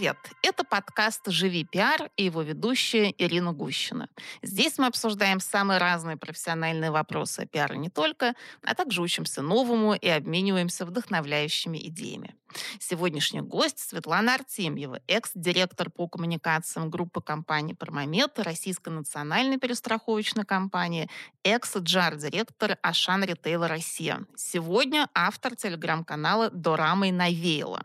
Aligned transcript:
Привет! 0.00 0.16
Это 0.40 0.64
подкаст 0.64 1.26
«Живи 1.26 1.62
пиар» 1.62 2.10
и 2.16 2.24
его 2.24 2.40
ведущая 2.40 3.14
Ирина 3.18 3.52
Гущина. 3.52 4.08
Здесь 4.40 4.78
мы 4.78 4.86
обсуждаем 4.86 5.40
самые 5.40 5.76
разные 5.76 6.16
профессиональные 6.16 6.90
вопросы 6.90 7.44
пиара 7.44 7.74
не 7.74 7.90
только, 7.90 8.32
а 8.62 8.74
также 8.74 9.02
учимся 9.02 9.42
новому 9.42 9.92
и 9.92 10.08
обмениваемся 10.08 10.86
вдохновляющими 10.86 11.76
идеями. 11.88 12.34
Сегодняшний 12.78 13.40
гость 13.40 13.78
Светлана 13.78 14.34
Артемьева, 14.34 15.00
экс-директор 15.06 15.90
по 15.90 16.08
коммуникациям 16.08 16.90
группы 16.90 17.20
компаний 17.20 17.74
«Промомет», 17.74 18.38
Российской 18.38 18.90
национальной 18.90 19.58
перестраховочной 19.58 20.44
компании, 20.44 21.08
экс-джар-директор 21.44 22.78
Ашан 22.82 23.24
Ритейла 23.24 23.68
Россия. 23.68 24.26
Сегодня 24.36 25.08
автор 25.14 25.56
телеграм-канала 25.56 26.50
«Дорама 26.50 27.08
и 27.08 27.12
навеяла». 27.12 27.82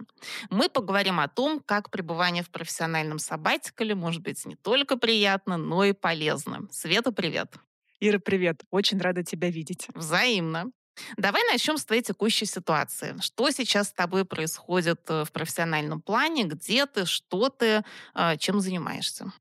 Мы 0.49 0.69
поговорим 0.69 1.19
о 1.19 1.27
том, 1.27 1.61
как 1.65 1.89
пребывание 1.89 2.43
в 2.43 2.49
профессиональном 2.49 3.19
сабатикале 3.19 3.95
может 3.95 4.21
быть 4.21 4.45
не 4.45 4.55
только 4.55 4.97
приятно, 4.97 5.57
но 5.57 5.83
и 5.83 5.93
полезно. 5.93 6.67
Света, 6.71 7.11
привет! 7.11 7.55
Ира, 8.01 8.19
привет. 8.19 8.63
Очень 8.71 8.99
рада 8.99 9.23
тебя 9.23 9.49
видеть. 9.49 9.87
Взаимно. 9.93 10.71
Давай 11.17 11.41
начнем 11.51 11.77
с 11.77 11.85
твоей 11.85 12.01
текущей 12.01 12.45
ситуации. 12.45 13.15
Что 13.19 13.49
сейчас 13.51 13.89
с 13.89 13.93
тобой 13.93 14.25
происходит 14.25 15.01
э, 15.09 15.23
в 15.25 15.31
профессиональном 15.31 16.01
плане? 16.01 16.43
Где 16.45 16.85
ты? 16.85 17.05
Что 17.05 17.49
ты? 17.49 17.83
Э, 18.13 18.37
чем 18.37 18.59
занимаешься? 18.59 19.31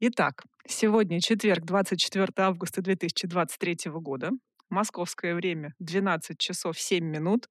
Итак, 0.00 0.44
сегодня 0.66 1.20
четверг, 1.20 1.64
24 1.64 2.28
августа 2.36 2.82
2023 2.82 3.90
года 3.92 4.30
московское 4.70 5.34
время 5.34 5.74
12 5.78 6.38
часов 6.38 6.78
7 6.78 7.04
минут, 7.04 7.48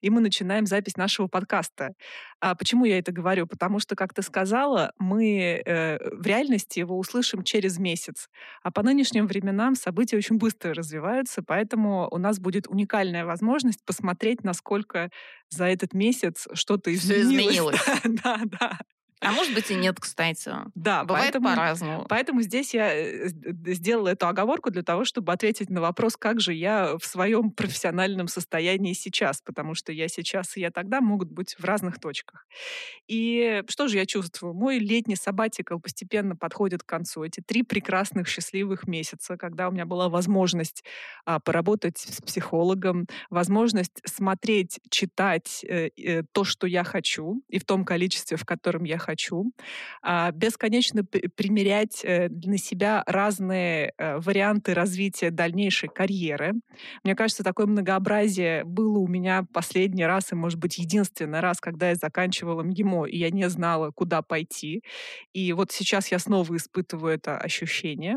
и 0.00 0.10
мы 0.10 0.20
начинаем 0.20 0.66
запись 0.66 0.96
нашего 0.96 1.26
подкаста. 1.26 1.90
А 2.40 2.54
почему 2.54 2.84
я 2.84 2.98
это 2.98 3.12
говорю? 3.12 3.46
Потому 3.46 3.78
что, 3.78 3.94
как 3.94 4.14
ты 4.14 4.22
сказала, 4.22 4.92
мы 4.98 5.62
э, 5.64 5.98
в 6.14 6.26
реальности 6.26 6.78
его 6.78 6.98
услышим 6.98 7.42
через 7.42 7.78
месяц. 7.78 8.28
А 8.62 8.70
по 8.70 8.82
нынешним 8.82 9.26
временам 9.26 9.74
события 9.74 10.16
очень 10.16 10.38
быстро 10.38 10.74
развиваются, 10.74 11.42
поэтому 11.42 12.08
у 12.10 12.18
нас 12.18 12.38
будет 12.38 12.66
уникальная 12.68 13.24
возможность 13.24 13.84
посмотреть, 13.84 14.44
насколько 14.44 15.10
за 15.50 15.66
этот 15.66 15.94
месяц 15.94 16.48
что-то 16.54 16.92
изменилось. 16.92 17.76
изменилось. 17.76 17.80
да, 18.24 18.40
да. 18.44 18.78
А 19.22 19.30
может 19.30 19.54
быть 19.54 19.70
и 19.70 19.74
нет, 19.74 20.00
кстати. 20.00 20.50
Да, 20.74 21.04
бывает 21.04 21.32
поэтому, 21.32 21.48
по-разному. 21.54 22.06
Поэтому 22.08 22.42
здесь 22.42 22.74
я 22.74 22.92
э, 22.92 23.28
сделала 23.28 24.08
эту 24.08 24.26
оговорку 24.26 24.70
для 24.70 24.82
того, 24.82 25.04
чтобы 25.04 25.32
ответить 25.32 25.70
на 25.70 25.80
вопрос, 25.80 26.16
как 26.16 26.40
же 26.40 26.52
я 26.52 26.96
в 26.98 27.06
своем 27.06 27.52
профессиональном 27.52 28.26
состоянии 28.26 28.94
сейчас, 28.94 29.40
потому 29.40 29.74
что 29.74 29.92
я 29.92 30.08
сейчас 30.08 30.56
и 30.56 30.60
я 30.60 30.72
тогда 30.72 31.00
могут 31.00 31.30
быть 31.30 31.54
в 31.56 31.64
разных 31.64 32.00
точках. 32.00 32.46
И 33.06 33.62
что 33.68 33.86
же 33.86 33.98
я 33.98 34.06
чувствую? 34.06 34.54
Мой 34.54 34.80
летний 34.80 35.16
сабатикл 35.16 35.78
постепенно 35.78 36.34
подходит 36.34 36.82
к 36.82 36.86
концу. 36.86 37.22
Эти 37.22 37.40
три 37.40 37.62
прекрасных, 37.62 38.26
счастливых 38.26 38.88
месяца, 38.88 39.36
когда 39.36 39.68
у 39.68 39.72
меня 39.72 39.86
была 39.86 40.08
возможность 40.08 40.84
а, 41.24 41.38
поработать 41.38 41.98
с 41.98 42.20
психологом, 42.22 43.06
возможность 43.30 44.02
смотреть, 44.04 44.80
читать 44.90 45.64
э, 45.64 45.90
э, 45.96 46.22
то, 46.32 46.42
что 46.42 46.66
я 46.66 46.82
хочу, 46.82 47.40
и 47.48 47.60
в 47.60 47.64
том 47.64 47.84
количестве, 47.84 48.36
в 48.36 48.44
котором 48.44 48.82
я 48.82 48.98
хочу 48.98 49.11
хочу, 49.12 49.52
а, 50.02 50.30
бесконечно 50.32 51.04
примерять 51.04 52.00
э, 52.02 52.28
на 52.30 52.56
себя 52.56 53.02
разные 53.06 53.92
э, 53.98 54.18
варианты 54.18 54.72
развития 54.72 55.30
дальнейшей 55.30 55.88
карьеры. 55.88 56.54
Мне 57.04 57.14
кажется, 57.14 57.42
такое 57.42 57.66
многообразие 57.66 58.64
было 58.64 58.98
у 58.98 59.06
меня 59.06 59.44
последний 59.52 60.06
раз 60.06 60.32
и, 60.32 60.34
может 60.34 60.58
быть, 60.58 60.78
единственный 60.78 61.40
раз, 61.40 61.60
когда 61.60 61.90
я 61.90 61.94
заканчивала 61.94 62.62
МГИМО, 62.62 63.06
и 63.06 63.18
я 63.18 63.30
не 63.30 63.48
знала, 63.50 63.90
куда 63.90 64.22
пойти. 64.22 64.82
И 65.34 65.52
вот 65.52 65.72
сейчас 65.72 66.10
я 66.10 66.18
снова 66.18 66.56
испытываю 66.56 67.14
это 67.14 67.36
ощущение. 67.36 68.16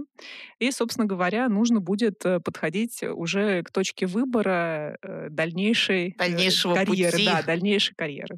И, 0.59 0.72
собственно 0.72 1.05
говоря, 1.05 1.50
нужно 1.50 1.81
будет 1.81 2.25
э, 2.25 2.39
подходить 2.39 3.03
уже 3.03 3.63
к 3.63 3.72
точке 3.72 4.05
выбора 4.05 4.97
дальнейшей 5.29 6.16
Дальнейшего 6.17 6.75
карьеры. 6.75 7.11
Пути. 7.11 7.25
Да, 7.25 7.44
дальнейшей 7.44 7.95
карьеры. 7.95 8.38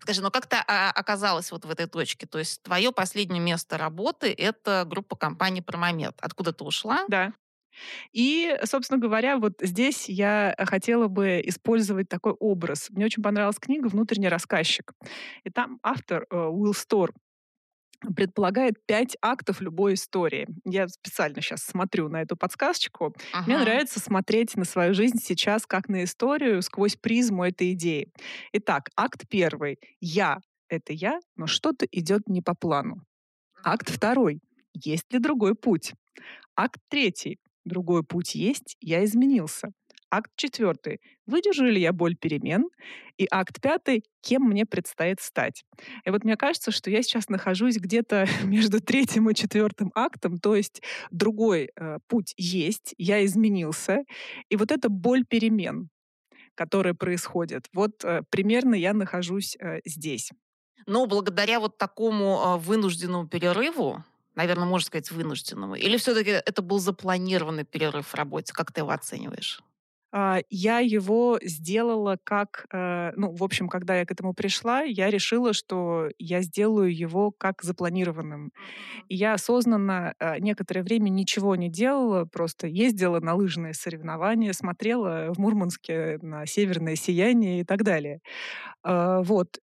Скажи, 0.00 0.22
ну 0.22 0.30
как 0.30 0.46
ты 0.46 0.56
а, 0.56 0.90
оказалась 0.90 1.50
вот 1.50 1.64
в 1.64 1.70
этой 1.70 1.86
точке? 1.86 2.26
То 2.26 2.38
есть 2.38 2.62
твое 2.62 2.92
последнее 2.92 3.40
место 3.40 3.78
работы— 3.78 4.32
это 4.38 4.84
группа 4.86 5.16
компаний 5.16 5.62
«Промомет». 5.62 6.14
Откуда 6.20 6.52
ты 6.52 6.64
ушла? 6.64 7.04
Да. 7.08 7.32
И, 8.12 8.56
собственно 8.64 8.98
говоря, 8.98 9.36
вот 9.36 9.54
здесь 9.60 10.08
я 10.08 10.54
хотела 10.58 11.08
бы 11.08 11.42
использовать 11.44 12.08
такой 12.08 12.32
образ. 12.32 12.88
Мне 12.90 13.04
очень 13.04 13.22
понравилась 13.22 13.58
книга 13.58 13.88
«Внутренний 13.88 14.28
рассказчик». 14.28 14.92
И 15.44 15.50
там 15.50 15.78
автор 15.82 16.26
э, 16.30 16.36
Уилл 16.36 16.74
Стор 16.74 17.12
предполагает 18.14 18.74
пять 18.86 19.16
актов 19.22 19.60
любой 19.60 19.94
истории. 19.94 20.46
Я 20.64 20.88
специально 20.88 21.40
сейчас 21.40 21.62
смотрю 21.62 22.08
на 22.08 22.22
эту 22.22 22.36
подсказочку. 22.36 23.14
Ага. 23.32 23.44
Мне 23.46 23.58
нравится 23.58 24.00
смотреть 24.00 24.56
на 24.56 24.64
свою 24.64 24.94
жизнь 24.94 25.18
сейчас 25.22 25.66
как 25.66 25.88
на 25.88 26.04
историю 26.04 26.62
сквозь 26.62 26.96
призму 26.96 27.44
этой 27.44 27.72
идеи. 27.72 28.08
Итак, 28.52 28.90
акт 28.96 29.24
первый. 29.28 29.78
Я— 30.00 30.38
это 30.68 30.92
я, 30.92 31.20
но 31.36 31.46
что-то 31.46 31.86
идет 31.90 32.28
не 32.28 32.42
по 32.42 32.54
плану. 32.54 33.02
Акт 33.62 33.90
второй. 33.90 34.40
Есть 34.74 35.12
ли 35.12 35.18
другой 35.18 35.54
путь? 35.54 35.92
Акт 36.54 36.80
третий. 36.88 37.38
Другой 37.64 38.04
путь 38.04 38.36
есть, 38.36 38.76
я 38.80 39.04
изменился. 39.04 39.70
Акт 40.10 40.30
четвертый. 40.36 41.00
Выдержу 41.26 41.64
ли 41.64 41.80
я 41.80 41.92
боль 41.92 42.16
перемен? 42.16 42.68
И 43.18 43.26
акт 43.30 43.60
пятый. 43.60 44.04
Кем 44.20 44.42
мне 44.42 44.64
предстоит 44.64 45.20
стать? 45.20 45.64
И 46.04 46.10
вот 46.10 46.22
мне 46.22 46.36
кажется, 46.36 46.70
что 46.70 46.90
я 46.90 47.02
сейчас 47.02 47.28
нахожусь 47.28 47.76
где-то 47.76 48.26
между 48.44 48.80
третьим 48.80 49.28
и 49.30 49.34
четвертым 49.34 49.90
актом, 49.94 50.38
то 50.38 50.54
есть 50.54 50.82
другой 51.10 51.70
э, 51.74 51.98
путь 52.06 52.34
есть, 52.36 52.94
я 52.98 53.24
изменился. 53.24 54.04
И 54.48 54.56
вот 54.56 54.70
эта 54.70 54.88
боль 54.88 55.24
перемен, 55.24 55.88
которая 56.54 56.94
происходит, 56.94 57.66
вот 57.72 58.04
э, 58.04 58.22
примерно 58.30 58.74
я 58.74 58.92
нахожусь 58.92 59.56
э, 59.58 59.80
здесь. 59.84 60.30
Но 60.86 61.06
благодаря 61.06 61.58
вот 61.58 61.78
такому 61.78 62.40
э, 62.44 62.56
вынужденному 62.58 63.26
перерыву, 63.26 64.04
наверное, 64.36 64.66
можно 64.66 64.86
сказать, 64.86 65.10
вынужденному, 65.10 65.74
или 65.74 65.96
все-таки 65.96 66.30
это 66.30 66.62
был 66.62 66.78
запланированный 66.78 67.64
перерыв 67.64 68.08
в 68.08 68.14
работе? 68.14 68.52
Как 68.52 68.70
ты 68.70 68.82
его 68.82 68.90
оцениваешь? 68.90 69.60
А, 70.18 70.40
я 70.48 70.78
его 70.78 71.38
сделала 71.42 72.16
как, 72.24 72.64
э, 72.72 73.12
ну, 73.16 73.32
в 73.32 73.44
общем, 73.44 73.68
когда 73.68 73.96
я 73.96 74.06
к 74.06 74.10
этому 74.10 74.32
пришла, 74.32 74.80
я 74.80 75.10
решила, 75.10 75.52
что 75.52 76.08
я 76.18 76.40
сделаю 76.40 76.96
его 76.96 77.32
как 77.32 77.62
запланированным. 77.62 78.50
И 79.10 79.16
я 79.16 79.34
осознанно 79.34 80.14
э, 80.18 80.38
некоторое 80.38 80.82
время 80.82 81.10
ничего 81.10 81.54
не 81.54 81.68
делала, 81.68 82.24
просто 82.24 82.66
ездила 82.66 83.20
на 83.20 83.34
лыжные 83.34 83.74
соревнования, 83.74 84.54
смотрела 84.54 85.34
в 85.34 85.38
Мурманске 85.38 86.18
на 86.22 86.46
северное 86.46 86.96
сияние 86.96 87.60
и 87.60 87.64
так 87.64 87.82
далее. 87.82 88.20
А, 88.82 89.22
вот. 89.22 89.58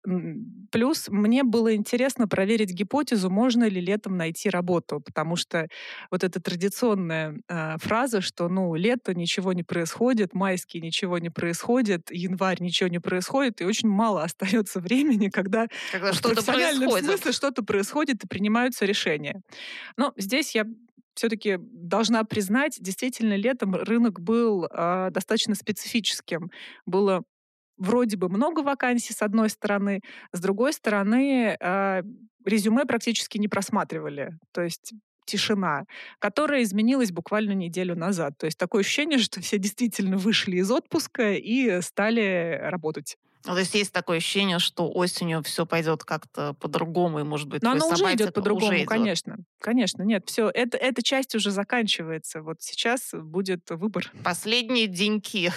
Плюс 0.73 1.09
мне 1.09 1.45
было 1.45 1.75
интересно 1.77 2.27
проверить 2.27 2.73
гипотезу, 2.73 3.31
можно 3.31 3.65
ли 3.69 3.81
летом 3.81 4.17
найти 4.17 4.51
работу, 4.51 5.01
потому 5.01 5.37
что 5.37 5.69
вот 6.11 6.25
эта 6.25 6.41
традиционная 6.41 7.39
э, 7.49 7.77
фраза, 7.79 8.21
что, 8.21 8.49
ну, 8.49 8.75
лето, 8.75 9.15
ничего 9.15 9.53
не 9.53 9.63
происходит, 9.63 10.35
майский 10.43 10.81
ничего 10.81 11.19
не 11.19 11.31
происходит, 11.31 12.11
январь 12.11 12.61
ничего 12.61 12.89
не 12.89 12.99
происходит, 12.99 13.61
и 13.61 13.65
очень 13.65 13.89
мало 13.89 14.23
остается 14.29 14.81
времени, 14.81 15.29
когда, 15.29 15.69
когда 15.93 16.13
что-то 16.13 16.43
происходит. 16.43 17.05
смысле 17.05 17.33
что-то 17.33 17.63
происходит 17.63 18.25
и 18.25 18.27
принимаются 18.27 18.85
решения. 18.85 19.41
Но 19.97 20.13
здесь 20.17 20.57
я 20.57 20.65
все-таки 21.15 21.59
должна 21.61 22.25
признать, 22.25 22.77
действительно, 22.81 23.37
летом 23.37 23.77
рынок 23.77 24.21
был 24.21 24.65
э, 24.65 25.11
достаточно 25.13 25.55
специфическим. 25.55 26.51
Было 26.87 27.23
вроде 27.77 28.17
бы 28.17 28.29
много 28.29 28.61
вакансий 28.61 29.13
с 29.13 29.23
одной 29.23 29.49
стороны, 29.49 30.01
с 30.33 30.41
другой 30.41 30.73
стороны 30.73 31.57
э, 31.61 32.03
резюме 32.45 32.85
практически 32.85 33.39
не 33.39 33.47
просматривали. 33.47 34.31
То 34.53 34.63
есть 34.63 34.93
тишина, 35.25 35.85
которая 36.19 36.63
изменилась 36.63 37.13
буквально 37.13 37.53
неделю 37.53 37.97
назад. 37.97 38.37
То 38.39 38.47
есть 38.47 38.59
такое 38.59 38.81
ощущение, 38.81 39.19
что 39.21 39.41
все 39.41 39.59
действительно 39.59 40.17
вышли 40.17 40.57
из 40.57 40.71
отпуска 40.71 41.33
и 41.33 41.81
стали 41.81 42.59
работать. 42.63 43.17
Ну, 43.45 43.55
то 43.55 43.59
есть 43.59 43.75
есть 43.75 43.93
такое 43.93 44.19
ощущение, 44.19 44.61
что 44.61 44.89
осенью 44.89 45.43
все 45.43 45.67
пойдет 45.67 46.05
как-то 46.05 46.55
по-другому, 46.55 47.21
и, 47.21 47.23
может 47.25 47.49
быть, 47.49 47.63
Но 47.63 47.73
оно 47.73 47.89
уже 47.89 48.05
идет 48.15 48.35
по-другому, 48.35 48.85
конечно. 48.87 49.39
Конечно, 49.59 50.03
нет, 50.03 50.25
все, 50.27 50.49
это, 50.49 50.77
эта 50.77 51.03
часть 51.03 51.35
уже 51.35 51.51
заканчивается. 51.51 52.41
Вот 52.41 52.63
сейчас 52.63 53.11
будет 53.13 53.69
выбор. 53.71 54.13
Последние 54.23 54.87
деньки. 54.87 55.51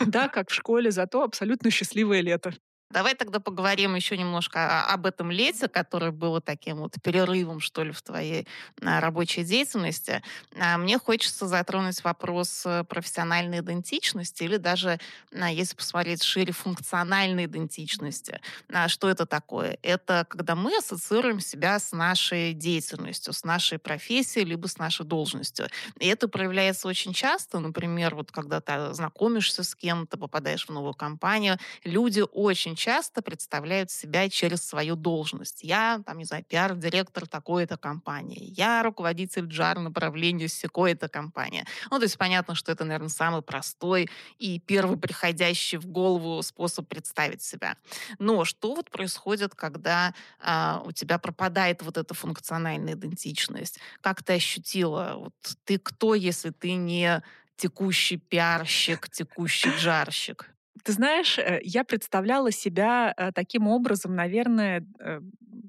Да, 0.00 0.28
как 0.28 0.50
в 0.50 0.54
школе, 0.54 0.90
зато 0.90 1.22
абсолютно 1.22 1.70
счастливое 1.70 2.22
лето. 2.22 2.54
Давай 2.90 3.14
тогда 3.14 3.38
поговорим 3.38 3.94
еще 3.96 4.16
немножко 4.16 4.82
об 4.84 5.04
этом 5.04 5.30
лете, 5.30 5.68
которое 5.68 6.10
было 6.10 6.40
таким 6.40 6.78
вот 6.78 6.94
перерывом, 7.02 7.60
что 7.60 7.82
ли, 7.84 7.92
в 7.92 8.00
твоей 8.00 8.48
а, 8.80 9.00
рабочей 9.00 9.44
деятельности. 9.44 10.22
А, 10.58 10.78
мне 10.78 10.98
хочется 10.98 11.46
затронуть 11.46 12.02
вопрос 12.02 12.62
э, 12.64 12.84
профессиональной 12.84 13.58
идентичности 13.58 14.44
или 14.44 14.56
даже, 14.56 14.98
а, 15.38 15.50
если 15.50 15.76
посмотреть 15.76 16.22
шире, 16.22 16.54
функциональной 16.54 17.44
идентичности. 17.44 18.40
Что 18.86 19.10
это 19.10 19.26
такое? 19.26 19.78
Это 19.82 20.26
когда 20.28 20.54
мы 20.54 20.78
ассоциируем 20.78 21.40
себя 21.40 21.78
с 21.78 21.92
нашей 21.92 22.54
деятельностью, 22.54 23.34
с 23.34 23.44
нашей 23.44 23.78
профессией, 23.78 24.46
либо 24.46 24.66
с 24.66 24.78
нашей 24.78 25.04
должностью. 25.04 25.68
И 26.00 26.06
это 26.06 26.26
проявляется 26.26 26.88
очень 26.88 27.12
часто. 27.12 27.58
Например, 27.58 28.14
вот 28.14 28.32
когда 28.32 28.62
ты 28.62 28.94
знакомишься 28.94 29.62
с 29.62 29.74
кем-то, 29.74 30.16
попадаешь 30.16 30.66
в 30.66 30.70
новую 30.70 30.94
компанию, 30.94 31.58
люди 31.84 32.24
очень 32.32 32.77
часто 32.78 33.22
представляют 33.22 33.90
себя 33.90 34.30
через 34.30 34.62
свою 34.62 34.94
должность. 34.94 35.64
Я, 35.64 36.00
там, 36.06 36.18
не 36.18 36.24
знаю, 36.24 36.44
пиар-директор 36.44 37.26
такой-то 37.26 37.76
компании. 37.76 38.54
Я 38.56 38.82
руководитель 38.82 39.46
джар 39.46 39.78
направления 39.80 40.48
секой-то 40.48 41.08
компании. 41.08 41.64
Ну, 41.90 41.98
то 41.98 42.04
есть 42.04 42.16
понятно, 42.16 42.54
что 42.54 42.70
это, 42.70 42.84
наверное, 42.84 43.08
самый 43.08 43.42
простой 43.42 44.08
и 44.38 44.60
первый 44.60 44.96
приходящий 44.96 45.78
в 45.78 45.86
голову 45.86 46.40
способ 46.42 46.88
представить 46.88 47.42
себя. 47.42 47.76
Но 48.18 48.44
что 48.44 48.74
вот 48.74 48.90
происходит, 48.90 49.54
когда 49.54 50.14
а, 50.38 50.82
у 50.86 50.92
тебя 50.92 51.18
пропадает 51.18 51.82
вот 51.82 51.98
эта 51.98 52.14
функциональная 52.14 52.94
идентичность? 52.94 53.80
Как 54.00 54.22
ты 54.22 54.34
ощутила? 54.34 55.14
Вот 55.16 55.34
ты 55.64 55.78
кто, 55.78 56.14
если 56.14 56.50
ты 56.50 56.74
не 56.74 57.22
текущий 57.56 58.18
пиарщик, 58.18 59.08
текущий 59.10 59.70
джарщик? 59.70 60.54
Ты 60.84 60.92
знаешь, 60.92 61.38
э, 61.38 61.60
я 61.62 61.84
представляла 61.84 62.50
себя 62.50 63.14
э, 63.16 63.32
таким 63.32 63.68
образом, 63.68 64.14
наверное, 64.14 64.84
э, 65.00 65.20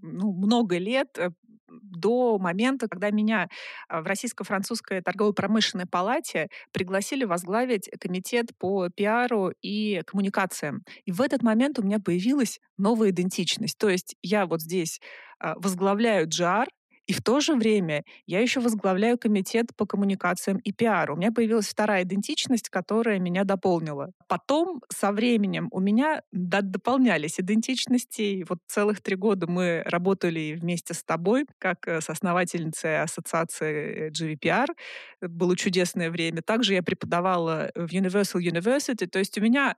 ну, 0.01 0.33
много 0.33 0.77
лет 0.77 1.17
до 1.67 2.37
момента, 2.39 2.87
когда 2.87 3.11
меня 3.11 3.47
в 3.89 4.03
Российско-французской 4.03 5.01
торгово-промышленной 5.01 5.85
палате 5.85 6.47
пригласили 6.71 7.25
возглавить 7.25 7.89
комитет 7.99 8.47
по 8.57 8.89
пиару 8.89 9.53
и 9.61 10.01
коммуникациям. 10.05 10.83
И 11.05 11.11
в 11.11 11.21
этот 11.21 11.43
момент 11.43 11.77
у 11.77 11.83
меня 11.83 11.99
появилась 11.99 12.59
новая 12.77 13.09
идентичность. 13.11 13.77
То 13.77 13.89
есть 13.89 14.15
я 14.23 14.47
вот 14.47 14.61
здесь 14.61 14.99
возглавляю 15.39 16.27
GR, 16.27 16.65
и 17.09 17.11
в 17.11 17.23
то 17.23 17.39
же 17.39 17.55
время 17.55 18.03
я 18.27 18.39
еще 18.39 18.59
возглавляю 18.59 19.17
комитет 19.17 19.75
по 19.75 19.87
коммуникациям 19.87 20.59
и 20.59 20.71
пиару. 20.71 21.15
У 21.15 21.17
меня 21.17 21.31
появилась 21.31 21.67
вторая 21.67 22.03
идентичность, 22.03 22.69
которая 22.69 23.17
меня 23.17 23.45
дополнила. 23.45 24.11
Потом 24.27 24.83
со 24.89 25.11
временем 25.11 25.69
у 25.71 25.79
меня 25.79 26.21
дополнялись 26.31 27.39
идентичности. 27.39 28.21
И 28.21 28.45
вот 28.47 28.59
целых 28.67 29.01
три 29.01 29.15
года 29.15 29.47
мы 29.47 29.81
работали 29.87 30.55
вместе 30.61 30.93
с 30.93 31.03
тобой, 31.03 31.47
как 31.57 31.87
э, 31.87 31.99
с 31.99 32.11
основательницей 32.11 33.01
ассоциации 33.01 34.11
GVPR. 34.11 34.67
Было 35.21 35.57
чудесное 35.57 36.11
время. 36.11 36.43
Также 36.43 36.75
я 36.75 36.83
преподавала 36.83 37.71
в 37.73 37.87
Universal 37.91 38.39
University. 38.39 39.07
То 39.07 39.17
есть 39.17 39.35
у 39.39 39.41
меня, 39.41 39.77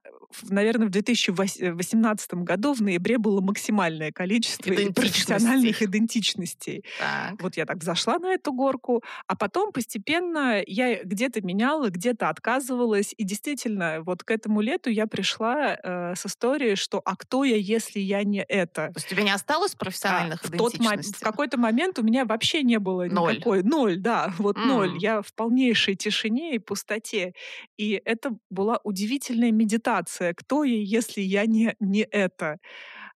наверное, 0.50 0.88
в 0.88 0.92
2018 0.92 2.34
году 2.34 2.74
в 2.74 2.82
ноябре 2.82 3.18
было 3.18 3.40
максимальное 3.40 4.12
количество 4.12 4.74
профессиональных 4.94 5.82
идентичностей. 5.82 6.84
Да. 7.00 7.21
Так. 7.30 7.42
Вот 7.42 7.58
я 7.58 7.66
так 7.66 7.84
зашла 7.84 8.20
на 8.20 8.34
эту 8.34 8.54
горку, 8.54 9.04
а 9.28 9.36
потом 9.36 9.72
постепенно 9.72 10.62
я 10.66 11.04
где-то 11.04 11.42
меняла, 11.42 11.90
где-то 11.90 12.30
отказывалась. 12.30 13.14
И 13.18 13.24
действительно, 13.24 14.02
вот 14.02 14.24
к 14.24 14.32
этому 14.32 14.62
лету 14.62 14.90
я 14.90 15.08
пришла 15.08 15.76
э, 15.76 16.16
с 16.16 16.26
историей, 16.26 16.76
что 16.76 17.02
«а 17.06 17.16
кто 17.16 17.44
я, 17.44 17.56
если 17.56 18.00
я 18.00 18.24
не 18.24 18.44
это?» 18.44 18.88
То 18.88 18.94
есть 18.96 19.08
у 19.08 19.10
тебя 19.16 19.24
не 19.24 19.32
осталось 19.32 19.76
профессиональных 19.76 20.44
а, 20.44 20.48
в, 20.48 20.52
тот 20.58 20.74
в 20.76 21.20
какой-то 21.24 21.58
момент 21.60 22.00
у 22.00 22.04
меня 22.04 22.26
вообще 22.26 22.64
не 22.64 22.80
было 22.80 23.06
ноль. 23.06 23.36
никакой... 23.36 23.64
Ноль, 23.64 23.98
да, 23.98 24.34
вот 24.38 24.58
mm. 24.58 24.66
ноль. 24.66 24.98
Я 24.98 25.22
в 25.22 25.34
полнейшей 25.34 25.96
тишине 25.96 26.56
и 26.56 26.60
пустоте. 26.60 27.34
И 27.78 28.02
это 28.06 28.32
была 28.50 28.80
удивительная 28.84 29.52
медитация. 29.52 30.34
Кто 30.34 30.64
я, 30.64 30.82
если 30.82 31.22
я 31.22 31.46
не, 31.46 31.76
не 31.80 32.04
это? 32.04 32.58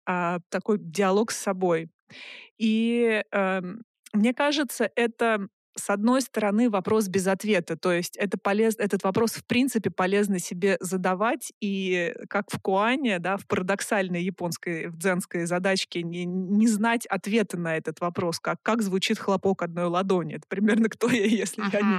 А, 0.05 0.39
такой 0.49 0.77
диалог 0.79 1.31
с 1.31 1.37
собой. 1.37 1.89
И 2.57 3.23
э, 3.31 3.61
мне 4.15 4.33
кажется, 4.33 4.89
это 4.95 5.47
с 5.77 5.89
одной 5.89 6.21
стороны, 6.21 6.69
вопрос 6.69 7.07
без 7.07 7.27
ответа. 7.27 7.75
То 7.75 7.91
есть 7.91 8.15
это 8.17 8.37
полез, 8.37 8.75
этот 8.77 9.03
вопрос, 9.03 9.33
в 9.33 9.45
принципе, 9.45 9.89
полезно 9.89 10.39
себе 10.39 10.77
задавать. 10.79 11.51
И 11.59 12.13
как 12.29 12.45
в 12.49 12.61
Куане, 12.61 13.19
да, 13.19 13.37
в 13.37 13.45
парадоксальной 13.45 14.23
японской, 14.23 14.87
в 14.87 14.97
дзенской 14.97 15.45
задачке, 15.45 16.01
не, 16.01 16.25
не 16.25 16.67
знать 16.67 17.05
ответа 17.07 17.57
на 17.57 17.75
этот 17.75 17.99
вопрос, 17.99 18.39
как, 18.39 18.59
как 18.63 18.81
звучит 18.81 19.19
хлопок 19.19 19.61
одной 19.61 19.85
ладони. 19.85 20.35
Это 20.35 20.45
примерно 20.47 20.89
кто 20.89 21.09
я, 21.09 21.25
если 21.25 21.63
uh-huh. 21.63 21.73
я 21.73 21.81
не 21.81 21.97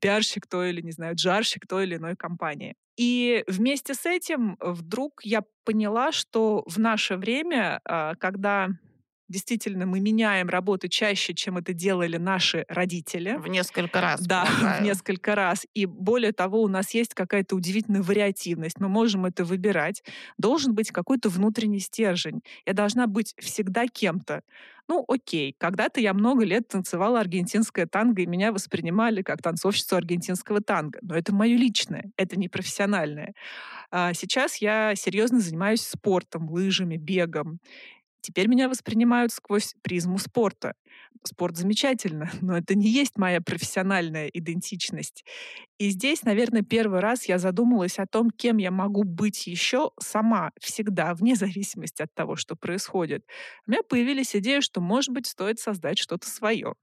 пиарщик 0.00 0.46
той 0.46 0.70
или, 0.70 0.80
не 0.80 0.92
знаю, 0.92 1.16
джарщик 1.16 1.66
той 1.66 1.84
или 1.84 1.96
иной 1.96 2.16
компании. 2.16 2.74
И 2.96 3.44
вместе 3.46 3.92
с 3.92 4.06
этим 4.06 4.56
вдруг 4.60 5.20
я 5.22 5.42
поняла, 5.64 6.12
что 6.12 6.64
в 6.66 6.78
наше 6.78 7.16
время, 7.16 7.80
а, 7.84 8.14
когда 8.14 8.68
Действительно, 9.28 9.86
мы 9.86 10.00
меняем 10.00 10.48
работу 10.48 10.88
чаще, 10.88 11.34
чем 11.34 11.58
это 11.58 11.72
делали 11.72 12.16
наши 12.16 12.64
родители. 12.68 13.36
В 13.38 13.48
несколько 13.48 14.00
раз. 14.00 14.20
Да, 14.20 14.44
полагаю. 14.46 14.80
в 14.82 14.84
несколько 14.84 15.34
раз. 15.34 15.66
И 15.74 15.86
более 15.86 16.32
того, 16.32 16.62
у 16.62 16.68
нас 16.68 16.94
есть 16.94 17.14
какая-то 17.14 17.56
удивительная 17.56 18.02
вариативность. 18.02 18.78
Мы 18.78 18.88
можем 18.88 19.26
это 19.26 19.44
выбирать. 19.44 20.04
Должен 20.38 20.74
быть 20.74 20.92
какой-то 20.92 21.28
внутренний 21.28 21.80
стержень. 21.80 22.42
Я 22.66 22.72
должна 22.72 23.06
быть 23.06 23.34
всегда 23.38 23.86
кем-то. 23.88 24.42
Ну, 24.88 25.04
окей, 25.08 25.54
когда-то 25.58 26.00
я 26.00 26.14
много 26.14 26.44
лет 26.44 26.68
танцевала 26.68 27.18
аргентинское 27.18 27.86
танго, 27.86 28.22
и 28.22 28.26
меня 28.26 28.52
воспринимали 28.52 29.22
как 29.22 29.42
танцовщицу 29.42 29.96
аргентинского 29.96 30.60
танго. 30.60 31.00
Но 31.02 31.16
это 31.16 31.34
мое 31.34 31.56
личное, 31.56 32.12
это 32.16 32.38
не 32.38 32.48
профессиональное. 32.48 33.34
А 33.90 34.14
сейчас 34.14 34.56
я 34.58 34.94
серьезно 34.94 35.40
занимаюсь 35.40 35.82
спортом, 35.82 36.48
лыжами, 36.48 36.96
бегом. 36.96 37.58
Теперь 38.26 38.48
меня 38.48 38.68
воспринимают 38.68 39.30
сквозь 39.30 39.76
призму 39.82 40.18
спорта. 40.18 40.74
Спорт 41.22 41.56
замечательно, 41.56 42.28
но 42.40 42.58
это 42.58 42.74
не 42.74 42.88
есть 42.88 43.18
моя 43.18 43.40
профессиональная 43.40 44.26
идентичность. 44.26 45.24
И 45.78 45.90
здесь, 45.90 46.24
наверное, 46.24 46.62
первый 46.62 46.98
раз 46.98 47.28
я 47.28 47.38
задумалась 47.38 48.00
о 48.00 48.06
том, 48.08 48.32
кем 48.32 48.56
я 48.56 48.72
могу 48.72 49.04
быть 49.04 49.46
еще 49.46 49.92
сама, 50.00 50.50
всегда, 50.60 51.14
вне 51.14 51.36
зависимости 51.36 52.02
от 52.02 52.12
того, 52.14 52.34
что 52.34 52.56
происходит. 52.56 53.24
У 53.64 53.70
меня 53.70 53.84
появились 53.88 54.34
идеи, 54.34 54.58
что, 54.58 54.80
может 54.80 55.14
быть, 55.14 55.28
стоит 55.28 55.60
создать 55.60 55.98
что-то 55.98 56.28
свое. 56.28 56.74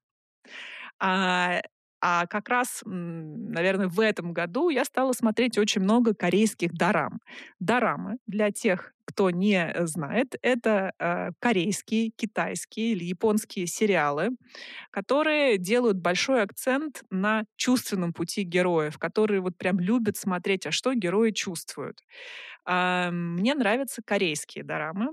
А, 0.97 1.61
а 2.05 2.27
как 2.27 2.49
раз, 2.49 2.81
наверное, 2.85 3.87
в 3.87 3.97
этом 4.01 4.33
году 4.33 4.67
я 4.67 4.83
стала 4.83 5.13
смотреть 5.13 5.57
очень 5.57 5.81
много 5.81 6.13
корейских 6.13 6.73
дарам. 6.73 7.21
Дорамы, 7.61 8.17
для 8.27 8.51
тех, 8.51 8.91
кто 9.05 9.29
не 9.29 9.55
э, 9.55 9.87
знает, 9.87 10.35
это 10.41 10.91
э, 10.99 11.29
корейские, 11.39 12.09
китайские 12.09 12.91
или 12.91 13.05
японские 13.05 13.67
сериалы, 13.67 14.31
которые 14.91 15.57
делают 15.57 15.97
большой 15.97 16.41
акцент 16.41 17.03
на 17.09 17.45
чувственном 17.55 18.11
пути 18.11 18.43
героев, 18.43 18.97
которые 18.97 19.39
вот 19.39 19.57
прям 19.57 19.79
любят 19.79 20.17
смотреть, 20.17 20.65
а 20.67 20.71
что 20.71 20.93
герои 20.93 21.31
чувствуют. 21.31 22.01
Э, 22.67 23.11
мне 23.11 23.55
нравятся 23.55 24.01
корейские 24.05 24.63
дорамы. 24.65 25.09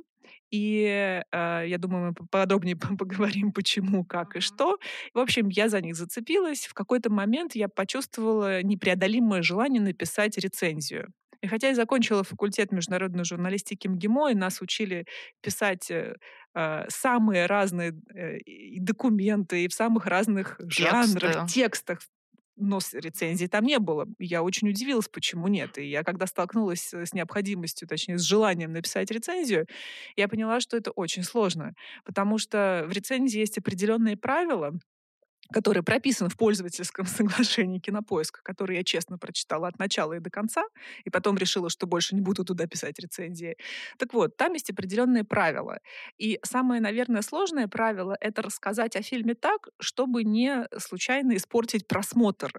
И 0.51 1.23
э, 1.31 1.65
я 1.67 1.79
думаю, 1.79 2.15
мы 2.19 2.27
подробнее 2.27 2.77
поговорим, 2.99 3.53
почему, 3.53 4.05
как 4.05 4.37
и 4.37 4.41
что. 4.41 4.79
В 5.15 5.19
общем, 5.19 5.49
я 5.49 5.69
за 5.69 5.81
них 5.81 5.97
зацепилась. 5.97 6.67
В 6.67 6.75
какой-то 6.75 7.11
момент 7.11 7.55
я 7.55 7.69
почувствовала 7.69 8.63
непреодолимое 8.63 9.43
желание 9.43 9.83
написать 9.83 10.39
рецензию. 10.39 11.13
И 11.43 11.47
хотя 11.47 11.69
я 11.69 11.75
закончила 11.75 12.23
факультет 12.23 12.71
международной 12.71 13.25
журналистики 13.25 13.89
МГИМО, 13.89 14.33
и 14.33 14.35
нас 14.35 14.61
учили 14.61 15.07
писать 15.41 15.91
э, 15.91 16.17
а, 16.53 16.85
самые 16.89 17.47
разные 17.47 17.95
э, 18.15 18.39
документы 18.79 19.65
и 19.65 19.69
в 19.69 19.73
самых 19.73 20.07
разных 20.07 20.59
Тексты. 20.59 20.83
жанрах, 20.83 21.47
текстах, 21.47 22.01
но 22.61 22.79
рецензий 22.93 23.49
там 23.49 23.65
не 23.65 23.79
было. 23.79 24.07
Я 24.19 24.43
очень 24.43 24.69
удивилась, 24.69 25.09
почему 25.09 25.49
нет. 25.49 25.79
И 25.79 25.89
я 25.89 26.05
когда 26.05 26.27
столкнулась 26.27 26.93
с 26.95 27.13
необходимостью, 27.15 27.89
точнее, 27.89 28.19
с 28.19 28.23
желанием 28.23 28.73
написать 28.73 29.11
рецензию, 29.11 29.67
я 30.17 30.29
поняла, 30.29 30.61
что 30.61 30.77
это 30.77 30.91
очень 30.93 31.23
сложно. 31.25 31.75
Потому 32.05 32.39
что 32.39 32.85
в 32.89 32.93
рецензии 32.93 33.41
есть 33.41 33.59
определенные 33.59 34.17
правила, 34.17 34.79
который 35.53 35.83
прописан 35.83 36.29
в 36.29 36.37
пользовательском 36.37 37.07
соглашении 37.07 37.79
Кинопоиска, 37.79 38.41
который 38.43 38.77
я 38.77 38.85
честно 38.85 39.19
прочитала 39.19 39.69
от 39.69 39.79
начала 39.79 40.15
и 40.15 40.21
до 40.21 40.31
конца, 40.31 40.65
и 41.05 41.11
потом 41.11 41.37
решила, 41.37 41.71
что 41.71 41.87
больше 41.87 42.15
не 42.15 42.21
буду 42.21 42.45
туда 42.45 42.67
писать 42.67 42.99
рецензии. 42.99 43.57
Так 43.99 44.15
вот, 44.15 44.37
там 44.37 44.53
есть 44.53 44.71
определенные 44.71 45.25
правила. 45.25 45.81
И 46.19 46.39
самое, 46.45 46.81
наверное, 46.81 47.23
сложное 47.23 47.69
правило— 47.69 48.17
это 48.21 48.43
рассказать 48.43 48.97
о 48.97 49.03
фильме 49.03 49.35
так, 49.35 49.69
чтобы 49.81 50.25
не 50.25 50.67
случайно 50.79 51.37
испортить 51.37 51.87
просмотр. 51.87 52.53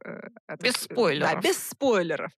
Э, 0.48 0.58
без 0.62 0.74
спойлеров. 0.74 1.34
Да, 1.34 1.42
без 1.42 1.58
спойлеров. 1.58 2.32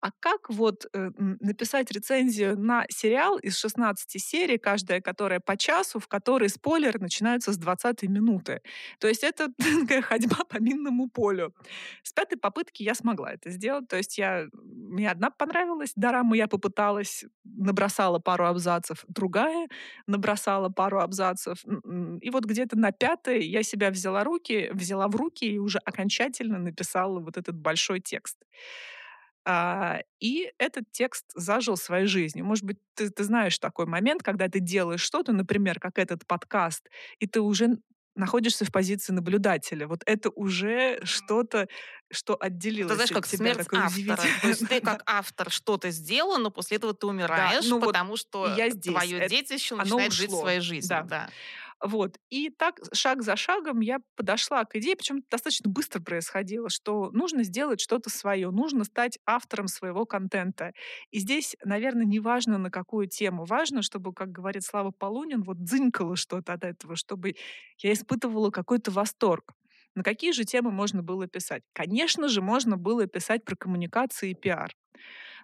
А 0.00 0.10
как 0.20 0.50
вот 0.50 0.86
э, 0.92 1.10
написать 1.18 1.90
рецензию 1.90 2.58
на 2.58 2.84
сериал 2.88 3.38
из 3.38 3.58
16 3.58 4.22
серий, 4.22 4.58
каждая 4.58 5.00
которая 5.00 5.40
по 5.40 5.56
часу, 5.56 5.98
в 5.98 6.06
которой 6.06 6.48
спойлеры 6.48 7.00
начинаются 7.00 7.52
с 7.52 7.56
20 7.56 8.02
минуты? 8.02 8.60
То 9.00 9.08
есть 9.08 9.24
это 9.24 9.48
такая 9.86 10.02
ходьба 10.02 10.44
по 10.48 10.58
минному 10.58 11.08
полю. 11.08 11.54
С 12.02 12.12
пятой 12.12 12.36
попытки 12.36 12.82
я 12.82 12.94
смогла 12.94 13.32
это 13.32 13.50
сделать. 13.50 13.88
То 13.88 13.96
есть 13.96 14.18
я, 14.18 14.46
мне 14.52 15.10
одна 15.10 15.30
понравилась 15.30 15.92
дораму, 15.96 16.34
я 16.34 16.48
попыталась, 16.48 17.24
набросала 17.44 18.18
пару 18.18 18.46
абзацев, 18.46 19.04
другая 19.08 19.68
набросала 20.06 20.68
пару 20.68 21.00
абзацев. 21.00 21.64
И 22.20 22.30
вот 22.30 22.44
где-то 22.44 22.76
на 22.76 22.92
пятой 22.92 23.46
я 23.46 23.62
себя 23.62 23.90
взяла, 23.90 24.24
руки, 24.24 24.70
взяла 24.72 25.08
в 25.08 25.16
руки 25.16 25.44
и 25.44 25.58
уже 25.58 25.78
окончательно 25.78 26.58
написала 26.58 27.20
вот 27.20 27.36
этот 27.36 27.56
большой 27.56 28.00
текст. 28.00 28.38
А, 29.48 30.00
и 30.18 30.52
этот 30.58 30.90
текст 30.90 31.24
зажил 31.36 31.76
своей 31.76 32.06
жизнью. 32.06 32.44
Может 32.44 32.64
быть, 32.64 32.78
ты, 32.94 33.10
ты 33.10 33.22
знаешь 33.22 33.56
такой 33.60 33.86
момент, 33.86 34.24
когда 34.24 34.48
ты 34.48 34.58
делаешь 34.58 35.02
что-то, 35.02 35.32
например, 35.32 35.78
как 35.78 36.00
этот 36.00 36.26
подкаст, 36.26 36.90
и 37.20 37.28
ты 37.28 37.40
уже 37.40 37.78
находишься 38.16 38.64
в 38.64 38.72
позиции 38.72 39.12
наблюдателя. 39.12 39.86
Вот 39.86 40.02
это 40.06 40.30
уже 40.30 40.98
что-то, 41.04 41.68
что 42.10 42.36
отделилось 42.38 42.90
Ты 42.90 42.94
знаешь, 42.96 43.10
как 43.10 43.26
тебя, 43.26 43.54
смерть 43.54 43.68
автора. 43.72 44.28
То 44.42 44.48
есть 44.48 44.68
ты 44.68 44.80
как 44.82 45.02
автор 45.06 45.50
что-то 45.50 45.90
сделал, 45.90 46.38
но 46.38 46.50
после 46.50 46.78
этого 46.78 46.94
ты 46.94 47.06
умираешь, 47.06 47.64
да, 47.64 47.70
ну 47.70 47.80
потому 47.80 48.10
вот 48.10 48.20
что 48.20 48.54
я 48.56 48.70
здесь. 48.70 48.92
твое 48.92 49.18
это, 49.18 49.28
детище 49.28 49.74
начинает 49.74 50.12
жить 50.12 50.30
своей 50.30 50.60
жизнью. 50.60 50.88
Да. 50.88 51.02
Да. 51.02 51.30
Вот. 51.84 52.16
И 52.30 52.48
так 52.50 52.80
шаг 52.94 53.22
за 53.22 53.36
шагом 53.36 53.80
я 53.80 53.98
подошла 54.16 54.64
к 54.64 54.76
идее, 54.76 54.96
причем 54.96 55.22
достаточно 55.30 55.70
быстро 55.70 56.00
происходило, 56.00 56.70
что 56.70 57.10
нужно 57.12 57.42
сделать 57.44 57.80
что-то 57.80 58.08
свое, 58.08 58.50
нужно 58.50 58.84
стать 58.84 59.18
автором 59.26 59.68
своего 59.68 60.06
контента. 60.06 60.72
И 61.10 61.18
здесь, 61.18 61.54
наверное, 61.64 62.06
не 62.06 62.18
важно 62.18 62.56
на 62.58 62.70
какую 62.70 63.08
тему. 63.08 63.44
Важно, 63.44 63.82
чтобы, 63.82 64.14
как 64.14 64.30
говорит 64.32 64.64
Слава 64.64 64.90
Полунин, 64.90 65.42
вот 65.42 65.62
дзынькало 65.62 66.16
что-то 66.16 66.54
от 66.54 66.64
этого, 66.64 66.96
чтобы 66.96 67.34
я 67.78 67.92
испытывала 67.92 68.50
какой-то 68.50 68.90
восторг. 68.90 69.52
На 69.94 70.02
какие 70.02 70.32
же 70.32 70.44
темы 70.44 70.70
можно 70.72 71.02
было 71.02 71.26
писать? 71.26 71.62
Конечно 71.72 72.28
же, 72.28 72.40
можно 72.42 72.76
было 72.76 73.06
писать 73.06 73.44
про 73.44 73.54
коммуникации 73.56 74.30
и 74.30 74.34
пиар 74.34 74.72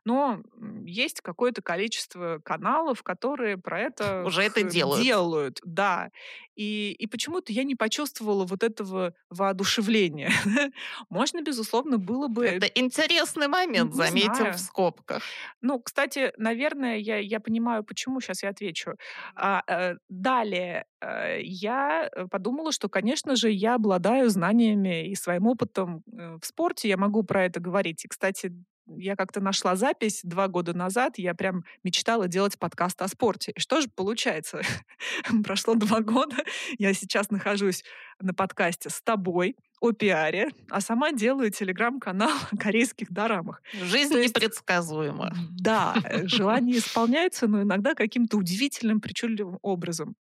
но 0.05 0.43
есть 0.85 1.21
какое-то 1.21 1.63
количество 1.63 2.41
каналов, 2.45 3.03
которые 3.03 3.57
про 3.57 3.81
это 3.81 4.25
уже 4.25 4.43
это 4.43 4.63
делают. 4.63 5.03
делают 5.03 5.61
да. 5.65 6.11
И, 6.55 6.93
и 6.93 7.07
почему-то 7.07 7.53
я 7.53 7.65
не 7.65 7.75
почувствовала 7.75 8.45
вот 8.45 8.63
этого 8.63 9.15
воодушевления. 9.31 10.31
Можно, 11.09 11.43
безусловно, 11.43 11.99
было 11.99 12.29
бы... 12.29 12.47
Это 12.47 12.67
интересный 12.67 13.49
момент, 13.49 13.95
заметим 13.95 14.53
в 14.53 14.59
скобках. 14.59 15.23
Ну, 15.63 15.81
кстати, 15.81 16.33
наверное, 16.37 16.99
я, 16.99 17.19
я 17.19 17.41
понимаю, 17.41 17.85
почему, 17.85 18.21
сейчас 18.21 18.43
я 18.43 18.51
отвечу. 18.51 18.93
А, 19.35 19.63
а, 19.67 19.95
далее, 20.09 20.85
а, 21.01 21.39
я 21.39 22.11
подумала, 22.31 22.71
что, 22.73 22.89
конечно 22.89 23.35
же, 23.35 23.51
я 23.51 23.75
обладаю 23.77 24.29
знаниями 24.29 25.09
и 25.09 25.15
своим 25.15 25.47
опытом 25.47 26.03
э, 26.13 26.39
в 26.41 26.45
спорте, 26.45 26.89
я 26.89 26.97
могу 26.97 27.23
про 27.23 27.47
это 27.47 27.61
говорить. 27.61 28.05
И, 28.05 28.09
кстати, 28.09 28.53
я 28.87 29.17
как-то 29.17 29.41
нашла 29.41 29.77
запись 29.77 30.21
два 30.23 30.49
года 30.49 30.75
назад, 30.75 31.19
я 31.19 31.35
прям 31.35 31.65
мечтала 31.83 32.29
делать 32.29 32.59
подкаст 32.59 33.01
о 33.03 33.09
спорте. 33.09 33.53
И 33.53 33.61
что 33.61 33.81
же 33.81 33.89
получается? 33.89 34.63
Прошло 35.45 35.75
два 35.75 36.01
года, 36.01 36.37
я 36.79 36.93
сейчас 36.95 37.31
нахожусь 37.31 37.85
на 38.23 38.35
подкасте 38.35 38.91
с 38.91 39.01
тобой 39.03 39.57
о 39.81 39.91
пиаре, 39.91 40.49
а 40.71 40.81
сама 40.81 41.11
делаю 41.11 41.51
телеграм-канал 41.51 42.31
о 42.53 42.57
корейских 42.57 43.11
дорамах. 43.11 43.61
Жизнь 43.73 44.15
есть, 44.15 44.37
непредсказуема. 44.37 45.35
Да, 45.51 45.95
э, 46.05 46.27
желания 46.29 46.79
исполняются, 46.79 47.49
но 47.49 47.63
иногда 47.63 47.95
каким-то 47.95 48.37
удивительным, 48.37 49.01
причудливым 49.01 49.59
образом. 49.61 50.15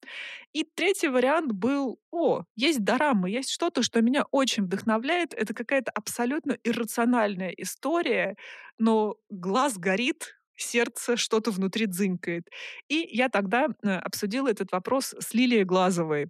И 0.52 0.64
третий 0.64 1.09
вариант 1.09 1.52
был, 1.52 1.99
о, 2.12 2.45
есть 2.55 2.85
дорамы, 2.85 3.31
есть 3.31 3.50
что-то, 3.50 3.83
что 3.83 4.00
меня 4.00 4.25
очень 4.31 4.62
вдохновляет. 4.62 5.35
Это 5.35 5.52
какая-то 5.55 5.90
абсолютно 5.90 6.57
иррациональная 6.62 7.50
история, 7.50 8.37
но 8.78 9.17
глаз 9.28 9.76
горит, 9.76 10.38
сердце 10.61 11.17
что-то 11.17 11.50
внутри 11.50 11.87
дзынькает. 11.87 12.49
И 12.88 13.09
я 13.11 13.28
тогда 13.28 13.69
э, 13.83 13.90
обсудила 13.90 14.49
этот 14.49 14.73
вопрос 14.73 15.14
с 15.19 15.35
Лилией 15.35 15.64
Глазовой 15.64 16.28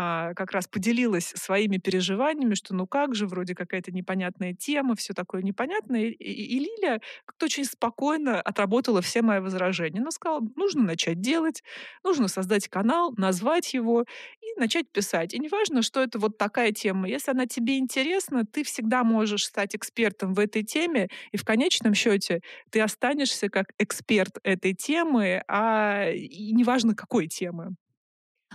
а, 0.00 0.32
как 0.34 0.52
раз 0.52 0.68
поделилась 0.68 1.32
своими 1.34 1.78
переживаниями, 1.78 2.54
что 2.54 2.72
ну 2.72 2.86
как 2.86 3.16
же, 3.16 3.26
вроде 3.26 3.56
какая-то 3.56 3.90
непонятная 3.90 4.54
тема, 4.54 4.94
все 4.94 5.12
такое 5.12 5.42
непонятное. 5.42 6.02
И, 6.04 6.14
и, 6.14 6.58
Лиля 6.60 7.00
как-то 7.24 7.46
очень 7.46 7.64
спокойно 7.64 8.40
отработала 8.40 9.02
все 9.02 9.22
мои 9.22 9.40
возражения. 9.40 10.00
Она 10.00 10.12
сказала, 10.12 10.40
нужно 10.54 10.84
начать 10.84 11.20
делать, 11.20 11.64
нужно 12.04 12.28
создать 12.28 12.68
канал, 12.68 13.12
назвать 13.16 13.74
его 13.74 14.04
и 14.40 14.60
начать 14.60 14.88
писать. 14.88 15.34
И 15.34 15.40
неважно, 15.40 15.82
что 15.82 16.00
это 16.00 16.20
вот 16.20 16.38
такая 16.38 16.70
тема. 16.70 17.08
Если 17.08 17.32
она 17.32 17.46
тебе 17.46 17.78
интересна, 17.78 18.46
ты 18.46 18.62
всегда 18.62 19.02
можешь 19.02 19.46
стать 19.46 19.74
экспертом 19.74 20.32
в 20.32 20.38
этой 20.38 20.62
теме, 20.62 21.08
и 21.32 21.36
в 21.36 21.44
конечном 21.44 21.94
счете 21.94 22.40
ты 22.70 22.80
останешься 22.80 23.48
как 23.48 23.72
эксперт 23.78 24.38
этой 24.44 24.74
темы, 24.74 25.42
а 25.48 26.12
неважно 26.14 26.94
какой 26.94 27.26
темы. 27.26 27.74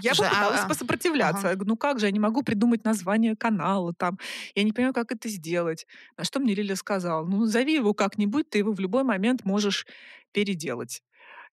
Я 0.01 0.15
Слушай, 0.15 0.29
попыталась 0.29 0.61
а, 0.61 0.67
посопротивляться. 0.67 1.49
Ага. 1.51 1.63
Ну 1.65 1.77
как 1.77 1.99
же, 1.99 2.07
я 2.07 2.11
не 2.11 2.19
могу 2.19 2.41
придумать 2.41 2.83
название 2.83 3.35
канала 3.35 3.93
там. 3.93 4.17
Я 4.55 4.63
не 4.63 4.71
понимаю, 4.71 4.93
как 4.93 5.11
это 5.11 5.29
сделать. 5.29 5.85
На 6.17 6.23
что 6.23 6.39
мне 6.39 6.55
Лиля 6.55 6.75
сказала, 6.75 7.25
ну 7.25 7.41
назови 7.41 7.75
его 7.75 7.93
как-нибудь, 7.93 8.49
ты 8.49 8.59
его 8.59 8.71
в 8.71 8.79
любой 8.79 9.03
момент 9.03 9.45
можешь 9.45 9.85
переделать. 10.31 11.03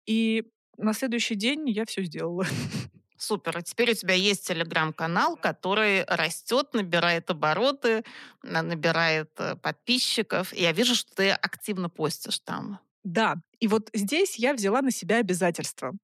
И 0.06 0.44
на 0.76 0.92
следующий 0.92 1.34
день 1.34 1.68
я 1.68 1.84
все 1.84 2.02
сделала. 2.04 2.46
Супер. 3.18 3.58
А 3.58 3.62
теперь 3.62 3.90
у 3.90 3.94
тебя 3.94 4.14
есть 4.14 4.46
телеграм-канал, 4.46 5.36
который 5.36 6.04
растет, 6.04 6.72
набирает 6.72 7.28
обороты, 7.30 8.04
набирает 8.44 9.32
э, 9.38 9.56
подписчиков. 9.56 10.52
И 10.54 10.62
я 10.62 10.70
вижу, 10.70 10.94
что 10.94 11.16
ты 11.16 11.30
активно 11.30 11.90
постишь 11.90 12.38
там. 12.38 12.78
Да. 13.02 13.36
И 13.58 13.66
вот 13.66 13.90
здесь 13.92 14.38
я 14.38 14.54
взяла 14.54 14.82
на 14.82 14.92
себя 14.92 15.16
обязательства. 15.16 15.94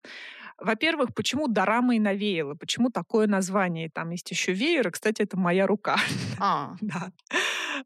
Во-первых, 0.58 1.14
почему 1.14 1.48
дорамой 1.48 1.98
навеяло? 1.98 2.54
Почему 2.54 2.90
такое 2.90 3.26
название? 3.26 3.90
Там 3.90 4.10
есть 4.10 4.30
еще 4.30 4.52
веер, 4.52 4.88
и, 4.88 4.90
кстати, 4.90 5.22
это 5.22 5.36
моя 5.36 5.66
рука. 5.66 5.96
А. 6.38 6.76
да. 6.80 7.10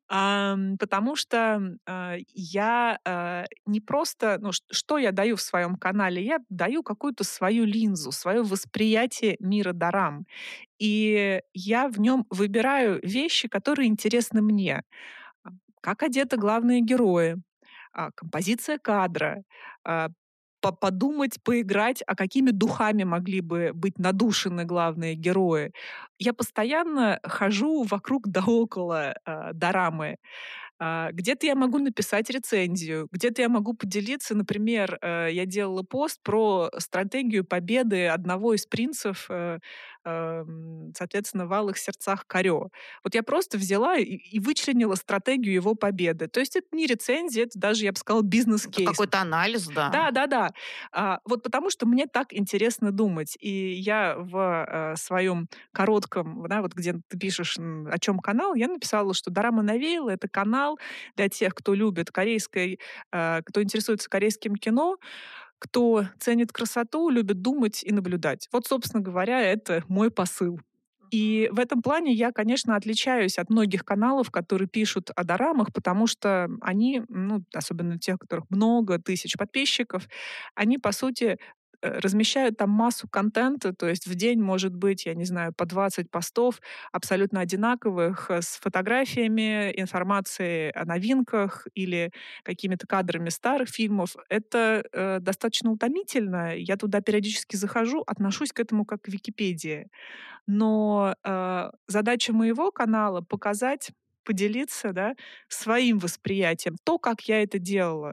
А, 0.09 0.57
потому 0.79 1.17
что 1.17 1.77
а, 1.87 2.17
я 2.35 2.99
а, 3.05 3.45
не 3.67 3.81
просто, 3.81 4.39
ну, 4.41 4.51
что 4.53 4.99
я 4.99 5.13
даю 5.13 5.37
в 5.37 5.41
своем 5.41 5.77
канале? 5.77 6.23
Я 6.23 6.39
даю 6.51 6.83
какую-то 6.83 7.25
свою 7.25 7.65
линзу, 7.65 8.13
свое 8.13 8.43
восприятие 8.43 9.37
мира 9.41 9.73
дарам. 9.73 10.27
И 10.79 11.41
я 11.55 11.89
в 11.89 11.99
нем 12.01 12.27
выбираю 12.31 13.01
вещи, 13.03 13.49
которые 13.49 13.89
интересны 13.89 14.43
мне. 14.43 14.83
Как 15.81 16.03
одеты 16.03 16.37
главные 16.37 16.83
герои, 16.83 17.37
а, 17.93 18.11
композиция 18.13 18.79
кадра, 18.79 19.43
а, 20.63 20.73
подумать, 20.73 21.43
поиграть, 21.43 22.03
а 22.07 22.15
какими 22.15 22.51
духами 22.51 23.05
могли 23.05 23.41
бы 23.41 23.73
быть 23.75 23.99
надушены 23.99 24.65
главные 24.65 25.15
герои. 25.15 25.73
Я 26.19 26.33
постоянно 26.33 27.21
хожу 27.23 27.85
вокруг 27.85 28.29
да 28.29 28.43
около 28.47 29.15
э, 29.25 29.53
дорамы. 29.55 30.17
А, 30.81 31.11
где-то 31.13 31.47
я 31.47 31.55
могу 31.57 31.79
написать 31.79 32.31
рецензию, 32.31 33.09
где-то 33.11 33.43
я 33.43 33.49
могу 33.49 33.75
поделиться, 33.75 34.35
например, 34.37 34.99
э, 35.03 35.29
я 35.33 35.45
делала 35.47 35.83
пост 35.83 36.21
про 36.23 36.71
стратегию 36.79 37.45
победы 37.45 38.07
одного 38.07 38.55
из 38.55 38.65
принцев, 38.67 39.27
э, 39.29 39.59
соответственно, 40.97 41.47
в 41.47 41.53
«Алых 41.53 41.79
сердцах 41.79 42.27
Карё». 42.27 42.69
Вот 43.05 43.15
я 43.15 43.23
просто 43.23 43.59
взяла 43.59 43.97
и 43.97 44.39
вычленила 44.39 44.95
стратегию 44.95 45.55
его 45.55 45.75
победы. 45.75 46.29
То 46.29 46.41
есть 46.41 46.57
это 46.57 46.67
не 46.73 46.87
рецензия, 46.87 47.45
это 47.45 47.59
даже, 47.59 47.85
я 47.85 47.93
бы 47.93 47.99
сказала, 47.99 48.23
бизнес-кейс. 48.23 48.89
Какой-то 48.89 49.21
анализ, 49.21 49.67
да. 49.69 49.91
Да, 49.91 50.11
да, 50.11 50.27
да. 50.27 50.51
А, 50.93 51.21
вот 51.25 51.43
потому 51.43 51.71
что 51.71 51.87
мне 51.87 52.07
так 52.07 52.33
интересно 52.33 52.93
думать. 52.93 53.37
И 53.41 53.73
я 53.75 54.17
в 54.19 54.67
э, 54.69 54.97
своем 54.97 55.49
коротком, 55.73 56.47
да, 56.49 56.63
вот 56.63 56.75
где 56.75 56.95
ты 57.09 57.19
пишешь, 57.19 57.59
о 57.59 57.99
чем 57.99 58.19
канал, 58.19 58.55
я 58.55 58.69
написала, 58.69 59.15
что 59.15 59.31
Дорама 59.31 59.63
навеяла— 59.63 60.11
это 60.11 60.29
канал, 60.29 60.49
канал 60.49 60.79
для 61.17 61.29
тех, 61.29 61.55
кто 61.55 61.75
любит 61.75 62.11
корейское, 62.11 62.79
э, 63.13 63.41
кто 63.45 63.63
интересуется 63.63 64.09
корейским 64.09 64.57
кино, 64.57 64.97
кто 65.59 66.05
ценит 66.19 66.53
красоту, 66.53 67.11
любит 67.11 67.43
думать 67.43 67.83
и 67.85 67.93
наблюдать. 67.93 68.49
Вот, 68.53 68.67
собственно 68.67 69.03
говоря, 69.03 69.41
это 69.41 69.85
мой 69.89 70.11
посыл. 70.11 70.61
И 71.11 71.49
в 71.53 71.59
этом 71.59 71.81
плане 71.81 72.13
я, 72.13 72.33
конечно, 72.33 72.77
отличаюсь 72.77 73.39
от 73.39 73.49
многих 73.49 73.85
каналов, 73.85 74.31
которые 74.31 74.69
пишут 74.69 75.11
о 75.17 75.25
дорамах, 75.25 75.73
потому 75.73 76.07
что 76.07 76.49
они, 76.61 77.03
ну, 77.09 77.43
особенно 77.55 77.99
тех, 77.99 78.17
у 78.17 78.19
которых 78.19 78.45
много 78.51 78.99
тысяч 78.99 79.35
подписчиков, 79.39 80.07
они, 80.55 80.77
по 80.77 80.93
сути, 80.93 81.39
размещают 81.83 82.57
там 82.57 82.71
массу 82.71 83.09
контента, 83.09 83.73
то 83.73 83.89
есть 83.89 84.07
в 84.07 84.15
день 84.15 84.41
может 84.41 84.75
быть, 84.75 85.07
я 85.07 85.15
не 85.15 85.25
знаю, 85.25 85.53
по 85.53 85.67
20 85.67 86.11
постов 86.11 86.61
абсолютно 86.93 87.41
одинаковых 87.41 88.31
э, 88.31 88.43
с 88.43 88.59
фотографиями, 88.61 89.73
информацией 89.81 90.71
о 90.71 90.85
новинках 90.85 91.67
или 91.75 92.13
какими-то 92.43 92.87
кадрами 92.87 93.29
старых 93.29 93.69
фильмов. 93.69 94.17
Это 94.29 94.85
э, 94.93 95.19
достаточно 95.21 95.71
утомительно. 95.71 96.57
Я 96.57 96.77
туда 96.77 97.01
периодически 97.01 97.57
захожу, 97.57 98.03
отношусь 98.07 98.53
к 98.53 98.61
этому 98.61 98.85
как 98.85 99.03
к 99.03 99.09
Википедии. 99.09 99.89
Но 100.47 101.15
э, 101.25 101.71
задача 101.87 102.33
моего 102.33 102.71
канала 102.73 103.21
показать 103.21 103.91
поделиться 104.25 104.93
да, 104.93 105.15
своим 105.49 105.99
восприятием, 105.99 106.77
то, 106.85 106.99
как 106.99 107.23
я 107.23 107.43
это 107.43 107.59
делала 107.59 108.13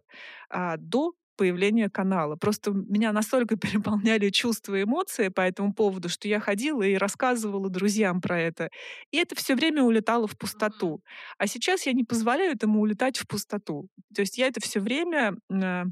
а, 0.50 0.78
до 0.78 1.14
появления 1.36 1.90
канала. 1.90 2.36
Просто 2.36 2.72
меня 2.72 3.12
настолько 3.12 3.56
переполняли 3.58 4.30
чувства 4.30 4.76
и 4.76 4.84
эмоции 4.84 5.30
по 5.30 5.42
этому 5.42 5.74
поводу, 5.74 6.10
что 6.10 6.28
я 6.28 6.40
ходила 6.40 6.84
и 6.84 6.96
рассказывала 6.96 7.70
друзьям 7.70 8.22
про 8.22 8.40
это. 8.40 8.70
И 9.12 9.18
это 9.18 9.36
все 9.36 9.56
время 9.56 9.84
улетало 9.84 10.28
в 10.28 10.38
пустоту. 10.38 11.02
А 11.38 11.48
сейчас 11.48 11.86
я 11.86 11.94
не 11.94 12.04
позволяю 12.04 12.54
этому 12.54 12.80
улетать 12.82 13.18
в 13.18 13.28
пустоту. 13.28 13.88
То 14.14 14.22
есть 14.22 14.38
я 14.38 14.48
это 14.48 14.60
все 14.62 14.80
время 14.80 15.36
а, 15.52 15.86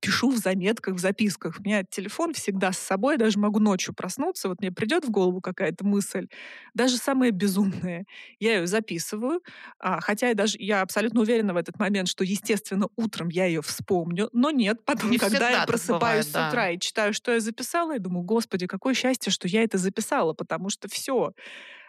пишу 0.00 0.30
в 0.30 0.38
заметках, 0.38 0.94
в 0.94 0.98
записках. 0.98 1.56
У 1.60 1.62
меня 1.62 1.84
телефон 1.84 2.34
всегда 2.34 2.72
с 2.72 2.78
собой, 2.78 3.16
даже 3.18 3.38
могу 3.38 3.60
ночью 3.60 3.94
проснуться, 3.94 4.48
вот 4.48 4.60
мне 4.60 4.72
придет 4.72 5.04
в 5.04 5.10
голову 5.10 5.40
какая-то 5.40 5.86
мысль, 5.86 6.28
даже 6.74 6.96
самая 6.96 7.30
безумная, 7.30 8.04
я 8.40 8.56
ее 8.58 8.66
записываю, 8.66 9.40
а, 9.78 10.00
хотя 10.00 10.28
я 10.28 10.34
даже, 10.34 10.56
я 10.58 10.82
абсолютно 10.82 11.20
уверена 11.20 11.54
в 11.54 11.56
этот 11.56 11.78
момент, 11.78 12.08
что, 12.08 12.24
естественно, 12.24 12.88
утром 12.96 13.28
я 13.28 13.46
ее 13.46 13.62
вспомню, 13.62 14.28
но 14.32 14.50
нет, 14.50 14.84
потом, 14.84 15.10
Не 15.10 15.18
когда 15.18 15.50
я 15.50 15.62
просыпаюсь 15.62 16.26
бывает, 16.26 16.26
с 16.26 16.36
утра 16.36 16.70
и 16.70 16.78
читаю, 16.78 17.12
что 17.14 17.32
я 17.32 17.40
записала, 17.40 17.92
я 17.92 17.98
думаю, 17.98 18.24
господи, 18.24 18.66
какое 18.66 18.94
счастье, 18.94 19.30
что 19.32 19.48
я 19.48 19.62
это 19.62 19.78
записала, 19.78 20.32
потому 20.32 20.68
что 20.70 20.88
все, 20.88 21.32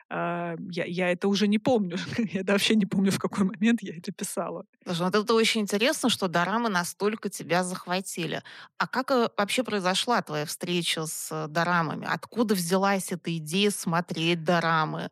я, 0.09 0.85
я 0.85 1.11
это 1.11 1.27
уже 1.27 1.47
не 1.47 1.59
помню. 1.59 1.97
я 2.17 2.43
вообще 2.43 2.75
не 2.75 2.85
помню, 2.85 3.11
в 3.11 3.19
какой 3.19 3.43
момент 3.43 3.81
я 3.81 3.95
это 3.97 4.11
писала. 4.11 4.65
Слушай, 4.85 5.03
вот 5.03 5.15
это 5.15 5.33
очень 5.33 5.61
интересно, 5.61 6.09
что 6.09 6.27
дорамы 6.27 6.69
настолько 6.69 7.29
тебя 7.29 7.63
захватили. 7.63 8.41
А 8.77 8.87
как 8.87 9.11
э, 9.11 9.29
вообще 9.37 9.63
произошла 9.63 10.21
твоя 10.21 10.45
встреча 10.45 11.05
с 11.05 11.29
э, 11.31 11.47
дорамами? 11.49 12.07
Откуда 12.09 12.55
взялась 12.55 13.11
эта 13.11 13.35
идея 13.37 13.71
смотреть 13.71 14.43
дорамы? 14.43 15.09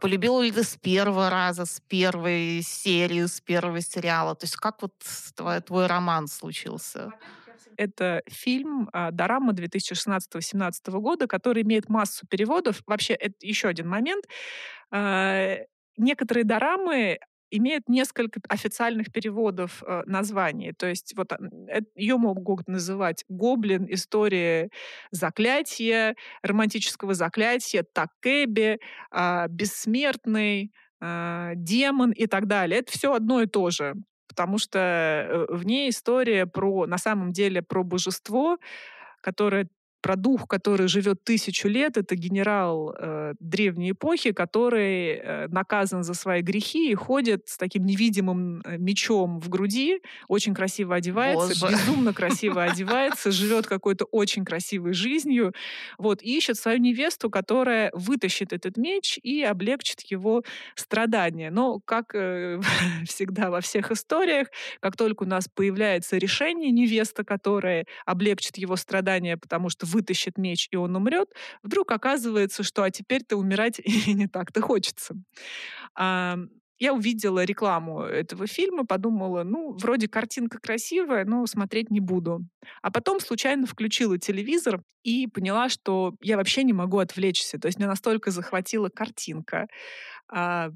Полюбила 0.00 0.42
ли 0.42 0.50
ты 0.50 0.64
с 0.64 0.76
первого 0.76 1.30
раза, 1.30 1.64
с 1.64 1.80
первой 1.88 2.60
серии, 2.62 3.24
с 3.24 3.40
первого 3.40 3.80
сериала? 3.80 4.34
То 4.34 4.44
есть 4.44 4.56
как 4.56 4.82
вот 4.82 4.92
твой, 5.34 5.60
твой 5.60 5.86
роман 5.86 6.26
случился? 6.26 7.12
Это 7.78 8.22
фильм 8.28 8.90
а, 8.92 9.12
«Дорама» 9.12 9.52
2016-2017 9.52 10.90
года, 11.00 11.28
который 11.28 11.62
имеет 11.62 11.88
массу 11.88 12.26
переводов. 12.28 12.82
Вообще, 12.86 13.14
это 13.14 13.34
еще 13.40 13.68
один 13.68 13.88
момент. 13.88 14.24
А, 14.90 15.58
некоторые 15.96 16.44
дорамы 16.44 17.18
имеют 17.50 17.88
несколько 17.88 18.40
официальных 18.48 19.10
переводов 19.10 19.82
э, 19.82 20.02
названий. 20.04 20.72
То 20.72 20.86
есть 20.86 21.14
вот 21.16 21.32
ее 21.94 22.18
могут 22.18 22.68
называть 22.68 23.24
«Гоблин», 23.28 23.86
«История 23.88 24.68
заклятия», 25.12 26.14
«Романтического 26.42 27.14
заклятия», 27.14 27.84
«Такэби», 27.90 28.78
э, 29.12 29.46
«Бессмертный», 29.48 30.72
э, 31.00 31.52
«Демон» 31.56 32.12
и 32.12 32.26
так 32.26 32.48
далее. 32.48 32.80
Это 32.80 32.92
все 32.92 33.14
одно 33.14 33.40
и 33.40 33.46
то 33.46 33.70
же 33.70 33.94
потому 34.28 34.58
что 34.58 34.78
э, 34.78 35.46
в 35.48 35.64
ней 35.66 35.90
история 35.90 36.46
про, 36.46 36.86
на 36.86 36.98
самом 36.98 37.32
деле, 37.32 37.62
про 37.62 37.82
божество, 37.82 38.58
которое 39.20 39.68
про 40.00 40.16
дух, 40.16 40.46
который 40.46 40.88
живет 40.88 41.24
тысячу 41.24 41.68
лет. 41.68 41.96
Это 41.96 42.14
генерал 42.14 42.94
э, 42.98 43.34
древней 43.40 43.92
эпохи, 43.92 44.32
который 44.32 45.16
э, 45.16 45.48
наказан 45.48 46.04
за 46.04 46.14
свои 46.14 46.42
грехи 46.42 46.90
и 46.90 46.94
ходит 46.94 47.48
с 47.48 47.56
таким 47.56 47.84
невидимым 47.84 48.60
э, 48.64 48.76
мечом 48.78 49.40
в 49.40 49.48
груди, 49.48 50.00
очень 50.28 50.54
красиво 50.54 50.94
одевается, 50.94 51.60
Боже. 51.60 51.72
безумно 51.72 52.12
красиво 52.14 52.62
одевается, 52.62 53.30
живет 53.30 53.66
какой-то 53.66 54.04
очень 54.06 54.44
красивой 54.44 54.92
жизнью, 54.92 55.52
вот, 55.98 56.22
и 56.22 56.36
ищет 56.36 56.56
свою 56.56 56.78
невесту, 56.78 57.30
которая 57.30 57.90
вытащит 57.94 58.52
этот 58.52 58.76
меч 58.76 59.18
и 59.22 59.42
облегчит 59.42 60.00
его 60.02 60.42
страдания. 60.74 61.50
Но, 61.50 61.80
как 61.84 62.14
э, 62.14 62.60
всегда 63.06 63.50
во 63.50 63.60
всех 63.60 63.90
историях, 63.90 64.48
как 64.80 64.96
только 64.96 65.24
у 65.24 65.26
нас 65.26 65.48
появляется 65.48 66.16
решение 66.18 66.70
невеста, 66.70 67.24
которая 67.24 67.86
облегчит 68.06 68.56
его 68.58 68.76
страдания, 68.76 69.36
потому 69.36 69.68
что 69.68 69.86
вытащит 69.88 70.38
меч, 70.38 70.68
и 70.70 70.76
он 70.76 70.96
умрет, 70.96 71.28
вдруг 71.62 71.90
оказывается, 71.92 72.62
что 72.62 72.82
а 72.82 72.90
теперь-то 72.90 73.36
умирать 73.36 73.78
и 73.84 74.14
не 74.14 74.26
так-то 74.26 74.60
хочется. 74.60 75.14
А, 75.94 76.38
я 76.78 76.94
увидела 76.94 77.44
рекламу 77.44 78.02
этого 78.02 78.46
фильма, 78.46 78.86
подумала, 78.86 79.42
ну, 79.42 79.72
вроде 79.72 80.06
картинка 80.08 80.58
красивая, 80.60 81.24
но 81.24 81.44
смотреть 81.46 81.90
не 81.90 82.00
буду. 82.00 82.46
А 82.82 82.92
потом 82.92 83.18
случайно 83.18 83.66
включила 83.66 84.16
телевизор 84.16 84.82
и 85.02 85.26
поняла, 85.26 85.68
что 85.68 86.14
я 86.20 86.36
вообще 86.36 86.62
не 86.62 86.72
могу 86.72 86.98
отвлечься. 86.98 87.58
То 87.58 87.66
есть 87.66 87.78
меня 87.78 87.88
настолько 87.88 88.30
захватила 88.30 88.90
картинка, 88.90 89.66
а, 90.30 90.70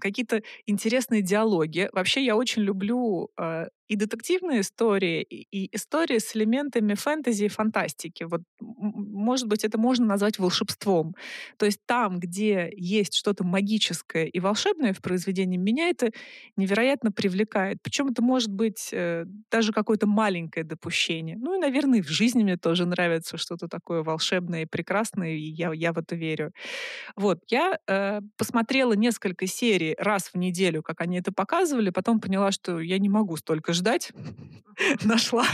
какие-то 0.00 0.42
интересные 0.66 1.22
диалоги. 1.22 1.88
Вообще 1.92 2.24
я 2.24 2.36
очень 2.36 2.62
люблю 2.62 3.30
а, 3.36 3.66
и 3.88 3.96
детективные 3.96 4.60
истории, 4.60 5.22
и 5.22 5.74
истории 5.74 6.18
с 6.18 6.34
элементами 6.36 6.94
фэнтези 6.94 7.44
и 7.44 7.48
фантастики. 7.48 8.24
Вот, 8.24 8.42
может 8.60 9.48
быть, 9.48 9.64
это 9.64 9.78
можно 9.78 10.06
назвать 10.06 10.38
волшебством. 10.38 11.14
То 11.56 11.66
есть 11.66 11.80
там, 11.86 12.18
где 12.20 12.72
есть 12.76 13.14
что-то 13.14 13.44
магическое 13.44 14.26
и 14.26 14.40
волшебное 14.40 14.92
в 14.92 15.00
произведении, 15.00 15.56
меня 15.56 15.88
это 15.88 16.10
невероятно 16.56 17.12
привлекает. 17.12 17.78
Причем 17.82 18.08
это 18.08 18.22
может 18.22 18.50
быть 18.52 18.90
э, 18.92 19.24
даже 19.50 19.72
какое-то 19.72 20.06
маленькое 20.06 20.64
допущение. 20.64 21.36
Ну 21.38 21.56
и, 21.56 21.58
наверное, 21.58 22.02
в 22.02 22.08
жизни 22.08 22.42
мне 22.42 22.56
тоже 22.56 22.86
нравится 22.86 23.36
что-то 23.36 23.68
такое 23.68 24.02
волшебное 24.02 24.62
и 24.62 24.66
прекрасное, 24.66 25.32
и 25.32 25.40
я, 25.40 25.72
я 25.72 25.92
в 25.92 25.98
это 25.98 26.16
верю. 26.16 26.52
Вот, 27.16 27.40
я 27.48 27.78
э, 27.86 28.20
посмотрела 28.36 28.92
несколько 28.94 29.46
серий 29.46 29.94
раз 29.98 30.30
в 30.32 30.36
неделю, 30.36 30.82
как 30.82 31.00
они 31.00 31.18
это 31.18 31.32
показывали, 31.32 31.90
потом 31.90 32.20
поняла, 32.20 32.52
что 32.52 32.80
я 32.80 32.98
не 32.98 33.08
могу 33.08 33.36
столько 33.36 33.71
ждать. 33.72 34.12
Нашла 35.04 35.46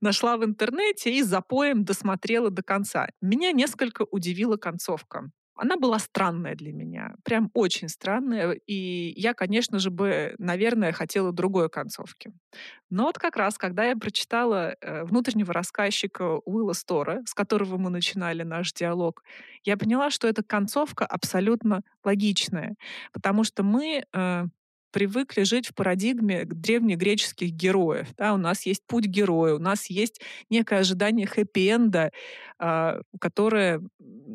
нашла 0.00 0.36
в 0.36 0.44
интернете 0.44 1.12
и 1.12 1.22
запоем 1.22 1.84
досмотрела 1.84 2.50
до 2.50 2.62
конца. 2.62 3.08
Меня 3.20 3.52
несколько 3.52 4.02
удивила 4.10 4.56
концовка. 4.56 5.30
Она 5.54 5.76
была 5.76 5.98
странная 5.98 6.54
для 6.54 6.72
меня, 6.72 7.14
прям 7.24 7.50
очень 7.52 7.88
странная. 7.88 8.52
И 8.66 9.12
я, 9.16 9.34
конечно 9.34 9.78
же, 9.78 9.90
бы, 9.90 10.34
наверное, 10.38 10.92
хотела 10.92 11.30
другой 11.30 11.68
концовки. 11.68 12.32
Но 12.88 13.04
вот 13.04 13.18
как 13.18 13.36
раз, 13.36 13.58
когда 13.58 13.84
я 13.84 13.94
прочитала 13.94 14.74
э, 14.80 15.04
внутреннего 15.04 15.52
рассказчика 15.52 16.40
Уилла 16.46 16.72
Стора, 16.72 17.22
с 17.26 17.34
которого 17.34 17.76
мы 17.76 17.90
начинали 17.90 18.42
наш 18.44 18.72
диалог, 18.72 19.22
я 19.62 19.76
поняла, 19.76 20.10
что 20.10 20.26
эта 20.26 20.42
концовка 20.42 21.04
абсолютно 21.04 21.82
логичная. 22.02 22.74
Потому 23.12 23.44
что 23.44 23.62
мы 23.62 24.04
э, 24.10 24.44
привыкли 24.92 25.42
жить 25.42 25.66
в 25.66 25.74
парадигме 25.74 26.44
древнегреческих 26.44 27.50
героев. 27.50 28.08
Да? 28.16 28.34
У 28.34 28.36
нас 28.36 28.66
есть 28.66 28.82
путь 28.86 29.06
героя, 29.06 29.54
у 29.54 29.58
нас 29.58 29.86
есть 29.86 30.20
некое 30.50 30.80
ожидание 30.80 31.26
хэппи-энда, 31.26 32.12
э, 32.60 33.00
которое 33.20 33.82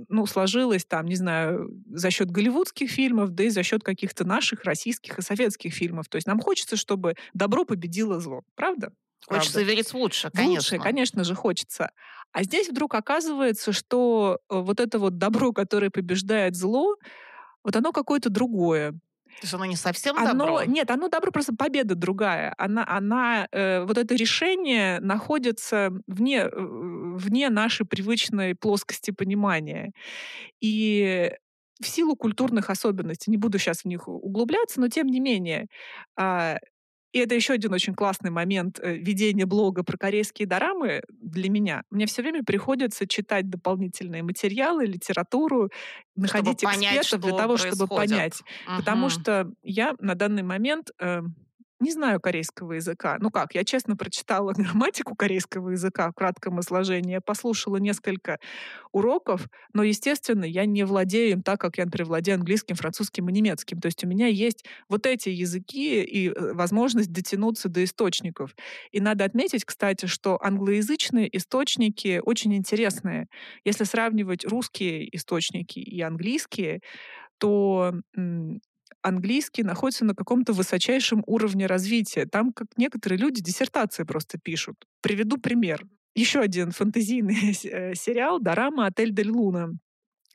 ну, 0.10 0.26
сложилось 0.26 0.86
там, 0.86 1.06
не 1.06 1.16
знаю, 1.16 1.70
за 1.90 2.12
счет 2.12 2.30
голливудских 2.30 2.90
фильмов, 2.90 3.32
да 3.32 3.46
и 3.46 3.50
за 3.50 3.64
счет 3.64 3.84
каких-то 3.84 4.26
наших 4.26 4.64
российских 4.66 5.20
и 5.20 5.22
советских 5.22 5.74
фильмов. 5.74 6.10
То 6.10 6.18
есть 6.18 6.28
нам 6.28 6.40
хочется, 6.40 6.76
чтобы 6.76 7.16
добро 7.34 7.64
победило 7.64 8.20
зло. 8.20 8.42
Правда? 8.56 8.92
Хочется 9.26 9.56
Правда. 9.56 9.72
верить 9.72 9.88
в 9.90 9.96
лучшее, 9.96 10.32
конечно. 10.32 10.58
лучшее, 10.58 10.80
конечно 10.80 11.24
же, 11.24 11.36
хочется. 11.36 11.92
А 12.32 12.44
здесь 12.44 12.70
вдруг 12.70 12.96
оказывается, 12.96 13.74
что 13.74 14.40
э, 14.50 14.60
вот 14.60 14.80
это 14.80 15.00
вот 15.00 15.18
добро, 15.18 15.52
которое 15.52 15.90
побеждает 15.90 16.56
зло, 16.56 16.96
вот 17.64 17.76
оно 17.76 17.92
какое-то 17.92 18.30
другое. 18.30 18.98
То 19.40 19.46
есть 19.46 19.54
оно 19.54 19.66
не 19.66 19.76
совсем 19.76 20.18
оно, 20.18 20.34
добро? 20.34 20.64
Нет, 20.64 20.90
оно 20.90 21.10
добро, 21.10 21.32
просто 21.32 21.56
победа 21.56 21.94
другая. 21.96 22.54
Она, 22.58 22.84
она 22.88 23.48
э, 23.52 23.84
вот 23.84 23.98
это 23.98 24.16
решение 24.16 25.00
находится 25.00 25.92
вне, 26.08 26.40
э, 26.42 26.50
вне 26.52 27.50
нашей 27.50 27.86
привычной 27.86 28.56
плоскости 28.56 29.12
понимания. 29.12 29.92
И 30.60 31.32
в 31.82 31.88
силу 31.88 32.16
культурных 32.16 32.70
особенностей, 32.72 33.30
не 33.30 33.38
буду 33.38 33.60
сейчас 33.60 33.82
в 33.82 33.86
них 33.86 34.08
углубляться, 34.08 34.82
но 34.82 34.88
тем 34.88 35.08
не 35.08 35.20
менее, 35.20 35.68
э, 36.20 36.58
И 37.14 37.20
это 37.20 37.36
еще 37.36 37.54
один 37.54 37.74
очень 37.74 37.94
классный 37.94 38.32
момент 38.32 38.80
э, 38.82 38.98
ведения 38.98 39.46
блога 39.46 39.84
про 39.84 39.98
корейские 39.98 40.48
дорамы 40.48 41.02
для 41.10 41.50
меня. 41.50 41.84
Мне 41.90 42.06
все 42.06 42.22
время 42.22 42.44
приходится 42.44 43.08
читать 43.08 43.50
дополнительные 43.50 44.24
материалы, 44.24 44.86
литературу, 44.86 45.70
находить 46.16 46.60
чтобы 46.60 46.74
экспертов 46.74 47.10
понять, 47.10 47.22
для 47.22 47.32
того, 47.32 47.54
происходит. 47.56 47.76
чтобы 47.76 47.96
понять. 47.96 48.42
Угу. 48.68 48.78
Потому 48.78 49.10
что 49.10 49.52
я 49.64 49.96
на 50.00 50.16
данный 50.16 50.44
момент 50.44 50.92
э, 51.00 51.22
не 51.80 51.92
знаю 51.92 52.20
корейского 52.20 52.74
языка. 52.74 53.18
Ну 53.20 53.30
как, 53.30 53.56
я 53.56 53.64
честно 53.64 53.96
прочитала 53.96 54.54
грамматику 54.58 55.16
корейского 55.16 55.70
языка 55.72 56.10
в 56.10 56.14
кратком 56.14 56.60
изложении, 56.60 57.20
послушала 57.24 57.78
несколько 57.78 58.40
уроков, 58.92 59.48
но, 59.74 59.84
естественно, 59.84 60.46
я 60.46 60.66
не 60.66 60.84
владею 60.86 61.32
им 61.34 61.44
так, 61.44 61.60
как 61.60 61.78
я, 61.78 61.86
например, 61.86 62.08
владею 62.08 62.36
английским, 62.38 62.76
французским 62.76 63.30
и 63.30 63.32
немецким. 63.32 63.80
То 63.80 63.88
есть 63.88 64.04
у 64.04 64.08
меня 64.08 64.28
есть 64.28 64.66
вот 64.90 65.06
эти 65.06 65.30
языки 65.30 66.04
и 66.04 66.30
э, 66.30 66.54
возможность 66.54 67.12
дотянуться 67.12 67.70
до 67.70 67.84
источников. 67.84 68.56
И 68.92 69.00
надо 69.00 69.26
отметить, 69.26 69.66
кстати, 69.66 70.06
что 70.08 70.40
англоязычные 70.42 71.36
источники 71.38 72.22
очень 72.24 72.56
интересные. 72.56 73.28
Если 73.66 73.84
сравнивать 73.84 74.46
русские 74.46 75.16
источники 75.16 75.80
и 75.80 76.02
английские, 76.02 76.82
то 77.40 77.94
английский 79.02 79.64
находится 79.64 80.06
на 80.06 80.16
каком-то 80.16 80.54
высочайшем 80.54 81.24
уровне 81.26 81.66
развития. 81.66 82.26
Там, 82.26 82.54
как 82.54 82.68
некоторые 82.78 83.20
люди, 83.20 83.42
диссертации 83.42 84.04
просто 84.04 84.38
пишут. 84.38 84.86
Приведу 85.02 85.38
пример. 85.38 85.86
Еще 86.16 86.40
один 86.40 86.72
фэнтезийный 86.72 87.58
э, 87.64 87.96
сериал 87.96 88.40
«Дорама. 88.40 88.88
Отель 88.88 89.14
Дель 89.14 89.32
Луна». 89.32 89.70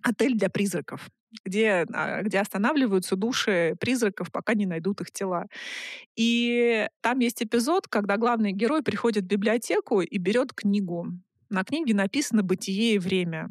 Отель 0.03 0.37
для 0.37 0.49
призраков 0.49 1.09
где, 1.45 1.87
а, 1.93 2.23
где 2.23 2.41
останавливаются 2.41 3.17
души 3.17 3.75
призраков, 3.81 4.31
пока 4.31 4.55
не 4.55 4.67
найдут 4.67 5.01
их 5.01 5.11
тела. 5.11 5.47
И 6.17 6.87
там 7.01 7.21
есть 7.21 7.43
эпизод, 7.43 7.89
когда 7.89 8.17
главный 8.17 8.53
герой 8.53 8.83
приходит 8.83 9.25
в 9.25 9.29
библиотеку 9.29 10.01
и 10.01 10.19
берет 10.19 10.53
книгу. 10.53 11.07
На 11.49 11.65
книге 11.65 11.95
написано 11.95 12.43
«Бытие 12.43 12.95
и 12.95 12.99
время». 12.99 13.49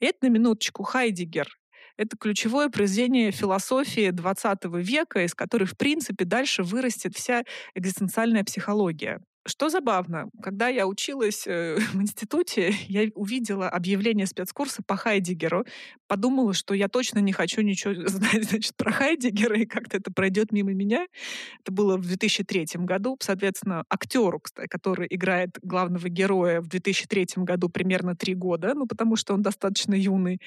И 0.00 0.06
это 0.06 0.26
на 0.26 0.30
минуточку 0.30 0.84
Хайдигер. 0.84 1.48
Это 1.98 2.16
ключевое 2.16 2.68
произведение 2.68 3.32
философии 3.32 4.10
20 4.10 4.64
века, 4.76 5.24
из 5.24 5.34
которой, 5.34 5.64
в 5.64 5.76
принципе, 5.76 6.24
дальше 6.24 6.62
вырастет 6.62 7.16
вся 7.16 7.42
экзистенциальная 7.74 8.44
психология. 8.44 9.20
Что 9.48 9.68
забавно, 9.68 10.28
когда 10.42 10.68
я 10.68 10.86
училась 10.86 11.46
э, 11.46 11.76
в 11.92 12.00
институте, 12.00 12.72
я 12.86 13.08
увидела 13.14 13.68
объявление 13.68 14.26
спецкурса 14.26 14.82
по 14.86 14.94
Хайдигеру, 14.94 15.64
подумала, 16.08 16.54
что 16.54 16.74
я 16.74 16.88
точно 16.88 17.20
не 17.20 17.32
хочу 17.32 17.60
ничего 17.60 17.94
знать 18.08 18.44
значит, 18.44 18.74
про 18.76 18.90
Хайдигера, 18.90 19.56
и 19.58 19.66
как-то 19.66 19.98
это 19.98 20.12
пройдет 20.12 20.50
мимо 20.52 20.72
меня. 20.72 21.06
Это 21.62 21.72
было 21.72 21.96
в 21.96 22.06
2003 22.06 22.66
году. 22.78 23.16
Соответственно, 23.20 23.84
актеру, 23.88 24.40
кстати, 24.40 24.66
который 24.68 25.06
играет 25.10 25.58
главного 25.62 26.08
героя 26.08 26.60
в 26.60 26.66
2003 26.66 27.26
году 27.36 27.68
примерно 27.68 28.16
три 28.16 28.34
года, 28.34 28.72
ну, 28.74 28.86
потому 28.86 29.16
что 29.16 29.34
он 29.34 29.42
достаточно 29.42 29.94
юный. 29.94 30.40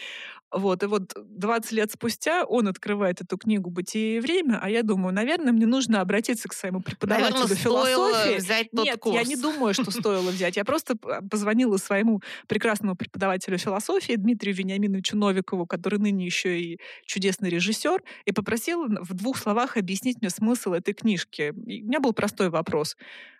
Вот, 0.51 0.83
и 0.83 0.85
вот 0.85 1.13
20 1.15 1.71
лет 1.71 1.91
спустя 1.91 2.43
он 2.43 2.67
открывает 2.67 3.21
эту 3.21 3.37
книгу 3.37 3.69
«Бытие 3.69 4.17
и 4.17 4.19
время», 4.19 4.59
а 4.61 4.69
я 4.69 4.83
думаю, 4.83 5.13
наверное, 5.13 5.53
мне 5.53 5.65
нужно 5.65 6.01
обратиться 6.01 6.49
к 6.49 6.53
своему 6.53 6.81
преподавателю 6.81 7.35
Наверное, 7.35 7.55
философии. 7.55 8.37
взять 8.37 8.71
тот 8.71 8.85
Нет, 8.85 8.99
курс. 8.99 9.15
я 9.15 9.23
не 9.23 9.37
думаю, 9.37 9.73
что 9.73 9.91
стоило 9.91 10.29
взять. 10.29 10.57
Я 10.57 10.65
просто 10.65 10.97
позвонила 10.97 11.77
своему 11.77 12.21
прекрасному 12.47 12.95
преподавателю 12.95 13.57
философии 13.57 14.13
Дмитрию 14.17 14.53
Вениаминовичу 14.53 15.15
Новикову, 15.51 15.65
который 15.65 15.99
ныне 15.99 16.25
еще 16.25 16.59
и 16.59 16.79
чудесный 17.05 17.49
режиссер, 17.49 18.01
и 18.25 18.31
попросила 18.31 18.87
в 18.87 19.13
двух 19.13 19.37
словах 19.37 19.77
объяснить 19.77 20.21
мне 20.21 20.29
смысл 20.29 20.73
этой 20.73 20.93
книжки. 20.93 21.53
И 21.67 21.83
у 21.83 21.87
меня 21.87 21.99
был 21.99 22.13
простой 22.13 22.49
вопрос 22.49 22.95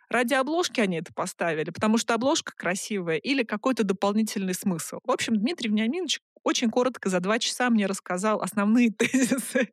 ради 0.10 0.34
обложки 0.34 0.82
они 0.82 0.97
это 0.97 1.13
поставили, 1.13 1.69
потому 1.69 1.97
что 1.97 2.13
обложка 2.13 2.52
красивая, 2.54 3.15
или 3.15 3.43
какой-то 3.43 3.86
дополнительный 3.86 4.54
смысл. 4.54 5.00
В 5.06 5.12
общем, 5.12 5.38
Дмитрий 5.38 5.69
Вениаминович 5.69 6.19
очень 6.43 6.69
коротко 6.69 7.10
за 7.10 7.21
два 7.21 7.39
часа 7.39 7.69
мне 7.69 7.86
рассказал 7.86 8.41
основные 8.41 8.91
тезисы 8.97 9.69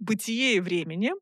бытие 0.00 0.56
и 0.56 0.60
времени, 0.60 1.12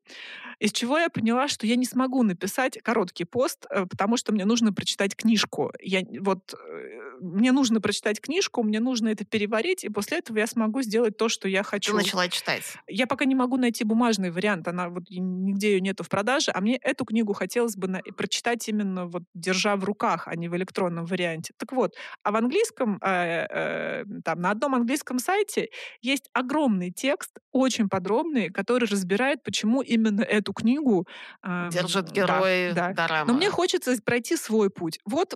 из 0.60 0.72
чего 0.72 0.98
я 0.98 1.08
поняла, 1.08 1.48
что 1.48 1.66
я 1.66 1.76
не 1.76 1.86
смогу 1.86 2.22
написать 2.22 2.78
короткий 2.82 3.24
пост, 3.24 3.66
э, 3.70 3.86
потому 3.86 4.16
что 4.16 4.32
мне 4.32 4.44
нужно 4.44 4.72
прочитать 4.72 5.16
книжку. 5.16 5.72
Я, 5.80 6.02
вот, 6.20 6.54
э, 6.54 7.00
мне 7.20 7.52
нужно 7.52 7.80
прочитать 7.80 8.20
книжку, 8.20 8.62
мне 8.62 8.78
нужно 8.78 9.08
это 9.08 9.24
переварить, 9.24 9.84
и 9.84 9.88
после 9.88 10.18
этого 10.18 10.38
я 10.38 10.46
смогу 10.46 10.82
сделать 10.82 11.16
то, 11.16 11.28
что 11.28 11.48
я 11.48 11.62
хочу. 11.62 11.92
Ты 11.92 11.98
начала 11.98 12.28
читать. 12.28 12.62
Я 12.86 13.06
пока 13.06 13.24
не 13.24 13.34
могу 13.34 13.56
найти 13.56 13.84
бумажный 13.84 14.30
вариант, 14.30 14.68
она 14.68 14.90
вот 14.90 15.04
нигде 15.08 15.72
ее 15.72 15.80
нету 15.80 16.04
в 16.04 16.08
продаже, 16.10 16.52
а 16.54 16.60
мне 16.60 16.76
эту 16.76 17.06
книгу 17.06 17.32
хотелось 17.32 17.76
бы 17.76 17.88
на, 17.88 18.00
прочитать 18.16 18.68
именно 18.68 19.06
вот 19.06 19.22
держа 19.34 19.76
в 19.76 19.84
руках, 19.84 20.28
а 20.28 20.36
не 20.36 20.48
в 20.48 20.56
электронном 20.56 21.06
варианте. 21.06 21.54
Так 21.56 21.72
вот, 21.72 21.94
а 22.22 22.32
в 22.32 22.36
английском, 22.36 22.98
э, 23.02 23.46
э, 23.50 24.04
там 24.24 24.40
на 24.40 24.50
одном 24.50 24.74
английском 24.74 25.18
сайте 25.18 25.70
есть 26.02 26.28
огромный 26.34 26.90
текст, 26.90 27.30
очень 27.52 27.88
подробный, 27.88 28.19
который 28.52 28.88
разбирает, 28.88 29.42
почему 29.42 29.82
именно 29.82 30.22
эту 30.22 30.52
книгу 30.52 31.06
э, 31.42 31.68
держат 31.72 32.10
герои 32.10 32.72
да, 32.72 32.88
да. 32.88 32.92
дорамы. 32.92 33.32
Но 33.32 33.36
мне 33.36 33.50
хочется 33.50 33.96
пройти 34.02 34.36
свой 34.36 34.70
путь. 34.70 34.98
Вот 35.04 35.34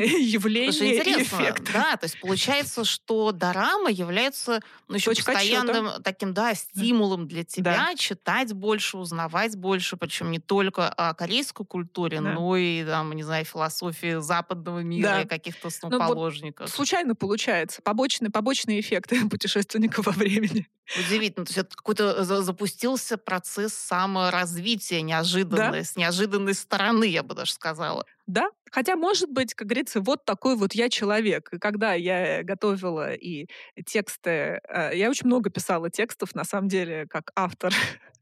явление 0.20 0.72
Слушай, 0.72 0.98
интересно, 0.98 1.36
эффект. 1.36 1.70
Да, 1.72 1.96
то 1.96 2.04
есть 2.04 2.20
получается, 2.20 2.84
что 2.84 3.32
дорама 3.32 3.90
является 3.90 4.60
ну, 4.88 4.96
еще 4.96 5.10
Точка 5.10 5.32
постоянным 5.32 5.86
отсчета. 5.86 6.02
таким, 6.02 6.34
да, 6.34 6.54
стимулом 6.54 7.26
для 7.26 7.44
тебя 7.44 7.88
да. 7.88 7.94
читать 7.96 8.52
больше, 8.52 8.98
узнавать 8.98 9.56
больше, 9.56 9.96
причем 9.96 10.30
не 10.30 10.38
только 10.38 10.88
о 10.88 11.14
корейской 11.14 11.64
культуре, 11.64 12.20
да. 12.20 12.32
но 12.32 12.56
и, 12.56 12.84
там, 12.84 13.12
не 13.12 13.22
знаю, 13.22 13.44
философии 13.44 14.20
западного 14.20 14.80
мира 14.80 15.08
да. 15.08 15.22
и 15.22 15.26
каких-то 15.26 15.68
основоположников. 15.68 16.60
Ну, 16.60 16.66
вот 16.66 16.74
случайно 16.74 17.14
получается. 17.14 17.82
Побочный, 17.82 18.30
побочный 18.30 18.80
эффект 18.80 19.12
путешественника 19.30 20.02
во 20.02 20.12
времени. 20.12 20.68
Удивительно. 20.98 21.46
То 21.46 21.50
есть 21.50 21.58
это 21.58 21.76
какой-то 21.76 22.09
запустился 22.24 23.16
процесс 23.16 23.74
саморазвития 23.74 25.02
неожиданный, 25.02 25.80
да? 25.80 25.84
с 25.84 25.96
неожиданной 25.96 26.54
стороны, 26.54 27.04
я 27.04 27.22
бы 27.22 27.34
даже 27.34 27.52
сказала. 27.52 28.04
Да, 28.26 28.50
хотя, 28.70 28.96
может 28.96 29.30
быть, 29.30 29.54
как 29.54 29.66
говорится, 29.66 30.00
вот 30.00 30.24
такой 30.24 30.56
вот 30.56 30.72
я 30.74 30.88
человек. 30.88 31.52
И 31.52 31.58
когда 31.58 31.94
я 31.94 32.42
готовила 32.42 33.12
и 33.12 33.46
тексты, 33.86 34.60
э, 34.68 34.90
я 34.94 35.10
очень 35.10 35.26
много 35.26 35.50
писала 35.50 35.90
текстов, 35.90 36.34
на 36.34 36.44
самом 36.44 36.68
деле, 36.68 37.06
как 37.08 37.32
автор 37.34 37.72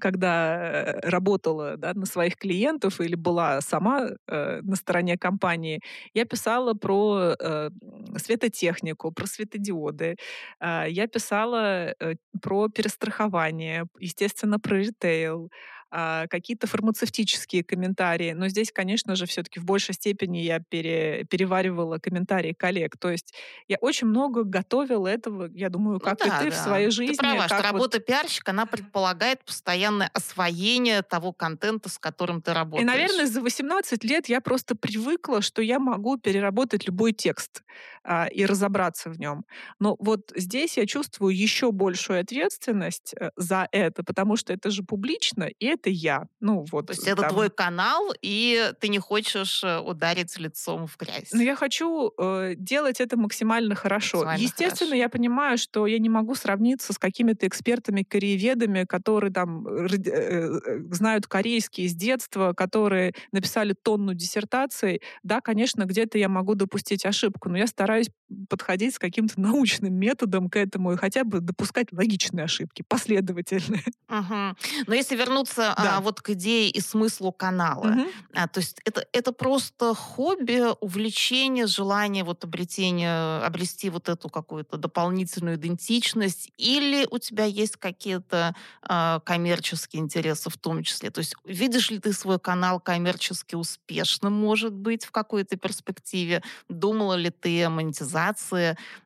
когда 0.00 0.56
э, 0.92 1.10
работала 1.10 1.76
да, 1.76 1.94
на 1.94 2.06
своих 2.06 2.36
клиентов 2.36 3.00
или 3.00 3.14
была 3.16 3.60
сама 3.60 4.08
э, 4.26 4.60
на 4.62 4.76
стороне 4.76 5.16
компании, 5.18 5.80
я 6.14 6.24
писала 6.24 6.74
про 6.74 7.34
э, 7.38 7.70
светотехнику, 8.16 9.12
про 9.12 9.26
светодиоды, 9.26 10.16
э, 10.60 10.84
я 10.88 11.06
писала 11.06 11.94
э, 12.00 12.14
про 12.42 12.68
перестрахование, 12.68 13.86
естественно, 14.00 14.58
про 14.60 14.76
ритейл, 14.78 15.50
какие-то 15.90 16.66
фармацевтические 16.66 17.64
комментарии. 17.64 18.32
Но 18.32 18.48
здесь, 18.48 18.70
конечно 18.72 19.16
же, 19.16 19.26
все-таки 19.26 19.58
в 19.60 19.64
большей 19.64 19.94
степени 19.94 20.38
я 20.38 20.60
пере, 20.60 21.24
переваривала 21.24 21.98
комментарии 21.98 22.52
коллег. 22.52 22.96
То 22.98 23.10
есть 23.10 23.34
я 23.68 23.76
очень 23.80 24.06
много 24.06 24.44
готовила 24.44 25.06
этого, 25.06 25.48
я 25.54 25.70
думаю, 25.70 25.94
ну 25.94 26.00
как 26.00 26.20
ну, 26.20 26.26
да, 26.26 26.40
и 26.40 26.44
ты 26.44 26.50
да. 26.50 26.56
в 26.56 26.58
своей 26.58 26.90
жизни. 26.90 27.14
Ты 27.14 27.18
права, 27.18 27.46
что 27.46 27.56
вот... 27.56 27.64
работа 27.64 27.98
пиарщика, 28.00 28.50
она 28.50 28.66
предполагает 28.66 29.44
постоянное 29.44 30.10
освоение 30.12 31.02
того 31.02 31.32
контента, 31.32 31.88
с 31.88 31.98
которым 31.98 32.42
ты 32.42 32.52
работаешь. 32.52 32.82
И, 32.82 32.86
наверное, 32.86 33.26
за 33.26 33.40
18 33.40 34.04
лет 34.04 34.28
я 34.28 34.40
просто 34.40 34.74
привыкла, 34.74 35.40
что 35.42 35.62
я 35.62 35.78
могу 35.78 36.18
переработать 36.18 36.86
любой 36.86 37.12
текст 37.12 37.62
а, 38.04 38.26
и 38.26 38.44
разобраться 38.44 39.10
в 39.10 39.18
нем. 39.18 39.44
Но 39.78 39.96
вот 39.98 40.32
здесь 40.34 40.76
я 40.76 40.86
чувствую 40.86 41.36
еще 41.36 41.72
большую 41.72 42.20
ответственность 42.20 43.14
э, 43.18 43.30
за 43.36 43.68
это, 43.72 44.02
потому 44.02 44.36
что 44.36 44.52
это 44.52 44.70
же 44.70 44.82
публично, 44.82 45.44
и 45.44 45.66
это 45.78 45.90
я. 45.90 46.26
Ну, 46.40 46.64
вот, 46.70 46.86
То 46.86 46.92
есть 46.92 47.04
там... 47.04 47.18
это 47.18 47.28
твой 47.28 47.50
канал, 47.50 48.12
и 48.22 48.72
ты 48.80 48.88
не 48.88 48.98
хочешь 48.98 49.62
э, 49.64 49.78
ударить 49.78 50.38
лицом 50.38 50.86
в 50.86 50.96
грязь. 50.96 51.32
Но 51.32 51.42
я 51.42 51.56
хочу 51.56 52.12
э, 52.18 52.54
делать 52.56 53.00
это 53.00 53.16
максимально 53.16 53.74
хорошо. 53.74 54.18
Максимально 54.18 54.42
Естественно, 54.42 54.90
хорошо. 54.90 55.02
я 55.02 55.08
понимаю, 55.08 55.58
что 55.58 55.86
я 55.86 55.98
не 55.98 56.08
могу 56.08 56.34
сравниться 56.34 56.92
с 56.92 56.98
какими-то 56.98 57.46
экспертами-корееведами, 57.46 58.84
которые 58.84 59.32
там 59.32 59.66
э, 59.66 59.88
э, 60.06 60.80
знают 60.90 61.26
корейский 61.26 61.88
с 61.88 61.94
детства, 61.94 62.52
которые 62.52 63.14
написали 63.32 63.72
тонну 63.72 64.14
диссертаций. 64.14 65.00
Да, 65.22 65.40
конечно, 65.40 65.84
где-то 65.84 66.18
я 66.18 66.28
могу 66.28 66.54
допустить 66.54 67.06
ошибку, 67.06 67.48
но 67.48 67.58
я 67.58 67.66
стараюсь 67.66 68.08
подходить 68.48 68.94
с 68.94 68.98
каким-то 68.98 69.40
научным 69.40 69.94
методом 69.94 70.48
к 70.48 70.56
этому 70.56 70.92
и 70.92 70.96
хотя 70.96 71.24
бы 71.24 71.40
допускать 71.40 71.92
логичные 71.92 72.44
ошибки, 72.44 72.84
последовательные. 72.86 73.84
Угу. 74.08 74.56
Но 74.86 74.94
если 74.94 75.16
вернуться 75.16 75.74
а, 75.74 75.82
да. 75.82 75.96
а, 75.98 76.00
вот 76.00 76.22
к 76.22 76.30
идее 76.30 76.70
и 76.70 76.80
смыслу 76.80 77.30
канала. 77.30 77.88
Угу. 77.88 78.06
А, 78.32 78.48
то 78.48 78.60
есть 78.60 78.80
это, 78.86 79.06
это 79.12 79.32
просто 79.32 79.94
хобби, 79.94 80.62
увлечение, 80.80 81.66
желание 81.66 82.24
вот 82.24 82.42
обретения, 82.42 83.44
обрести 83.44 83.90
вот 83.90 84.08
эту 84.08 84.30
какую-то 84.30 84.78
дополнительную 84.78 85.56
идентичность, 85.56 86.50
или 86.56 87.06
у 87.10 87.18
тебя 87.18 87.44
есть 87.44 87.76
какие-то 87.76 88.54
а, 88.80 89.20
коммерческие 89.20 90.00
интересы 90.00 90.48
в 90.48 90.56
том 90.56 90.82
числе? 90.84 91.10
То 91.10 91.18
есть 91.18 91.34
видишь 91.44 91.90
ли 91.90 91.98
ты 91.98 92.14
свой 92.14 92.38
канал 92.38 92.80
коммерчески 92.80 93.56
успешным, 93.56 94.32
может 94.32 94.72
быть, 94.72 95.04
в 95.04 95.10
какой-то 95.10 95.58
перспективе? 95.58 96.42
Думала 96.70 97.12
ли 97.12 97.28
ты 97.28 97.64
о 97.64 97.68
монетизации? 97.68 98.17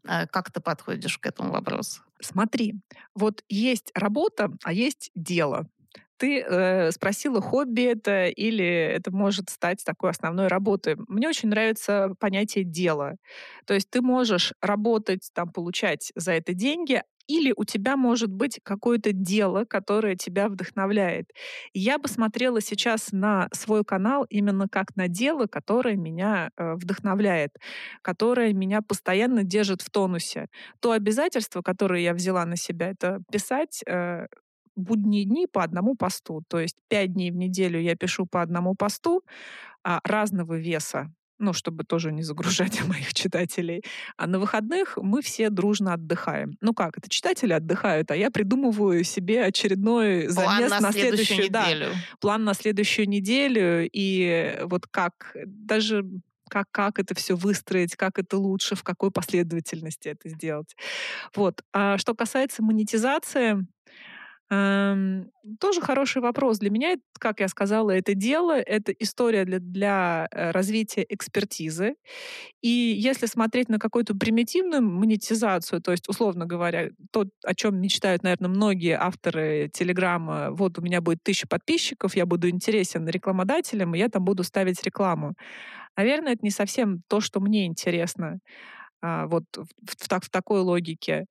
А, 0.07 0.27
как 0.27 0.51
ты 0.51 0.61
подходишь 0.61 1.19
к 1.19 1.27
этому 1.27 1.53
вопросу? 1.53 2.03
Смотри, 2.21 2.75
вот 3.15 3.43
есть 3.49 3.91
работа, 3.95 4.51
а 4.63 4.73
есть 4.73 5.11
дело. 5.15 5.67
Ты 6.19 6.41
э, 6.41 6.93
спросила, 6.93 7.41
хобби 7.41 7.83
это 7.83 8.27
или 8.27 8.65
это 8.65 9.11
может 9.11 9.51
стать 9.51 9.85
такой 9.85 10.11
основной 10.11 10.47
работой. 10.47 10.95
Мне 11.09 11.29
очень 11.29 11.49
нравится 11.49 12.15
понятие 12.21 12.65
дела. 12.65 13.17
То 13.67 13.75
есть 13.75 13.91
ты 13.91 14.03
можешь 14.03 14.53
работать, 14.61 15.31
там, 15.35 15.51
получать 15.51 16.13
за 16.15 16.33
это 16.33 16.55
деньги, 16.55 17.03
или 17.27 17.53
у 17.57 17.65
тебя 17.65 17.97
может 17.97 18.31
быть 18.33 18.61
какое-то 18.63 19.13
дело, 19.13 19.65
которое 19.65 20.17
тебя 20.17 20.49
вдохновляет. 20.49 21.31
Я 21.73 21.99
бы 21.99 22.09
смотрела 22.09 22.61
сейчас 22.61 23.13
на 23.13 23.49
свой 23.53 23.85
канал 23.85 24.25
именно 24.29 24.69
как 24.69 24.97
на 24.97 25.09
дело, 25.09 25.47
которое 25.47 25.97
меня 25.97 26.51
э, 26.57 26.75
вдохновляет, 26.75 27.57
которое 28.03 28.53
меня 28.53 28.83
постоянно 28.83 29.45
держит 29.45 29.83
в 29.83 29.91
тонусе. 29.91 30.49
То 30.81 30.93
обязательство, 30.93 31.63
которое 31.63 32.01
я 32.03 32.15
взяла 32.15 32.45
на 32.45 32.57
себя, 32.57 32.91
это 32.91 33.21
писать 33.31 33.83
э, 33.87 34.27
будние 34.77 35.25
дни 35.25 35.47
по 35.47 35.63
одному 35.63 35.95
посту. 35.97 36.43
То 36.49 36.61
есть 36.61 36.77
пять 36.89 37.13
дней 37.13 37.31
в 37.31 37.37
неделю 37.37 37.81
я 37.81 37.97
пишу 37.97 38.27
по 38.27 38.43
одному 38.43 38.75
посту 38.75 39.23
а, 39.85 40.01
разного 40.05 40.55
веса 40.55 41.13
ну, 41.43 41.53
чтобы 41.53 41.85
тоже 41.85 42.13
не 42.13 42.23
загружать 42.23 42.83
моих 42.87 43.13
читателей. 43.13 43.83
А 44.17 44.27
на 44.27 44.39
выходных 44.39 44.97
мы 44.97 45.21
все 45.21 45.51
дружно 45.51 45.95
отдыхаем. 45.95 46.57
Ну 46.61 46.73
как, 46.73 46.97
это 46.97 47.11
читатели 47.11 47.53
отдыхают, 47.53 48.11
а 48.11 48.17
я 48.17 48.31
придумываю 48.31 49.05
себе 49.05 49.45
очередной 49.45 50.29
замес 50.29 50.71
на, 50.71 50.81
на 50.81 50.93
следующую 50.93 51.45
неделю. 51.45 51.89
Да, 51.93 51.99
план 52.21 52.45
на 52.45 52.55
следующую 52.55 53.09
неделю. 53.09 53.89
И 53.93 54.59
вот 54.65 54.87
как 54.87 55.37
даже 55.45 56.05
как, 56.49 56.67
как 56.71 56.99
это 56.99 57.15
все 57.15 57.35
выстроить, 57.35 57.97
как 57.97 58.19
это 58.19 58.37
лучше, 58.37 58.75
в 58.75 58.85
какой 58.85 59.11
последовательности 59.11 60.09
это 60.09 60.29
сделать. 60.29 60.77
Вот. 61.35 61.65
А 61.73 61.97
что 61.97 62.15
касается 62.15 62.63
монетизации, 62.63 63.67
тоже 65.61 65.81
хороший 65.81 66.21
вопрос. 66.21 66.59
Для 66.59 66.69
меня, 66.71 66.97
как 67.19 67.41
я 67.41 67.49
сказала, 67.49 67.91
это 67.91 68.15
дело, 68.15 68.53
это 68.59 68.93
история 68.93 69.47
для, 69.47 69.61
для 69.61 70.29
э, 70.31 70.51
развития 70.51 71.07
экспертизы. 71.09 71.95
И 72.61 72.69
если 72.69 73.25
смотреть 73.27 73.71
на 73.71 73.79
какую-то 73.79 74.15
примитивную 74.15 74.83
монетизацию, 74.83 75.81
то 75.81 75.93
есть, 75.93 76.07
условно 76.07 76.45
говоря, 76.45 76.91
то, 77.13 77.25
о 77.45 77.55
чем 77.55 77.81
мечтают, 77.81 78.25
наверное, 78.25 78.51
многие 78.51 78.99
авторы 78.99 79.71
Телеграма, 79.73 80.51
вот 80.51 80.79
у 80.79 80.83
меня 80.83 81.01
будет 81.01 81.23
тысяча 81.23 81.47
подписчиков, 81.49 82.15
я 82.15 82.27
буду 82.27 82.51
интересен 82.51 83.09
рекламодателям, 83.09 83.95
и 83.95 83.99
я 83.99 84.09
там 84.11 84.23
буду 84.25 84.45
ставить 84.45 84.83
рекламу. 84.83 85.33
Наверное, 85.97 86.35
это 86.35 86.45
не 86.45 86.51
совсем 86.51 87.01
то, 87.09 87.21
что 87.21 87.41
мне 87.41 87.65
интересно. 87.65 88.39
А, 89.01 89.27
вот 89.27 89.45
в, 89.57 89.65
в, 89.65 89.97
в, 89.97 90.25
в 90.25 90.31
такой 90.31 90.61
логике. 90.61 91.25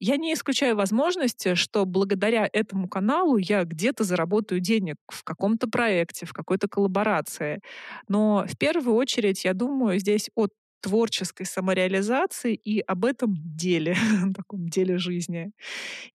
Я 0.00 0.16
не 0.16 0.32
исключаю 0.32 0.76
возможности, 0.76 1.54
что 1.54 1.84
благодаря 1.84 2.48
этому 2.52 2.88
каналу 2.88 3.36
я 3.36 3.64
где-то 3.64 4.02
заработаю 4.02 4.60
денег 4.60 4.96
в 5.08 5.22
каком-то 5.22 5.68
проекте, 5.68 6.24
в 6.24 6.32
какой-то 6.32 6.68
коллаборации. 6.68 7.60
Но 8.08 8.46
в 8.48 8.56
первую 8.56 8.96
очередь, 8.96 9.44
я 9.44 9.52
думаю, 9.52 9.98
здесь 9.98 10.30
от 10.34 10.52
творческой 10.80 11.44
самореализации 11.44 12.54
и 12.54 12.80
об 12.80 13.04
этом 13.04 13.34
деле, 13.38 13.94
таком 14.34 14.68
деле 14.68 14.96
жизни. 14.96 15.52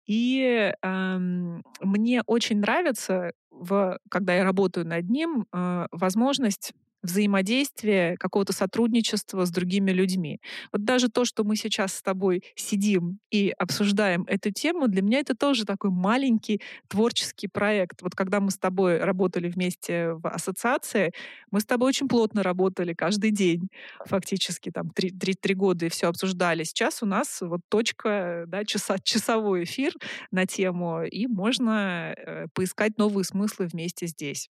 И 0.08 0.74
эм, 0.82 1.63
мне 1.82 2.24
очень 2.26 2.60
нравится, 2.60 3.34
в, 3.52 4.00
когда 4.10 4.36
я 4.36 4.43
работаю 4.43 4.88
над 4.88 5.08
ним, 5.10 5.45
э, 5.54 5.88
возможность 5.91 6.74
взаимодействия, 7.06 8.18
какого-то 8.18 8.54
сотрудничества 8.54 9.46
с 9.46 9.52
другими 9.52 9.91
людьми. 9.91 10.39
Вот 10.72 10.84
даже 10.84 11.10
то, 11.10 11.26
что 11.26 11.44
мы 11.44 11.56
сейчас 11.56 11.94
с 11.94 12.02
тобой 12.02 12.44
сидим 12.56 13.20
и 13.32 13.54
обсуждаем 13.58 14.24
эту 14.28 14.52
тему, 14.52 14.88
для 14.88 15.02
меня 15.02 15.20
это 15.20 15.36
тоже 15.36 15.65
такой 15.65 15.89
маленький 15.89 16.62
творческий 16.88 17.48
проект. 17.48 18.02
Вот 18.02 18.15
когда 18.15 18.39
мы 18.39 18.52
с 18.52 18.58
тобой 18.58 19.00
работали 19.00 19.50
вместе 19.50 20.13
в 20.13 20.28
ассоциации, 20.28 21.12
мы 21.52 21.60
с 21.60 21.65
тобой 21.65 21.89
очень 21.89 22.08
плотно 22.08 22.44
работали 22.44 22.94
каждый 22.94 23.32
день, 23.32 23.70
фактически 24.06 24.72
там 24.72 24.89
три, 24.89 25.12
три, 25.12 25.34
три 25.34 25.56
года 25.56 25.86
и 25.86 25.89
все 25.89 26.08
обсуждали. 26.08 26.63
Сейчас 26.63 27.02
у 27.02 27.06
нас 27.06 27.41
вот 27.41 27.62
точка, 27.70 28.46
да, 28.48 28.65
часа, 28.65 28.98
часовой 29.04 29.63
эфир 29.63 29.94
на 30.32 30.46
тему, 30.46 31.04
и 31.04 31.28
можно 31.28 32.13
э, 32.15 32.48
поискать 32.54 32.98
новые 32.98 33.26
смыслы 33.26 33.68
вместе 33.68 34.08
здесь. 34.08 34.50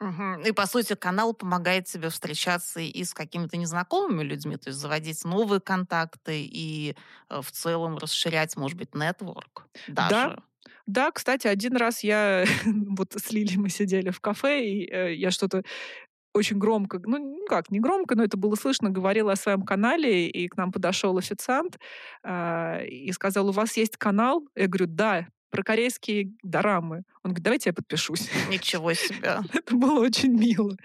Мгм. 0.00 0.42
И, 0.42 0.52
по 0.52 0.66
сути, 0.66 0.94
канал 0.94 1.32
помогает 1.32 1.86
тебе 1.86 2.10
встречаться 2.10 2.80
и 2.80 3.02
с 3.02 3.14
какими-то 3.14 3.56
незнакомыми 3.56 4.22
людьми, 4.22 4.56
то 4.58 4.68
есть 4.68 4.78
заводить 4.78 5.24
новые 5.24 5.60
контакты 5.60 6.42
и 6.44 6.94
э, 7.30 7.40
в 7.40 7.50
целом 7.50 7.96
расширять, 7.96 8.56
может 8.56 8.76
быть, 8.76 8.94
нетворк 8.94 9.68
Да, 9.86 10.30
даже. 10.30 10.36
да, 10.86 11.10
кстати, 11.12 11.46
один 11.46 11.76
раз 11.76 12.04
я 12.04 12.44
вот 12.98 13.14
с 13.14 13.32
Лилей 13.32 13.56
мы 13.58 13.68
сидели 13.70 14.10
в 14.10 14.20
кафе, 14.20 14.64
и 14.66 14.90
э, 14.90 15.14
я 15.14 15.30
что-то 15.30 15.62
очень 16.34 16.58
громко, 16.58 17.00
ну 17.04 17.18
ну 17.18 17.46
как, 17.48 17.70
не 17.70 17.80
громко, 17.80 18.16
но 18.16 18.24
это 18.24 18.36
было 18.38 18.56
слышно, 18.56 18.90
говорила 18.90 19.32
о 19.32 19.36
своем 19.36 19.62
канале, 19.64 20.28
и 20.30 20.48
к 20.48 20.56
нам 20.56 20.72
подошел 20.72 21.18
официант 21.18 21.78
а, 22.24 22.80
и 22.84 23.12
сказал, 23.12 23.48
у 23.48 23.52
вас 23.52 23.76
есть 23.78 23.96
канал? 23.98 24.48
Я 24.56 24.68
говорю, 24.68 24.86
да 24.88 25.28
про 25.50 25.62
корейские 25.62 26.32
дорамы. 26.42 27.02
Он 27.22 27.30
говорит, 27.30 27.44
давайте 27.44 27.70
я 27.70 27.74
подпишусь. 27.74 28.28
Ничего 28.50 28.92
себе. 28.94 29.40
Это 29.52 29.74
было 29.74 30.00
очень 30.00 30.32
мило. 30.32 30.76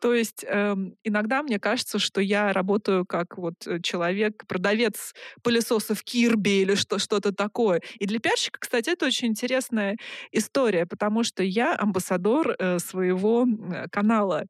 То 0.00 0.14
есть 0.14 0.44
эм, 0.48 0.96
иногда 1.04 1.42
мне 1.42 1.60
кажется, 1.60 1.98
что 1.98 2.20
я 2.20 2.52
работаю 2.52 3.04
как 3.06 3.38
вот 3.38 3.54
э, 3.66 3.80
человек, 3.80 4.46
продавец 4.46 5.14
пылесосов 5.42 6.02
Кирби 6.02 6.62
или 6.62 6.74
что, 6.74 6.98
что-то 6.98 7.32
такое. 7.32 7.82
И 7.98 8.06
для 8.06 8.18
пиарщика, 8.18 8.58
кстати, 8.60 8.90
это 8.90 9.06
очень 9.06 9.28
интересная 9.28 9.96
история, 10.32 10.86
потому 10.86 11.22
что 11.22 11.42
я 11.42 11.76
амбассадор 11.76 12.56
э, 12.58 12.78
своего 12.78 13.46
э, 13.46 13.86
канала. 13.90 14.46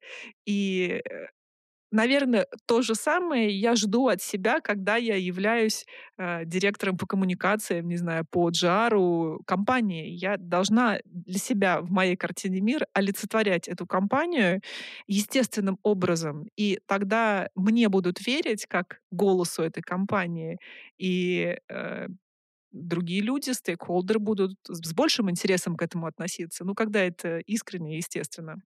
И 0.47 1.03
э, 1.05 1.27
наверное, 1.90 2.46
то 2.66 2.83
же 2.83 2.94
самое 2.94 3.51
я 3.51 3.77
жду 3.77 4.09
от 4.09 4.22
себя, 4.22 4.61
когда 4.61 4.96
я 4.96 5.16
являюсь 5.16 5.87
э, 6.18 6.44
директором 6.44 6.96
по 6.96 7.07
коммуникациям, 7.07 7.88
не 7.88 7.96
знаю, 7.96 8.25
по 8.31 8.51
джару 8.51 9.42
компании. 9.46 10.09
Я 10.09 10.37
должна 10.37 10.99
для 11.05 11.38
себя 11.38 11.81
в 11.81 11.90
моей 11.90 12.16
картине 12.16 12.61
мира 12.61 12.87
олицетворять 12.92 13.68
эту 13.68 13.87
компанию 13.87 14.61
естественным 15.07 15.79
образом. 15.83 16.46
И 16.57 16.79
тогда 16.87 17.49
мне 17.55 17.88
будут 17.88 18.27
верить 18.27 18.66
как 18.66 19.01
голосу 19.11 19.62
этой 19.62 19.83
компании. 19.83 20.59
И 20.99 21.57
э, 21.68 22.09
другие 22.72 23.22
люди, 23.22 23.51
стейкхолдеры 23.51 24.18
будут 24.18 24.59
с 24.68 24.92
большим 24.92 25.31
интересом 25.31 25.77
к 25.77 25.83
этому 25.83 26.07
относиться. 26.07 26.64
Ну, 26.64 26.75
когда 26.75 27.01
это 27.01 27.38
искренне, 27.38 27.96
естественно. 27.96 28.62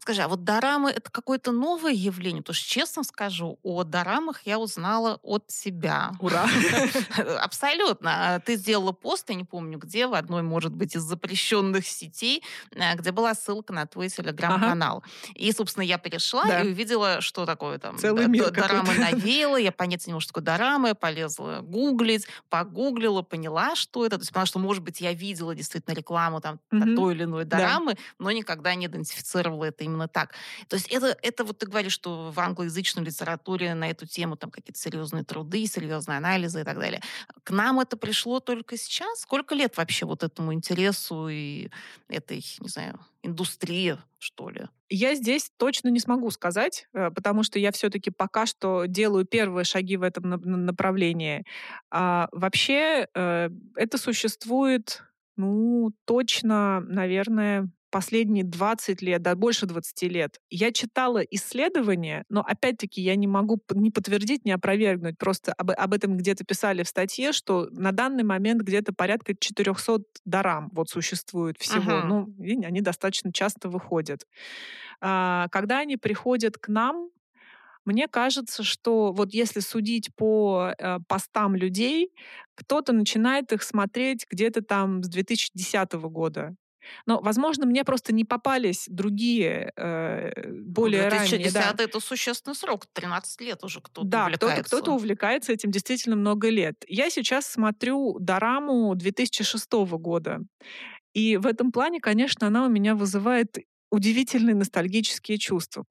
Скажи, 0.00 0.22
а 0.22 0.28
вот 0.28 0.44
дорамы 0.44 0.90
это 0.90 1.10
какое-то 1.10 1.52
новое 1.52 1.92
явление? 1.92 2.42
Потому 2.42 2.54
что, 2.54 2.68
честно 2.68 3.04
скажу, 3.04 3.58
о 3.62 3.84
дорамах 3.84 4.42
я 4.44 4.58
узнала 4.58 5.18
от 5.22 5.50
себя. 5.50 6.12
Ура! 6.20 6.46
Абсолютно. 7.40 8.42
Ты 8.44 8.56
сделала 8.56 8.92
пост, 8.92 9.28
я 9.28 9.34
не 9.34 9.44
помню 9.44 9.78
где, 9.78 10.06
в 10.06 10.14
одной, 10.14 10.42
может 10.42 10.74
быть, 10.74 10.96
из 10.96 11.02
запрещенных 11.02 11.86
сетей, 11.86 12.42
э, 12.72 12.94
где 12.96 13.12
была 13.12 13.34
ссылка 13.34 13.72
на 13.72 13.86
твой 13.86 14.08
телеграм-канал. 14.08 15.02
И, 15.34 15.50
собственно, 15.52 15.84
я 15.84 15.98
перешла 15.98 16.44
да. 16.44 16.60
и 16.62 16.68
увидела, 16.68 17.20
что 17.20 17.46
такое 17.46 17.78
там 17.78 17.98
Целый 17.98 18.28
мир 18.28 18.50
дорамы 18.50 18.94
навеяла. 18.98 19.56
Я 19.56 19.72
понятия 19.72 20.10
не 20.10 20.14
могу, 20.14 20.20
что 20.20 20.32
такое 20.32 20.44
дорамы. 20.44 20.88
Я 20.88 20.94
полезла 20.94 21.60
гуглить, 21.62 22.26
погуглила, 22.48 23.22
поняла, 23.22 23.74
что 23.74 24.04
это. 24.06 24.16
То 24.16 24.22
есть 24.22 24.32
поняла, 24.32 24.46
что, 24.46 24.58
может 24.58 24.82
быть, 24.82 25.00
я 25.00 25.12
видела 25.12 25.54
действительно 25.54 25.94
рекламу 25.94 26.40
там 26.40 26.58
той 26.70 27.14
или 27.14 27.24
иной 27.24 27.44
дорамы, 27.44 27.94
да. 27.94 28.00
но 28.18 28.30
никогда 28.30 28.74
не 28.74 28.86
идентифицировала 28.86 29.61
делала 29.62 29.64
это 29.64 29.84
именно 29.84 30.08
так. 30.08 30.34
То 30.68 30.76
есть 30.76 30.88
это, 30.90 31.16
это 31.22 31.44
вот 31.44 31.58
ты 31.58 31.66
говоришь, 31.66 31.92
что 31.92 32.30
в 32.30 32.40
англоязычной 32.40 33.04
литературе 33.04 33.74
на 33.74 33.90
эту 33.90 34.06
тему 34.06 34.36
там 34.36 34.50
какие-то 34.50 34.78
серьезные 34.78 35.24
труды, 35.24 35.66
серьезные 35.66 36.18
анализы 36.18 36.60
и 36.60 36.64
так 36.64 36.78
далее. 36.78 37.00
К 37.44 37.50
нам 37.50 37.80
это 37.80 37.96
пришло 37.96 38.40
только 38.40 38.76
сейчас? 38.76 39.20
Сколько 39.20 39.54
лет 39.54 39.76
вообще 39.76 40.06
вот 40.06 40.22
этому 40.22 40.52
интересу 40.52 41.28
и 41.28 41.68
этой, 42.08 42.44
не 42.60 42.68
знаю, 42.68 42.98
индустрии, 43.22 43.96
что 44.18 44.50
ли? 44.50 44.66
Я 44.90 45.14
здесь 45.14 45.50
точно 45.56 45.90
не 45.90 46.00
смогу 46.00 46.30
сказать, 46.30 46.86
э, 46.92 47.10
потому 47.10 47.44
что 47.44 47.58
я 47.58 47.70
все-таки 47.70 48.10
пока 48.10 48.46
что 48.46 48.84
делаю 48.86 49.24
первые 49.24 49.64
шаги 49.64 49.96
в 49.96 50.02
этом 50.02 50.30
направлении. 50.66 51.44
А 51.90 52.28
вообще 52.32 53.06
э, 53.14 53.50
это 53.76 53.98
существует, 53.98 55.02
ну, 55.36 55.92
точно, 56.04 56.80
наверное, 56.80 57.68
последние 57.92 58.42
20 58.42 59.02
лет, 59.02 59.22
да, 59.22 59.36
больше 59.36 59.66
20 59.66 60.02
лет. 60.10 60.40
Я 60.50 60.72
читала 60.72 61.18
исследования, 61.18 62.24
но 62.28 62.40
опять-таки 62.40 63.00
я 63.00 63.14
не 63.14 63.28
могу 63.28 63.60
ни 63.74 63.90
подтвердить, 63.90 64.44
ни 64.44 64.50
опровергнуть. 64.50 65.18
Просто 65.18 65.52
об, 65.52 65.70
об 65.70 65.94
этом 65.94 66.16
где-то 66.16 66.44
писали 66.44 66.82
в 66.82 66.88
статье, 66.88 67.32
что 67.32 67.68
на 67.70 67.92
данный 67.92 68.24
момент 68.24 68.62
где-то 68.62 68.92
порядка 68.92 69.34
400 69.38 70.00
дарам 70.24 70.70
вот 70.72 70.88
существует 70.88 71.58
всего. 71.58 71.98
Ага. 71.98 72.06
Ну, 72.06 72.34
они 72.40 72.80
достаточно 72.80 73.32
часто 73.32 73.68
выходят. 73.68 74.26
А, 75.00 75.48
когда 75.52 75.78
они 75.78 75.96
приходят 75.96 76.56
к 76.56 76.68
нам, 76.68 77.10
мне 77.84 78.08
кажется, 78.08 78.62
что 78.62 79.12
вот 79.12 79.34
если 79.34 79.60
судить 79.60 80.14
по 80.14 80.72
э, 80.78 80.98
постам 81.08 81.56
людей, 81.56 82.12
кто-то 82.54 82.92
начинает 82.92 83.52
их 83.52 83.62
смотреть 83.62 84.24
где-то 84.30 84.62
там 84.62 85.02
с 85.02 85.08
2010 85.08 85.92
года. 85.94 86.54
Но, 87.06 87.20
возможно, 87.20 87.66
мне 87.66 87.84
просто 87.84 88.12
не 88.12 88.24
попались 88.24 88.86
другие, 88.88 89.72
э, 89.76 90.50
более 90.50 91.04
ну, 91.04 91.10
ранние. 91.10 91.50
Да. 91.50 91.74
это 91.78 92.00
существенный 92.00 92.54
срок, 92.54 92.86
13 92.92 93.40
лет 93.40 93.64
уже 93.64 93.80
кто-то 93.80 94.06
да, 94.06 94.24
увлекается. 94.26 94.62
кто-то, 94.62 94.62
кто-то 94.64 94.92
увлекается 94.92 95.52
этим 95.52 95.70
действительно 95.70 96.16
много 96.16 96.48
лет. 96.48 96.84
Я 96.88 97.10
сейчас 97.10 97.46
смотрю 97.46 98.18
дораму 98.18 98.94
2006 98.94 99.72
года. 99.72 100.40
И 101.14 101.36
в 101.36 101.46
этом 101.46 101.72
плане, 101.72 102.00
конечно, 102.00 102.46
она 102.46 102.64
у 102.64 102.68
меня 102.68 102.94
вызывает 102.94 103.58
удивительные 103.90 104.54
ностальгические 104.54 105.38
чувства. 105.38 105.84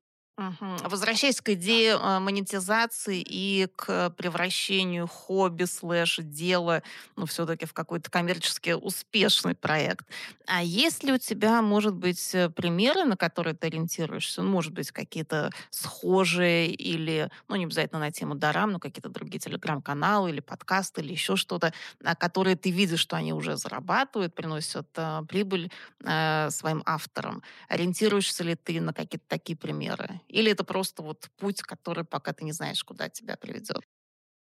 Возвращаясь 0.83 1.41
к 1.41 1.49
идее 1.49 1.97
э, 1.97 2.19
монетизации 2.19 3.23
и 3.25 3.67
к 3.75 4.09
превращению 4.11 5.07
хобби 5.07 5.65
слэш 5.65 6.19
дела, 6.21 6.83
ну, 7.15 7.25
все-таки 7.25 7.65
в 7.65 7.73
какой-то 7.73 8.09
коммерчески 8.09 8.71
успешный 8.71 9.55
проект. 9.55 10.05
А 10.47 10.63
есть 10.63 11.03
ли 11.03 11.13
у 11.13 11.17
тебя, 11.17 11.61
может 11.61 11.95
быть, 11.95 12.33
э, 12.33 12.49
примеры, 12.49 13.05
на 13.05 13.15
которые 13.15 13.55
ты 13.55 13.67
ориентируешься? 13.67 14.41
Ну, 14.41 14.49
может 14.49 14.73
быть, 14.73 14.91
какие-то 14.91 15.51
схожие 15.69 16.71
или, 16.71 17.29
ну, 17.47 17.55
не 17.55 17.65
обязательно 17.65 17.99
на 17.99 18.11
тему 18.11 18.35
Дарам, 18.35 18.71
но 18.73 18.79
какие-то 18.79 19.09
другие 19.09 19.39
телеграм-каналы 19.39 20.29
или 20.29 20.39
подкасты 20.39 21.01
или 21.01 21.11
еще 21.11 21.35
что-то, 21.35 21.73
а, 22.03 22.15
которые 22.15 22.55
ты 22.55 22.71
видишь, 22.71 22.99
что 22.99 23.15
они 23.15 23.33
уже 23.33 23.55
зарабатывают, 23.57 24.35
приносят 24.35 24.87
э, 24.95 25.21
прибыль 25.27 25.71
э, 26.03 26.49
своим 26.49 26.83
авторам. 26.85 27.43
Ориентируешься 27.69 28.43
ли 28.43 28.55
ты 28.55 28.81
на 28.81 28.93
какие-то 28.93 29.25
такие 29.27 29.57
примеры? 29.57 30.21
Или 30.31 30.51
это 30.51 30.63
просто 30.63 31.03
вот 31.03 31.29
путь, 31.37 31.61
который 31.61 32.05
пока 32.05 32.33
ты 32.33 32.45
не 32.45 32.51
знаешь, 32.53 32.83
куда 32.83 33.09
тебя 33.09 33.35
приведет? 33.37 33.83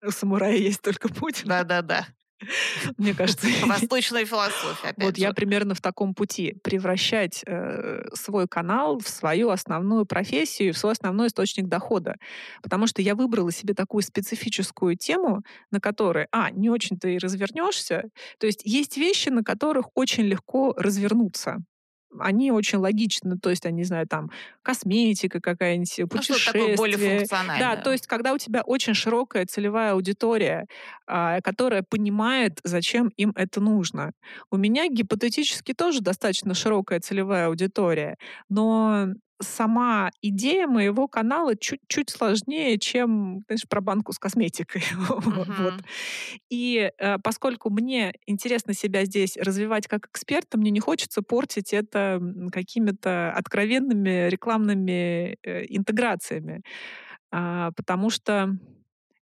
У 0.06 0.12
самурая 0.12 0.56
есть 0.56 0.82
только 0.82 1.10
путь. 1.10 1.44
Да-да-да. 1.46 2.08
Мне 2.98 3.14
кажется. 3.14 3.48
Восточная 3.66 4.26
философия, 4.26 4.90
опять 4.90 5.06
Вот 5.06 5.16
же. 5.16 5.22
я 5.22 5.34
примерно 5.34 5.76
в 5.76 5.82
таком 5.82 6.14
пути. 6.14 6.56
Превращать 6.64 7.44
э, 7.46 8.04
свой 8.14 8.48
канал 8.48 9.00
в 9.00 9.08
свою 9.08 9.50
основную 9.50 10.06
профессию, 10.06 10.74
в 10.74 10.78
свой 10.78 10.94
основной 10.94 11.28
источник 11.28 11.68
дохода. 11.68 12.16
Потому 12.62 12.88
что 12.88 13.02
я 13.02 13.16
выбрала 13.16 13.52
себе 13.52 13.74
такую 13.74 14.02
специфическую 14.04 14.98
тему, 14.98 15.42
на 15.72 15.80
которой, 15.80 16.28
а, 16.32 16.52
не 16.52 16.70
очень-то 16.70 17.08
и 17.08 17.18
развернешься. 17.18 18.04
То 18.40 18.48
есть 18.48 18.62
есть 18.66 18.98
вещи, 18.98 19.30
на 19.30 19.44
которых 19.44 19.88
очень 19.96 20.24
легко 20.24 20.74
развернуться 20.78 21.64
они 22.20 22.52
очень 22.52 22.80
логичны, 22.80 23.38
то 23.38 23.50
есть, 23.50 23.66
я 23.66 23.72
не 23.72 23.84
знаю, 23.84 24.08
там, 24.08 24.32
косметика 24.62 25.40
какая-нибудь, 25.42 25.94
ну, 26.00 26.08
путешествие. 26.08 26.76
более 26.76 26.98
функциональное. 26.98 27.76
Да, 27.76 27.82
то 27.82 27.92
есть, 27.92 28.08
когда 28.08 28.34
у 28.34 28.38
тебя 28.38 28.62
очень 28.64 28.94
широкая 28.94 29.46
целевая 29.46 29.94
аудитория, 29.94 30.68
а, 31.08 31.42
которая 31.42 31.84
понимает, 31.84 32.60
зачем 32.64 33.10
им 33.18 33.32
это 33.36 33.62
нужно. 33.62 34.14
У 34.52 34.58
меня 34.58 34.88
гипотетически 34.88 35.74
тоже 35.74 36.02
достаточно 36.02 36.54
широкая 36.54 37.00
целевая 37.00 37.48
аудитория, 37.48 38.18
но 38.50 39.08
сама 39.42 40.12
идея 40.22 40.68
моего 40.68 41.08
канала 41.08 41.56
чуть-чуть 41.56 42.10
сложнее, 42.10 42.78
чем, 42.80 43.42
знаешь, 43.48 43.68
про 43.68 43.82
банку 43.82 44.14
с 44.14 44.20
косметикой. 44.20 44.84
Uh-huh. 45.14 45.64
вот. 45.64 45.74
И 46.50 46.92
э, 46.98 47.18
поскольку 47.20 47.70
мне 47.70 48.14
интересно 48.26 48.74
себя 48.74 49.06
здесь 49.06 49.38
развивать 49.38 49.88
как 49.88 50.08
эксперта, 50.08 50.58
мне 50.58 50.72
не 50.72 50.80
хочется 50.80 51.22
портить 51.22 51.74
это 51.74 52.22
какими-то 52.52 53.32
откровенными 53.32 54.30
рекламными 54.30 55.38
э, 55.44 55.66
интеграциями. 55.70 56.62
А, 57.32 57.72
потому 57.72 58.10
что 58.10 58.56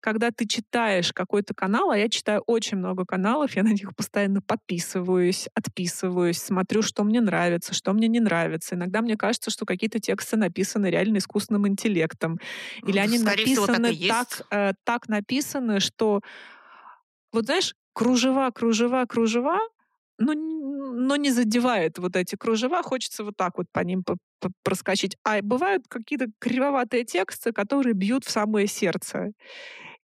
когда 0.02 0.32
ты 0.32 0.48
читаешь 0.48 1.14
какой-то 1.14 1.54
канал, 1.54 1.92
а 1.92 1.98
я 1.98 2.10
читаю 2.10 2.42
очень 2.48 2.78
много 2.78 3.06
каналов, 3.06 3.56
я 3.56 3.64
на 3.64 3.72
них 3.72 3.96
постоянно 3.96 4.42
подписываюсь, 4.42 5.48
отписываюсь, 5.54 6.40
смотрю, 6.40 6.82
что 6.82 7.04
мне 7.04 7.22
нравится, 7.22 7.74
что 7.74 7.94
мне 7.94 8.08
не 8.08 8.20
нравится. 8.20 8.76
Иногда 8.76 9.02
мне 9.02 9.16
кажется, 9.16 9.52
что 9.52 9.66
какие-то 9.66 10.00
тексты 10.00 10.38
написаны 10.38 10.88
реально 10.88 11.20
искусственным 11.20 11.68
интеллектом. 11.68 12.40
Или 12.86 12.98
они 12.98 13.20
Скорее 13.20 13.46
написаны 13.46 13.94
всего, 13.94 14.08
так, 14.08 14.28
так, 14.28 14.48
э, 14.52 14.74
так 14.84 15.08
написаны, 15.08 15.80
что 15.80 16.22
вот 17.32 17.46
знаешь, 17.46 17.76
кружева, 17.94 18.50
кружева, 18.52 19.06
кружева, 19.06 19.60
но, 20.18 20.34
но 20.34 21.16
не 21.16 21.32
задевает 21.32 21.98
вот 21.98 22.16
эти 22.16 22.36
кружева, 22.36 22.84
хочется 22.84 23.24
вот 23.24 23.38
так 23.38 23.58
вот 23.58 23.68
по 23.72 23.80
ним 23.82 24.04
проскочить. 24.64 25.18
А 25.24 25.42
бывают 25.42 25.86
какие-то 25.88 26.28
кривоватые 26.40 27.06
тексты, 27.06 27.52
которые 27.52 27.94
бьют 27.94 28.26
в 28.26 28.32
самое 28.32 28.68
сердце. 28.68 29.32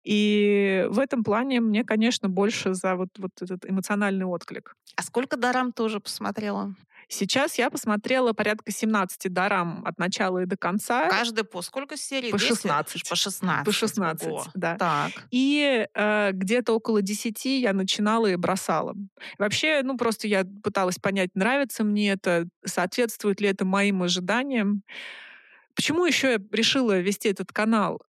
И 0.07 0.85
в 0.89 0.99
этом 0.99 1.21
плане 1.21 1.59
мне, 1.59 1.83
конечно, 1.83 2.29
больше 2.29 2.73
за 2.73 2.95
вот, 2.95 3.09
вот 3.17 3.31
этот 3.41 3.69
эмоциональный 3.69 4.25
отклик. 4.25 4.73
А 4.95 5.03
сколько 5.03 5.35
дарам 5.35 5.73
ты 5.73 5.83
уже 5.83 5.99
посмотрела? 5.99 6.73
Сейчас 7.09 7.57
я 7.57 7.69
посмотрела 7.69 8.31
порядка 8.31 8.71
17 8.71 9.33
дарам 9.33 9.83
от 9.85 9.97
начала 9.99 10.43
и 10.43 10.45
до 10.45 10.55
конца. 10.55 11.09
Каждый 11.09 11.43
по 11.43 11.61
сколько 11.61 11.97
серий? 11.97 12.31
По 12.31 12.37
16. 12.37 13.09
По 13.09 13.15
16. 13.17 13.65
По 13.65 13.71
16, 13.73 14.27
Ого. 14.27 14.45
да. 14.53 14.77
Так. 14.77 15.11
И 15.29 15.85
э, 15.93 16.31
где-то 16.31 16.73
около 16.73 17.01
10 17.01 17.43
я 17.43 17.73
начинала 17.73 18.27
и 18.27 18.37
бросала. 18.37 18.95
Вообще, 19.37 19.81
ну, 19.83 19.97
просто 19.97 20.29
я 20.29 20.45
пыталась 20.63 20.99
понять, 20.99 21.31
нравится 21.33 21.83
мне 21.83 22.11
это, 22.11 22.47
соответствует 22.63 23.41
ли 23.41 23.49
это 23.49 23.65
моим 23.65 24.03
ожиданиям. 24.03 24.83
Почему 25.75 26.05
еще 26.05 26.31
я 26.31 26.39
решила 26.53 26.97
вести 26.97 27.27
этот 27.27 27.51
канал? 27.51 28.01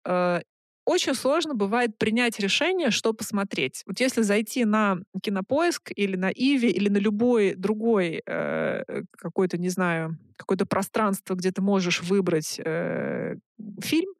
Э, 0.89 0.91
очень 0.91 1.15
сложно 1.15 1.55
бывает 1.55 1.99
принять 1.99 2.39
решение, 2.41 2.91
что 2.91 3.13
посмотреть. 3.13 3.83
Вот 3.87 4.01
если 4.01 4.23
зайти 4.23 4.65
на 4.65 4.99
Кинопоиск 5.23 5.93
или 5.95 6.17
на 6.17 6.31
Иви 6.31 6.69
или 6.69 6.89
на 6.89 6.99
любой 6.99 7.55
другой 7.55 8.23
э, 8.27 8.83
какой-то, 9.13 9.59
не 9.59 9.69
знаю, 9.69 10.19
какое-то 10.37 10.67
пространство, 10.67 11.35
где 11.35 11.51
ты 11.51 11.63
можешь 11.63 12.03
выбрать 12.03 12.61
э, 12.65 13.37
фильм, 13.81 14.15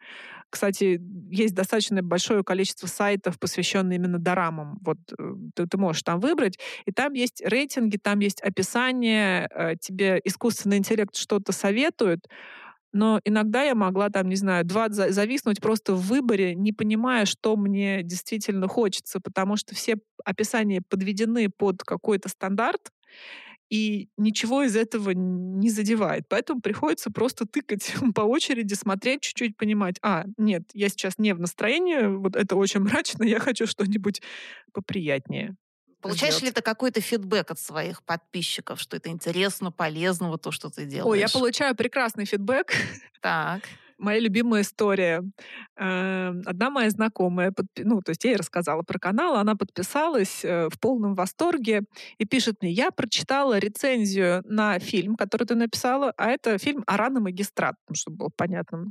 кстати, 0.51 0.99
есть 1.31 1.55
достаточно 1.55 2.03
большое 2.03 2.43
количество 2.43 2.87
сайтов, 2.87 3.39
посвященных 3.39 3.97
именно 3.97 4.19
дорамам. 4.19 4.79
Вот 4.83 4.99
э, 5.19 5.35
ты, 5.55 5.67
ты 5.67 5.77
можешь 5.77 6.03
там 6.03 6.21
выбрать, 6.21 6.59
и 6.87 6.93
там 6.93 7.13
есть 7.13 7.43
рейтинги, 7.45 7.99
там 7.99 8.21
есть 8.21 8.41
описание, 8.41 9.49
э, 9.55 9.77
тебе 9.77 10.21
искусственный 10.25 10.79
интеллект 10.79 11.15
что-то 11.17 11.53
советует, 11.53 12.27
но 12.93 13.21
иногда 13.25 13.63
я 13.63 13.75
могла 13.75 14.11
там, 14.11 14.29
не 14.29 14.37
знаю, 14.37 14.65
два 14.65 14.89
зависнуть 14.89 15.61
просто 15.61 15.95
в 15.95 16.07
выборе, 16.07 16.55
не 16.55 16.73
понимая, 16.73 17.27
что 17.27 17.57
мне 17.57 18.03
действительно 18.03 18.69
хочется, 18.69 19.21
потому 19.21 19.57
что 19.57 19.75
все 19.75 19.99
описания 20.25 20.83
подведены 20.89 21.49
под 21.51 21.83
какой-то 21.83 22.29
стандарт, 22.29 22.91
и 23.71 24.09
ничего 24.17 24.63
из 24.63 24.77
этого 24.77 25.11
не 25.11 25.71
задевает. 25.71 26.25
Поэтому 26.29 26.61
приходится 26.61 27.11
просто 27.11 27.47
тыкать 27.47 27.95
по 28.15 28.23
очереди, 28.23 28.75
смотреть, 28.75 29.23
чуть-чуть 29.23 29.57
понимать, 29.57 29.97
а, 30.03 30.25
нет, 30.37 30.63
я 30.73 30.89
сейчас 30.89 31.19
не 31.19 31.35
в 31.35 31.41
настроении, 31.41 32.07
вот 32.17 32.37
это 32.37 32.57
очень 32.57 32.81
мрачно, 32.81 33.25
я 33.25 33.41
хочу 33.41 33.67
что-нибудь 33.67 34.23
поприятнее. 34.73 35.57
Получаешь 36.01 36.41
ли 36.43 36.51
ты 36.51 36.63
какой-то 36.63 37.01
фидбэк 37.01 37.51
от 37.51 37.59
своих 37.59 38.03
подписчиков, 38.03 38.81
что 38.81 38.97
это 38.97 39.09
интересно, 39.09 39.73
полезно, 39.73 40.29
вот 40.31 40.43
то, 40.43 40.53
что 40.53 40.71
ты 40.71 40.85
делаешь? 40.87 41.11
Ой, 41.11 41.19
я 41.19 41.29
получаю 41.29 41.75
прекрасный 41.75 42.25
фидбэк. 42.25 42.73
Так. 43.21 43.63
Моя 43.99 44.21
любимая 44.21 44.63
история. 44.63 45.25
Эм, 45.77 46.43
одна 46.47 46.71
моя 46.71 46.89
знакомая, 46.89 47.53
ну, 47.79 48.01
то 48.01 48.11
есть 48.11 48.23
я 48.23 48.31
ей 48.31 48.37
рассказала 48.37 48.83
про 48.83 49.01
канал, 49.01 49.35
она 49.35 49.57
подписалась 49.57 50.45
э, 50.45 50.69
в 50.69 50.79
полном 50.79 51.17
восторге 51.17 51.83
и 52.19 52.25
пишет 52.25 52.63
мне, 52.63 52.71
я 52.71 52.93
прочитала 52.93 53.59
рецензию 53.59 54.43
на 54.45 54.79
фильм, 54.79 55.17
который 55.17 55.49
ты 55.49 55.57
написала, 55.57 56.13
а 56.17 56.31
это 56.31 56.59
фильм 56.59 56.85
«Аран 56.87 57.17
и 57.17 57.21
магистрат», 57.21 57.75
чтобы 57.93 58.19
было 58.19 58.31
понятно, 58.37 58.85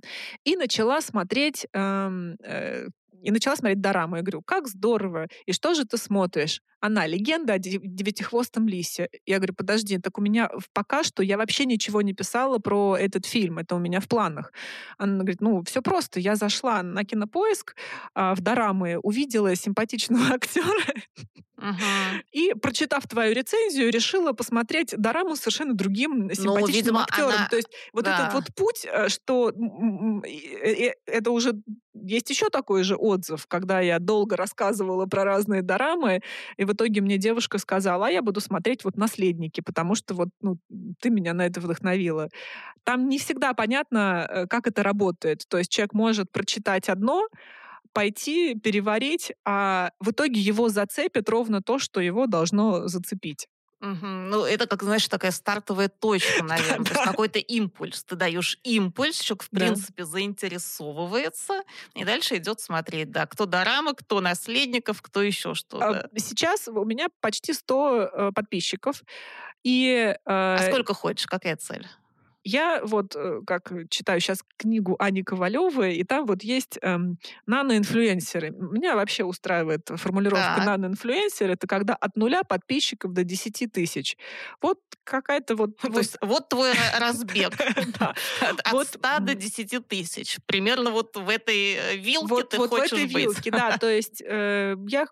и 0.43 0.57
начала 0.57 0.99
смотреть 0.99 1.65
эм, 1.71 2.35
э, 2.43 2.87
и 3.21 3.31
начала 3.31 3.55
смотреть 3.55 3.81
дораму. 3.81 4.17
Я 4.17 4.21
говорю, 4.21 4.41
как 4.41 4.67
здорово. 4.67 5.27
И 5.45 5.53
что 5.53 5.73
же 5.73 5.85
ты 5.85 5.97
смотришь? 5.97 6.61
Она 6.79 7.07
легенда 7.07 7.53
о 7.53 7.59
девятихвостом 7.59 8.67
лисе. 8.67 9.09
Я 9.25 9.37
говорю, 9.37 9.55
подожди, 9.55 9.97
так 9.97 10.17
у 10.17 10.21
меня 10.21 10.49
пока 10.73 11.03
что 11.03 11.23
я 11.23 11.37
вообще 11.37 11.65
ничего 11.65 12.01
не 12.01 12.13
писала 12.13 12.59
про 12.59 12.95
этот 12.97 13.25
фильм. 13.25 13.57
Это 13.57 13.75
у 13.75 13.79
меня 13.79 13.99
в 13.99 14.07
планах. 14.07 14.53
Она 14.97 15.19
говорит, 15.19 15.41
ну, 15.41 15.63
все 15.63 15.81
просто. 15.81 16.19
Я 16.19 16.35
зашла 16.35 16.83
на 16.83 17.03
кинопоиск 17.03 17.75
а, 18.13 18.35
в 18.35 18.41
дорамы, 18.41 18.97
увидела 18.99 19.55
симпатичного 19.55 20.27
актера 20.33 20.93
Мгм. 21.57 21.77
И, 22.31 22.53
прочитав 22.53 23.07
твою 23.07 23.33
рецензию, 23.33 23.91
решила 23.91 24.31
посмотреть 24.33 24.93
дораму 24.97 25.35
совершенно 25.35 25.73
другим 25.73 26.29
симпатичным 26.33 26.55
Ну, 26.61 26.67
видимо, 26.67 27.01
актером. 27.03 27.29
она- 27.31 27.47
То 27.49 27.55
есть 27.55 27.69
вот 27.93 28.05
да. 28.05 28.19
этот 28.19 28.33
вот 28.33 28.55
путь, 28.55 28.85
э, 28.85 29.09
что 29.09 29.49
э, 29.49 30.89
э, 30.89 30.93
это 31.07 31.31
уже 31.31 31.53
есть 31.95 32.29
еще 32.29 32.49
такой 32.49 32.83
же 32.83 32.95
отзыв, 32.95 33.47
когда 33.47 33.79
я 33.81 33.97
долго 33.99 34.35
рассказывала 34.37 35.07
про 35.07 35.23
разные 35.23 35.63
дорамы, 35.63 36.21
и 36.57 36.65
в 36.65 36.73
итоге 36.73 37.01
мне 37.01 37.17
девушка 37.17 37.57
сказала, 37.57 38.07
а 38.07 38.11
я 38.11 38.21
буду 38.21 38.39
смотреть 38.39 38.83
вот 38.83 38.95
«Наследники», 38.97 39.61
потому 39.61 39.95
что 39.95 40.13
вот 40.13 40.29
ну, 40.41 40.57
ты 41.01 41.09
меня 41.09 41.33
на 41.33 41.45
это 41.47 41.59
вдохновила. 41.59 42.29
Там 42.83 43.09
не 43.09 43.17
всегда 43.17 43.53
понятно, 43.53 44.45
как 44.49 44.67
это 44.67 44.83
работает. 44.83 45.43
То 45.49 45.57
есть 45.57 45.71
человек 45.71 45.93
может 45.93 46.31
прочитать 46.31 46.87
одно, 46.89 47.27
пойти, 47.93 48.55
переварить, 48.55 49.31
а 49.45 49.91
в 49.99 50.11
итоге 50.11 50.39
его 50.39 50.69
зацепит 50.69 51.29
ровно 51.29 51.61
то, 51.61 51.79
что 51.79 51.99
его 51.99 52.27
должно 52.27 52.87
зацепить. 52.87 53.47
Мгм. 53.79 54.29
Ну, 54.29 54.43
это, 54.43 54.65
как, 54.65 54.81
знаешь, 54.81 55.07
такая 55.07 55.31
стартовая 55.31 55.87
точка, 55.87 56.43
наверное. 56.43 56.85
То 56.85 56.93
есть 56.93 57.03
какой-то 57.03 57.39
импульс. 57.39 58.03
Ты 58.03 58.15
даешь 58.15 58.59
импульс, 58.63 59.19
человек, 59.19 59.43
в 59.43 59.49
принципе, 59.49 60.05
заинтересовывается, 60.05 61.61
и 61.93 62.03
дальше 62.03 62.37
идет 62.37 62.59
смотреть, 62.59 63.11
да, 63.11 63.27
кто 63.27 63.45
дорама, 63.45 63.93
кто 63.93 64.19
наследников, 64.19 65.01
кто 65.01 65.21
еще 65.21 65.51
А, 65.51 65.55
что-то. 65.55 66.09
Сейчас 66.17 66.67
у 66.67 66.83
меня 66.85 67.07
почти 67.21 67.53
100 67.53 68.01
э, 68.01 68.31
подписчиков. 68.33 69.03
И 69.63 70.15
А 70.25 70.57
э, 70.57 70.71
сколько 70.71 70.93
хочешь? 70.93 71.27
Какая 71.27 71.55
цель? 71.55 71.87
Я 72.47 72.81
вот 72.83 73.15
э, 73.15 73.41
как 73.45 73.71
читаю 73.89 74.19
сейчас 74.21 74.39
книгу 74.57 74.95
Ани 74.99 75.23
Ковалевой, 75.23 75.95
и 75.95 76.03
там 76.03 76.25
вот 76.25 76.43
есть 76.43 76.77
эм, 76.81 77.17
наноинфлюенсеры. 77.45 78.51
Меня 78.51 78.95
вообще 78.95 79.23
устраивает 79.23 79.89
формулировка 79.95 80.55
Так. 80.57 80.65
наноинфлюенсер. 80.65 81.49
Это 81.51 81.67
когда 81.67 81.93
от 81.95 82.15
нуля 82.15 82.43
подписчиков 82.43 83.13
до 83.13 83.23
10 83.23 83.71
тысяч. 83.71 84.17
Вот 84.61 84.79
какая-то 85.03 85.55
вот... 85.55 85.77
То 85.81 85.89
вот- 85.89 85.97
есть 85.97 86.17
вот 86.21 86.49
твой 86.49 86.71
ра- 86.71 86.99
разбег. 86.99 87.53
От 88.41 88.59
от 88.63 88.71
Вот, 88.71 88.87
100 88.87 88.99
до 89.21 89.31
м. 89.33 89.39
10 89.39 89.87
тысяч. 89.87 90.37
Примерно 90.45 90.91
вот 90.91 91.15
в 91.17 91.29
этой 91.29 91.73
э, 91.75 91.95
вилке 91.97 92.43
ты 92.49 92.57
вот 92.57 92.67
в 92.67 92.69
хочешь 92.69 92.93
этой 92.93 93.05
быть. 93.05 93.17
вилке, 93.23 93.51
да, 93.51 93.77
то 93.77 93.89
есть 93.89 94.23
э, 94.25 94.75
я 94.87 95.05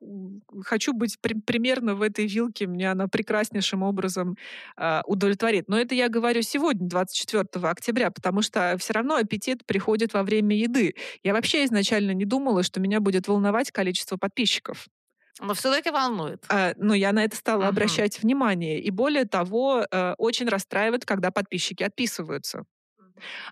хочу 0.64 0.94
быть 0.94 1.18
при- 1.20 1.40
примерно 1.40 1.96
в 1.96 2.02
этой 2.02 2.28
вилке, 2.28 2.66
меня 2.68 2.92
она 2.92 3.08
прекраснейшим 3.08 3.84
образом 3.84 4.38
э, 4.78 5.02
удовлетворит. 5.06 5.68
Но 5.68 5.78
это 5.80 5.96
я 5.96 6.08
говорю 6.10 6.42
сегодня, 6.42 6.88
24 6.88 7.25
октября, 7.34 8.12
потому 8.12 8.42
что 8.42 8.76
все 8.80 8.94
равно 8.94 9.16
аппетит 9.16 9.66
приходит 9.66 10.14
во 10.14 10.24
время 10.24 10.56
еды. 10.58 10.96
Я 11.24 11.34
вообще 11.34 11.66
изначально 11.66 12.12
не 12.12 12.26
думала, 12.26 12.64
что 12.64 12.80
меня 12.80 13.00
будет 13.00 13.28
волновать 13.28 13.72
количество 13.72 14.18
подписчиков. 14.18 14.88
Но 15.40 15.54
все-таки 15.54 15.92
волнует. 15.92 16.52
Э, 16.52 16.74
Но 16.78 16.94
я 16.94 17.12
на 17.12 17.24
это 17.24 17.36
стала 17.36 17.68
Мгм. 17.68 17.68
обращать 17.68 18.22
внимание. 18.22 18.80
И 18.80 18.92
более 18.92 19.26
того, 19.26 19.86
э, 19.90 20.14
очень 20.18 20.48
расстраивает, 20.48 21.06
когда 21.06 21.32
подписчики 21.32 21.84
отписываются. 21.84 22.66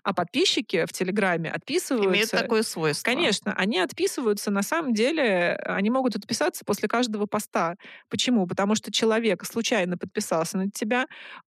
А 0.02 0.14
подписчики 0.14 0.84
в 0.86 0.92
Телеграме 0.92 1.50
Имеет 1.50 1.56
отписываются... 1.56 2.38
такое 2.38 2.62
свойство. 2.62 3.04
Конечно, 3.04 3.52
они 3.54 3.78
отписываются, 3.78 4.50
на 4.50 4.62
самом 4.62 4.94
деле, 4.94 5.56
они 5.64 5.90
могут 5.90 6.16
отписаться 6.16 6.64
после 6.64 6.88
каждого 6.88 7.26
поста. 7.26 7.76
Почему? 8.08 8.46
Потому 8.46 8.74
что 8.74 8.92
человек 8.92 9.44
случайно 9.44 9.96
подписался 9.96 10.58
на 10.58 10.70
тебя, 10.70 11.06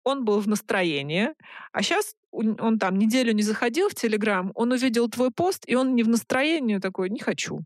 он 0.03 0.25
был 0.25 0.39
в 0.39 0.47
настроении, 0.47 1.29
а 1.71 1.83
сейчас 1.83 2.15
он 2.31 2.79
там 2.79 2.97
неделю 2.97 3.33
не 3.33 3.43
заходил 3.43 3.89
в 3.89 3.95
Телеграм, 3.95 4.51
он 4.55 4.71
увидел 4.71 5.09
твой 5.09 5.31
пост, 5.31 5.63
и 5.67 5.75
он 5.75 5.95
не 5.95 6.03
в 6.03 6.07
настроении 6.07 6.77
такой, 6.77 7.09
не 7.09 7.19
хочу. 7.19 7.63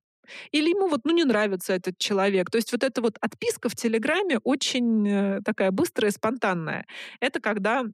Или 0.51 0.69
ему 0.69 0.87
вот, 0.87 1.01
ну, 1.03 1.13
не 1.13 1.23
нравится 1.23 1.73
этот 1.73 1.97
человек. 1.97 2.49
То 2.49 2.57
есть 2.57 2.71
вот 2.71 2.83
эта 2.83 3.01
вот 3.01 3.17
отписка 3.21 3.69
в 3.69 3.75
Телеграме 3.75 4.39
очень 4.43 5.07
э, 5.07 5.41
такая 5.43 5.71
быстрая, 5.71 6.11
спонтанная. 6.11 6.85
Это 7.19 7.39
когда 7.39 7.85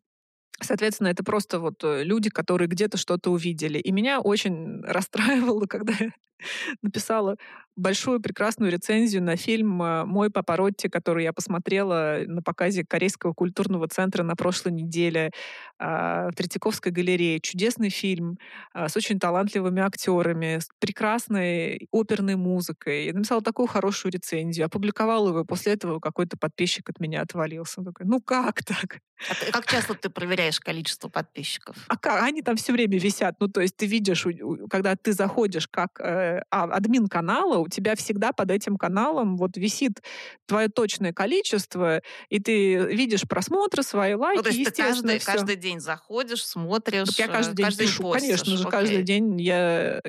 Соответственно, 0.61 1.07
это 1.07 1.23
просто 1.23 1.59
вот 1.59 1.83
э, 1.83 2.03
люди, 2.03 2.29
которые 2.29 2.67
где-то 2.67 2.97
что-то 2.97 3.31
увидели. 3.31 3.79
И 3.79 3.91
меня 3.91 4.19
очень 4.21 4.81
расстраивало, 4.83 5.65
когда 5.65 5.93
написала 6.81 7.37
большую 7.75 8.19
прекрасную 8.19 8.71
рецензию 8.71 9.23
на 9.23 9.35
фильм 9.37 9.81
э, 9.81 10.05
«Мой 10.05 10.29
Папаротти», 10.29 10.87
который 10.87 11.23
я 11.23 11.33
посмотрела 11.33 12.19
на 12.25 12.41
показе 12.41 12.83
Корейского 12.85 13.33
культурного 13.33 13.87
центра 13.87 14.23
на 14.23 14.35
прошлой 14.35 14.73
неделе 14.73 15.31
а, 15.79 16.29
в 16.29 16.35
Третьяковской 16.35 16.89
галерее. 16.91 17.39
Чудесный 17.39 17.89
фильм 17.89 18.37
а, 18.73 18.87
с 18.89 18.95
очень 18.97 19.19
талантливыми 19.19 19.81
актерами, 19.81 20.59
с 20.59 20.67
прекрасной 20.79 21.87
оперной 21.91 22.35
музыкой. 22.35 23.05
Я 23.05 23.13
написала 23.13 23.41
такую 23.41 23.67
хорошую 23.67 24.11
рецензию, 24.11 24.65
опубликовала 24.65 25.29
его, 25.29 25.45
после 25.45 25.73
этого 25.73 25.99
какой-то 25.99 26.37
подписчик 26.37 26.89
от 26.89 26.99
меня 26.99 27.21
отвалился. 27.21 27.79
Он 27.79 27.85
такой, 27.85 28.05
ну 28.05 28.21
как 28.21 28.63
так? 28.63 28.99
А 29.29 29.35
ты- 29.35 29.51
как 29.51 29.65
часто 29.67 29.93
ты 29.95 30.09
проверяешь 30.09 30.59
количество 30.59 31.07
подписчиков? 31.09 31.77
А 31.87 31.97
как? 31.97 32.23
Они 32.23 32.41
там 32.41 32.57
все 32.57 32.73
время 32.73 32.99
висят. 32.99 33.35
Ну, 33.39 33.47
то 33.47 33.61
есть 33.61 33.75
ты 33.77 33.85
видишь, 33.85 34.25
когда 34.69 34.95
ты 34.95 35.13
заходишь 35.13 35.67
как 35.67 35.99
э, 36.37 36.41
а, 36.49 36.63
админ 36.63 37.07
канала, 37.07 37.57
у 37.57 37.67
тебя 37.67 37.95
всегда 37.95 38.31
под 38.31 38.51
этим 38.51 38.77
каналом 38.77 39.37
вот 39.37 39.57
висит 39.57 40.01
твое 40.45 40.67
точное 40.67 41.13
количество, 41.13 42.01
и 42.29 42.39
ты 42.39 42.75
видишь 42.77 43.23
просмотры, 43.27 43.83
свои 43.83 44.13
лайки, 44.13 44.37
Ну, 44.37 44.43
то 44.43 44.49
есть 44.49 44.75
ты 44.75 44.81
каждый, 44.83 45.19
всё. 45.19 45.31
каждый 45.31 45.55
день 45.55 45.79
заходишь, 45.79 46.45
смотришь, 46.45 47.09
Так 47.09 47.19
я 47.19 47.27
каждый 47.27 47.53
э, 47.53 47.55
день 47.55 47.65
каждый 47.65 47.85
пишу, 47.87 48.03
постишь, 48.03 48.27
конечно 48.29 48.57
же, 48.57 48.67
каждый 48.69 48.93
окей. 48.95 49.03
день 49.03 49.41
я 49.41 50.01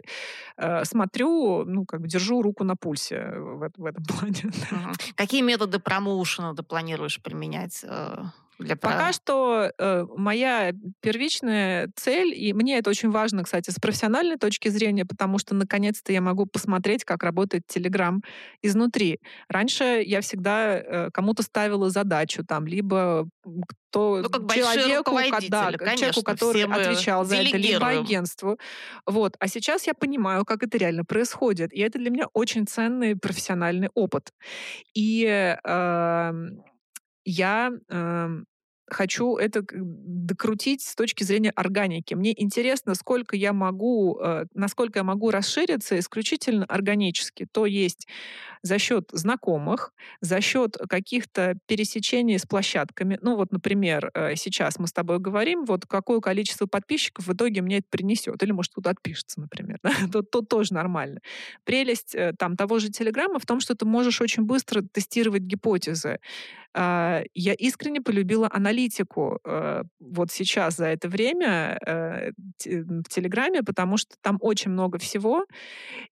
э, 0.57 0.85
смотрю, 0.85 1.65
ну, 1.65 1.85
как 1.85 2.01
бы 2.01 2.09
держу 2.09 2.43
руку 2.43 2.65
на 2.65 2.77
пульсе 2.77 3.33
в, 3.37 3.71
в 3.77 3.85
этом 3.85 4.05
плане. 4.09 4.53
Мгм. 4.71 4.93
Какие 5.15 5.43
методы 5.43 5.79
промоушена 5.79 6.55
ты 6.55 6.63
планируешь 6.63 7.21
применять 7.23 7.81
э, 7.85 8.25
для 8.63 8.77
Пока 8.77 9.13
что 9.13 9.71
э, 9.79 10.07
моя 10.17 10.73
первичная 11.01 11.91
цель, 11.97 12.35
и 12.35 12.53
мне 12.53 12.79
это 12.79 12.91
очень 12.91 13.11
важно, 13.11 13.43
кстати, 13.45 13.71
с 13.71 13.79
профессиональной 13.79 14.37
точки 14.37 14.69
зрения, 14.69 15.05
потому 15.05 15.39
что 15.39 15.55
наконец-то 15.55 16.13
я 16.13 16.21
могу 16.21 16.47
посмотреть, 16.47 17.05
как 17.05 17.23
работает 17.23 17.65
Telegram 17.75 18.19
изнутри. 18.63 19.21
Раньше 19.49 20.03
я 20.05 20.21
всегда 20.21 20.79
э, 20.79 21.11
кому-то 21.13 21.43
ставила 21.43 21.91
задачу, 21.91 22.45
там, 22.45 22.67
либо 22.67 23.29
кто 23.93 24.21
Ну, 24.23 24.31
как 24.31 24.53
человеку, 24.55 25.11
да, 25.15 25.39
к- 25.39 25.43
человеку, 25.43 25.85
конечно, 25.85 26.23
который 26.23 26.67
мы 26.67 26.77
отвечал 26.77 27.25
за 27.25 27.37
это, 27.37 27.57
либо 27.57 27.89
агентству. 27.89 28.59
Вот. 29.07 29.37
А 29.39 29.49
сейчас 29.49 29.87
я 29.87 29.95
понимаю, 29.95 30.45
как 30.45 30.63
это 30.63 30.79
реально 30.79 31.05
происходит. 31.05 31.73
И 31.73 31.81
это 31.81 31.99
для 31.99 32.11
меня 32.11 32.27
очень 32.33 32.67
ценный 32.67 33.17
профессиональный 33.17 33.91
опыт. 33.95 34.33
И 34.95 35.25
эм, 35.65 36.63
я 37.25 37.71
эм, 37.89 38.47
хочу 38.93 39.37
это 39.37 39.63
докрутить 39.73 40.83
с 40.83 40.95
точки 40.95 41.25
зрения 41.25 41.51
органики. 41.51 42.15
Мне 42.15 42.33
интересно, 42.41 42.95
сколько 42.95 43.37
я 43.37 43.53
могу, 43.53 44.19
э, 44.21 44.45
насколько 44.55 45.01
я 45.01 45.05
могу 45.05 45.31
расшириться 45.31 45.99
исключительно 45.99 46.65
органически. 46.67 47.47
То 47.51 47.67
есть 47.67 48.07
за 48.63 48.79
счет 48.79 49.09
знакомых, 49.13 49.93
за 50.21 50.41
счет 50.41 50.77
каких-то 50.89 51.55
пересечений 51.67 52.39
с 52.39 52.47
площадками. 52.47 53.19
Ну 53.21 53.37
вот, 53.37 53.53
например, 53.53 54.11
э, 54.15 54.37
сейчас 54.37 54.79
мы 54.79 54.87
с 54.87 54.93
тобой 54.93 55.19
говорим, 55.19 55.65
вот 55.65 55.87
какое 55.87 56.21
количество 56.21 56.67
подписчиков 56.67 57.27
в 57.27 57.33
итоге 57.33 57.61
мне 57.61 57.79
это 57.79 57.87
принесет. 57.91 58.43
Или, 58.43 58.53
может, 58.53 58.73
кто-то 58.73 58.91
отпишется, 58.91 59.41
например. 59.41 59.79
да, 59.83 59.91
То, 60.13 60.23
то 60.23 60.43
тоже 60.43 60.75
нормально. 60.75 61.21
Прелесть 61.65 62.15
э, 62.15 62.33
там 62.39 62.57
того 62.57 62.79
же 62.79 62.91
Телеграма 62.91 63.39
в 63.39 63.47
том, 63.47 63.61
что 63.61 63.75
ты 63.75 63.85
можешь 63.85 64.21
очень 64.21 64.45
быстро 64.45 64.83
тестировать 64.83 65.43
гипотезы. 65.43 66.19
А, 66.75 67.23
Я 67.35 67.55
искренне 67.55 68.01
полюбила 68.01 68.49
аналитику 68.51 69.41
э, 69.45 69.83
вот 70.01 70.31
сейчас 70.31 70.77
за 70.77 70.87
это 70.87 71.09
время 71.09 71.79
в 71.85 73.09
Телеграме, 73.09 73.63
потому 73.63 73.97
что 73.97 74.15
там 74.21 74.39
очень 74.41 74.71
много 74.71 74.99
всего. 74.99 75.45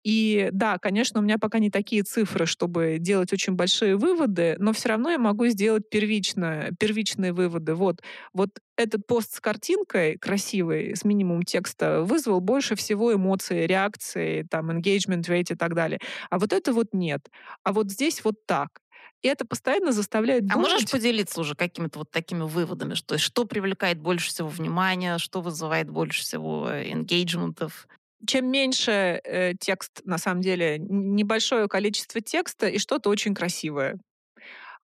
И 0.03 0.49
да, 0.51 0.77
конечно, 0.77 1.19
у 1.19 1.23
меня 1.23 1.37
пока 1.37 1.59
не 1.59 1.69
такие 1.69 2.03
цифры, 2.03 2.36
чтобы 2.45 2.97
делать 2.99 3.33
очень 3.33 3.53
большие 3.53 3.95
выводы, 3.97 4.55
но 4.59 4.73
все 4.73 4.89
равно 4.89 5.09
я 5.11 5.17
могу 5.17 5.47
сделать 5.47 5.89
первично, 5.89 6.69
первичные 6.79 7.33
выводы. 7.33 7.73
Вот, 7.75 8.01
вот 8.33 8.49
этот 8.77 9.07
пост 9.07 9.33
с 9.35 9.39
картинкой 9.39 10.17
красивой, 10.17 10.95
с 10.95 11.03
минимум 11.03 11.43
текста, 11.43 12.01
вызвал 12.03 12.39
больше 12.41 12.75
всего 12.75 13.13
эмоций, 13.13 13.65
реакции, 13.67 14.43
там, 14.49 14.69
engagement 14.71 15.23
rate 15.27 15.53
и 15.53 15.55
так 15.55 15.73
далее. 15.75 15.99
А 16.29 16.39
вот 16.39 16.53
это 16.53 16.73
вот 16.73 16.87
нет. 16.93 17.21
А 17.63 17.73
вот 17.73 17.91
здесь 17.91 18.23
вот 18.23 18.45
так. 18.45 18.81
И 19.23 19.27
это 19.27 19.45
постоянно 19.45 19.91
заставляет 19.91 20.49
А 20.49 20.55
думать. 20.55 20.57
можешь 20.57 20.89
поделиться 20.89 21.41
уже 21.41 21.55
какими-то 21.55 21.99
вот 21.99 22.11
такими 22.11 22.43
выводами? 22.43 22.93
Что, 22.93 23.17
что 23.17 23.45
привлекает 23.45 23.99
больше 23.99 24.29
всего 24.29 24.47
внимания, 24.47 25.17
что 25.17 25.41
вызывает 25.41 25.89
больше 25.89 26.21
всего 26.21 26.69
энгейджментов? 26.69 27.87
Чем 28.25 28.49
меньше 28.51 29.21
э, 29.23 29.53
текст, 29.59 30.01
на 30.05 30.17
самом 30.17 30.41
деле, 30.41 30.77
небольшое 30.79 31.67
количество 31.67 32.21
текста 32.21 32.67
и 32.67 32.77
что-то 32.79 33.09
очень 33.09 33.33
красивое. 33.35 33.99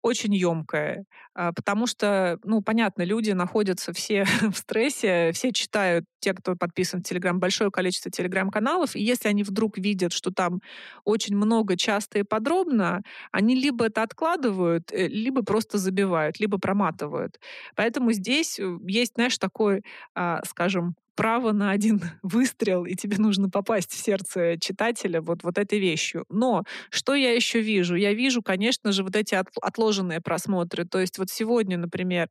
очень 0.03 0.33
емкое, 0.33 1.05
а, 1.35 1.53
потому 1.53 1.85
что, 1.87 2.39
ну, 2.43 2.61
понятно, 2.61 3.03
люди 3.03 3.31
находятся 3.31 3.93
все 3.93 4.25
в 4.51 4.57
стрессе, 4.57 5.31
все 5.33 5.51
читают, 5.51 6.05
те, 6.19 6.33
кто 6.33 6.55
подписан 6.55 7.01
в 7.01 7.03
Телеграм, 7.03 7.39
большое 7.39 7.71
количество 7.71 8.11
Телеграм-каналов, 8.11 8.95
и 8.95 9.03
если 9.03 9.29
они 9.29 9.43
вдруг 9.43 9.77
видят, 9.77 10.13
что 10.13 10.31
там 10.31 10.61
очень 11.05 11.35
много, 11.35 11.77
часто 11.77 12.19
и 12.19 12.23
подробно, 12.23 13.01
они 13.31 13.55
либо 13.55 13.85
это 13.85 14.03
откладывают, 14.03 14.91
э, 14.91 15.07
либо 15.07 15.43
просто 15.43 15.77
забивают, 15.77 16.39
либо 16.39 16.57
проматывают. 16.59 17.39
Поэтому 17.75 18.11
здесь 18.13 18.59
э, 18.59 18.77
есть, 18.87 19.13
знаешь, 19.15 19.37
такой, 19.37 19.83
а, 20.15 20.41
скажем, 20.45 20.95
право 21.15 21.51
на 21.51 21.71
один 21.71 22.01
выстрел, 22.23 22.85
и 22.85 22.95
тебе 22.95 23.17
нужно 23.17 23.49
попасть 23.49 23.91
в 23.91 23.97
сердце 24.03 24.57
читателя 24.59 25.21
вот, 25.21 25.43
вот 25.43 25.57
этой 25.57 25.79
вещью. 25.79 26.25
Но 26.29 26.63
что 26.89 27.15
я 27.15 27.33
еще 27.33 27.61
вижу? 27.61 27.95
Я 27.95 28.13
вижу, 28.13 28.41
конечно 28.41 28.91
же, 28.91 29.03
вот 29.03 29.15
эти 29.15 29.35
отложенные 29.61 30.21
просмотры. 30.21 30.85
То 30.85 30.99
есть 30.99 31.17
вот 31.17 31.29
сегодня, 31.29 31.77
например, 31.77 32.29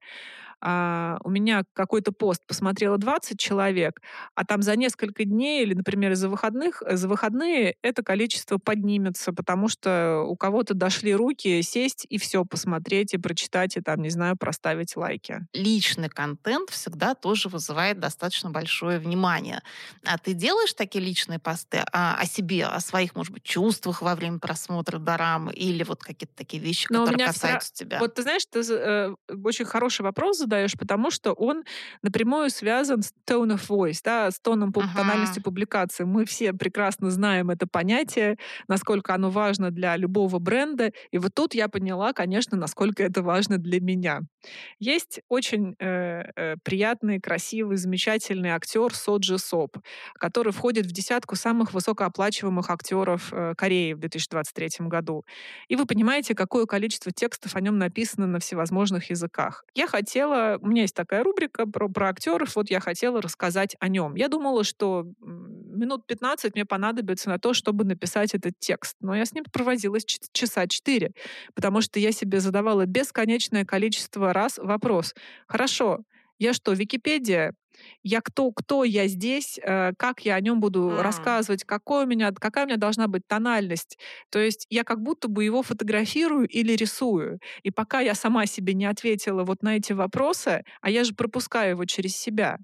а, 0.61 1.18
у 1.24 1.30
меня 1.30 1.64
какой-то 1.72 2.12
пост 2.12 2.46
посмотрело 2.46 2.98
20 2.98 3.38
человек, 3.38 4.00
а 4.34 4.44
там 4.44 4.62
за 4.62 4.76
несколько 4.76 5.24
дней 5.24 5.62
или, 5.62 5.74
например, 5.74 6.14
за 6.14 6.28
выходных, 6.28 6.82
за 6.86 7.08
выходные 7.08 7.76
это 7.82 8.02
количество 8.02 8.58
поднимется, 8.58 9.32
потому 9.32 9.68
что 9.68 10.24
у 10.26 10.36
кого-то 10.36 10.74
дошли 10.74 11.14
руки 11.14 11.62
сесть 11.62 12.06
и 12.08 12.18
все 12.18 12.44
посмотреть 12.44 13.14
и 13.14 13.18
прочитать, 13.18 13.76
и 13.76 13.80
там, 13.80 14.02
не 14.02 14.11
знаю, 14.11 14.36
проставить 14.36 14.96
лайки. 14.96 15.46
Личный 15.54 16.08
контент 16.08 16.70
всегда 16.70 17.14
тоже 17.14 17.48
вызывает 17.48 18.00
достаточно 18.00 18.50
большое 18.50 18.98
внимание. 18.98 19.62
А 20.04 20.18
ты 20.18 20.34
делаешь 20.34 20.74
такие 20.74 21.04
личные 21.04 21.38
посты 21.38 21.78
о, 21.92 22.14
о 22.14 22.26
себе, 22.26 22.66
о 22.66 22.80
своих, 22.80 23.14
может 23.14 23.32
быть, 23.32 23.42
чувствах 23.42 24.02
во 24.02 24.14
время 24.14 24.38
просмотра 24.38 24.98
дорамы 24.98 25.52
или 25.52 25.82
вот 25.84 26.02
какие-то 26.02 26.34
такие 26.34 26.62
вещи, 26.62 26.86
Но 26.90 27.04
которые 27.04 27.26
касаются 27.26 27.72
всегда... 27.72 27.96
тебя? 27.96 28.00
Вот 28.00 28.14
ты 28.14 28.22
знаешь, 28.22 28.42
ты 28.46 28.61
э, 28.61 29.14
очень 29.44 29.64
хороший 29.64 30.02
вопрос 30.02 30.38
задаешь, 30.51 30.76
потому 30.76 31.11
что 31.11 31.32
он 31.32 31.64
напрямую 32.03 32.51
связан 32.51 33.03
с 33.03 33.12
tone 33.26 33.55
of 33.55 33.68
voice, 33.68 34.01
да, 34.05 34.30
с 34.30 34.40
тоном 34.40 34.72
ага. 34.74 34.88
тональности 34.96 35.38
публикации. 35.40 36.05
Мы 36.05 36.24
все 36.24 36.53
прекрасно 36.53 37.11
знаем 37.11 37.51
это 37.51 37.66
понятие, 37.66 38.36
насколько 38.68 39.14
оно 39.14 39.30
важно 39.30 39.70
для 39.70 39.96
любого 39.96 40.38
бренда. 40.38 40.92
И 41.12 41.18
вот 41.18 41.34
тут 41.34 41.55
я 41.55 41.68
поняла, 41.68 42.12
конечно, 42.12 42.59
насколько 42.59 43.03
это 43.03 43.22
важно 43.22 43.59
для 43.59 43.80
меня. 43.80 44.22
Есть 44.80 45.20
очень 45.28 45.76
э, 45.78 46.22
э, 46.34 46.57
приятный, 46.64 47.20
красивый, 47.20 47.76
замечательный 47.76 48.51
актер 48.51 48.92
Соджи 48.94 49.38
Соп, 49.38 49.78
который 50.14 50.53
входит 50.53 50.86
в 50.86 50.92
десятку 50.92 51.36
самых 51.36 51.72
высокооплачиваемых 51.72 52.70
актеров 52.70 53.32
э, 53.32 53.55
Кореи 53.57 53.92
в 53.92 53.98
2023 53.98 54.86
году. 54.88 55.24
И 55.68 55.76
вы 55.76 55.86
понимаете, 55.86 56.34
какое 56.34 56.66
количество 56.66 57.12
текстов 57.12 57.55
о 57.55 57.61
нем 57.61 57.78
написано 57.78 58.26
на 58.26 58.40
всевозможных 58.40 59.11
языках. 59.11 59.64
Я 59.74 59.86
хотела 59.86 60.39
у 60.61 60.66
меня 60.66 60.82
есть 60.82 60.95
такая 60.95 61.22
рубрика 61.22 61.66
про, 61.66 61.88
про 61.88 62.09
актеров, 62.09 62.57
вот 62.57 62.70
я 62.70 62.80
хотела 62.80 63.20
рассказать 63.20 63.76
о 63.80 63.88
нем. 63.88 64.14
Я 64.14 64.28
думала, 64.28 64.64
что 64.64 65.07
минут 65.20 66.07
15 66.07 66.55
мне 66.55 66.64
понадобится 66.64 67.28
на 67.28 67.38
то, 67.38 67.55
чтобы 67.55 67.84
написать 67.84 68.34
этот 68.34 68.59
текст. 68.59 68.97
Но 69.01 69.14
я 69.14 69.24
с 69.24 69.32
ним 69.32 69.45
провозилась 69.45 70.05
часа 70.05 70.66
4, 70.66 71.12
потому 71.55 71.80
что 71.80 71.99
я 71.99 72.12
себе 72.12 72.41
задавала 72.41 72.86
бесконечное 72.86 73.64
количество 73.64 74.32
раз 74.32 74.59
вопрос. 74.59 75.14
Хорошо, 75.47 76.01
я 76.38 76.55
что, 76.55 76.72
Википедия? 76.72 77.55
Я 78.02 78.20
кто, 78.20 78.52
кто 78.52 78.84
я 78.84 79.06
здесь, 79.06 79.58
э, 79.62 79.92
как 79.98 80.24
я 80.24 80.34
о 80.36 80.40
нем 80.40 80.60
буду 80.60 80.98
а. 80.98 81.02
рассказывать, 81.02 81.64
какой 81.64 82.04
у 82.04 82.06
меня, 82.06 82.32
какая 82.32 82.64
у 82.64 82.68
меня 82.68 82.76
должна 82.76 83.08
быть 83.08 83.26
тональность. 83.26 83.98
То 84.30 84.38
есть 84.38 84.66
я 84.70 84.84
как 84.84 85.00
будто 85.02 85.28
бы 85.28 85.44
его 85.44 85.62
фотографирую 85.62 86.46
или 86.48 86.74
рисую. 86.74 87.40
И 87.62 87.70
пока 87.70 88.00
я 88.00 88.14
сама 88.14 88.46
себе 88.46 88.74
не 88.74 88.86
ответила 88.86 89.44
вот 89.44 89.62
на 89.62 89.76
эти 89.76 89.92
вопросы, 89.92 90.62
а 90.80 90.90
я 90.90 91.04
же 91.04 91.14
пропускаю 91.14 91.70
его 91.70 91.84
через 91.84 92.16
себя, 92.16 92.58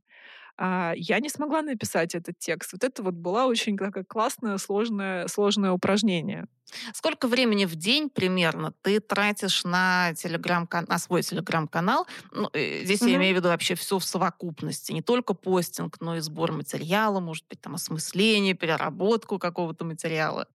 а, 0.59 0.92
я 0.96 1.20
не 1.20 1.28
смогла 1.28 1.62
написать 1.62 2.14
этот 2.14 2.38
текст. 2.38 2.72
Вот 2.72 2.84
это 2.84 3.02
вот 3.02 3.14
было 3.14 3.44
очень 3.44 3.76
такое 3.76 4.04
классное, 4.04 4.59
сложное, 4.59 5.28
сложное 5.28 5.72
упражнение. 5.72 6.46
Сколько 6.92 7.28
времени 7.28 7.64
в 7.64 7.76
день 7.76 8.11
примерно 8.11 8.72
ты 8.82 9.00
тратишь 9.00 9.64
на, 9.64 10.14
телеграм 10.14 10.68
на 10.88 10.98
свой 10.98 11.22
телеграм-канал? 11.22 12.07
Ну, 12.32 12.48
э, 12.52 12.84
здесь 12.84 13.02
mm-hmm. 13.02 13.11
я 13.11 13.16
имею 13.16 13.34
в 13.34 13.38
виду 13.38 13.48
вообще 13.48 13.74
все 13.74 13.98
в 13.98 14.04
совокупности. 14.04 14.92
Не 14.92 15.02
только 15.02 15.34
постинг, 15.34 16.00
но 16.00 16.16
и 16.16 16.20
сбор 16.20 16.52
материала, 16.52 17.20
может 17.20 17.44
быть, 17.48 17.61
там 17.61 17.74
осмысление, 17.74 18.54
переработку 18.54 19.38
какого-то 19.38 19.84
материала. 19.84 20.48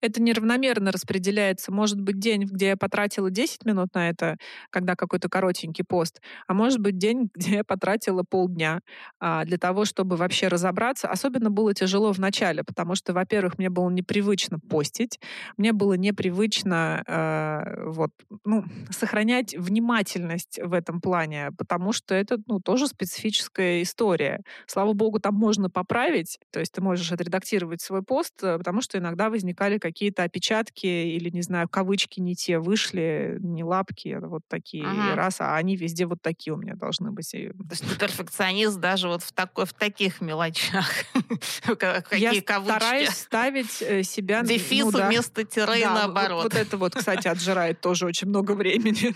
Это 0.00 0.22
неравномерно 0.22 0.92
распределяется. 0.92 1.72
Может 1.72 2.00
быть 2.00 2.18
день, 2.18 2.44
где 2.44 2.68
я 2.68 2.76
потратила 2.76 3.30
10 3.30 3.64
минут 3.64 3.94
на 3.94 4.08
это, 4.08 4.36
когда 4.70 4.96
какой-то 4.96 5.28
коротенький 5.28 5.84
пост, 5.84 6.20
а 6.46 6.54
может 6.54 6.80
быть 6.80 6.98
день, 6.98 7.30
где 7.34 7.56
я 7.56 7.64
потратила 7.64 8.22
полдня 8.22 8.80
а, 9.20 9.44
для 9.44 9.58
того, 9.58 9.84
чтобы 9.84 10.16
вообще 10.16 10.48
разобраться. 10.48 11.08
Особенно 11.08 11.50
было 11.50 11.74
тяжело 11.74 12.12
в 12.12 12.18
начале, 12.18 12.64
потому 12.64 12.94
что, 12.94 13.12
во-первых, 13.12 13.58
мне 13.58 13.70
было 13.70 13.90
непривычно 13.90 14.58
постить, 14.58 15.20
мне 15.56 15.72
было 15.72 15.94
непривычно 15.94 17.02
э, 17.06 17.84
вот, 17.86 18.10
ну, 18.44 18.64
сохранять 18.90 19.54
внимательность 19.56 20.58
в 20.62 20.72
этом 20.72 21.00
плане, 21.00 21.50
потому 21.56 21.92
что 21.92 22.14
это 22.14 22.38
ну, 22.46 22.60
тоже 22.60 22.86
специфическая 22.86 23.82
история. 23.82 24.42
Слава 24.66 24.92
богу, 24.92 25.18
там 25.20 25.34
можно 25.34 25.70
поправить, 25.70 26.38
то 26.50 26.60
есть 26.60 26.72
ты 26.72 26.80
можешь 26.80 27.10
отредактировать 27.12 27.80
свой 27.80 28.02
пост, 28.02 28.34
э, 28.42 28.58
потому 28.58 28.80
что 28.80 28.98
иногда 28.98 29.30
возникали 29.30 29.71
стали 29.72 29.78
какие-то 29.78 30.22
опечатки 30.22 30.86
или, 30.86 31.30
не 31.30 31.42
знаю, 31.42 31.68
кавычки 31.68 32.20
не 32.20 32.34
те 32.34 32.58
вышли, 32.58 33.38
не 33.40 33.64
лапки, 33.64 34.08
а 34.08 34.26
вот 34.26 34.42
такие 34.48 34.84
ага. 34.84 35.14
раз, 35.14 35.40
а 35.40 35.56
они 35.56 35.76
везде 35.76 36.06
вот 36.06 36.20
такие 36.22 36.52
у 36.52 36.56
меня 36.56 36.74
должны 36.74 37.10
быть. 37.10 37.30
То 37.30 37.38
есть 37.38 37.88
ты 37.88 37.98
перфекционист 37.98 38.78
даже 38.78 39.08
вот 39.08 39.22
в, 39.22 39.32
такой, 39.32 39.64
в 39.64 39.72
таких 39.72 40.20
мелочах. 40.20 40.90
Я 42.12 42.34
стараюсь 42.34 43.10
ставить 43.10 43.82
э, 43.82 44.02
себя... 44.02 44.42
Дефис 44.42 44.84
ну, 44.84 44.92
да. 44.92 45.08
вместо 45.08 45.44
тире 45.44 45.86
наоборот. 45.86 46.44
Вот, 46.44 46.52
вот 46.54 46.60
это 46.60 46.76
вот, 46.76 46.94
кстати, 46.94 47.28
отжирает 47.28 47.80
тоже 47.80 48.06
очень 48.06 48.28
много 48.28 48.52
времени. 48.54 49.14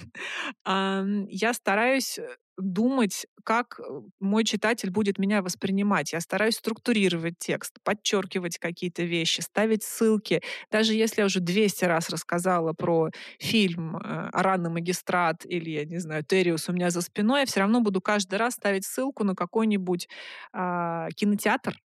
Я 0.64 1.52
стараюсь 1.52 2.18
э, 2.18 2.28
думать, 2.58 3.26
как 3.44 3.80
э, 3.80 4.00
мой 4.20 4.44
читатель 4.44 4.90
будет 4.90 5.18
меня 5.18 5.42
воспринимать. 5.42 6.12
Я 6.12 6.20
стараюсь 6.20 6.56
структурировать 6.56 7.34
текст, 7.38 7.78
подчеркивать 7.84 8.58
какие-то 8.58 9.02
вещи, 9.02 9.40
ставить 9.40 9.82
ссылки. 9.82 10.42
Даже 10.70 10.94
если 10.94 11.20
я 11.20 11.26
уже 11.26 11.40
200 11.40 11.84
раз 11.84 12.08
рассказала 12.10 12.72
про 12.72 13.10
фильм 13.38 13.96
э, 13.96 14.00
«Аранный 14.32 14.70
магистрат» 14.70 15.44
или, 15.44 15.70
я 15.70 15.84
не 15.84 15.98
знаю, 15.98 16.24
«Териус 16.24 16.68
у 16.68 16.72
меня 16.72 16.90
за 16.90 17.02
спиной», 17.02 17.40
я 17.40 17.46
все 17.46 17.60
равно 17.60 17.80
буду 17.80 18.00
каждый 18.00 18.36
раз 18.36 18.54
ставить 18.54 18.84
ссылку 18.86 19.24
на 19.24 19.34
какой-нибудь 19.34 20.08
э, 20.54 21.08
кинотеатр, 21.14 21.76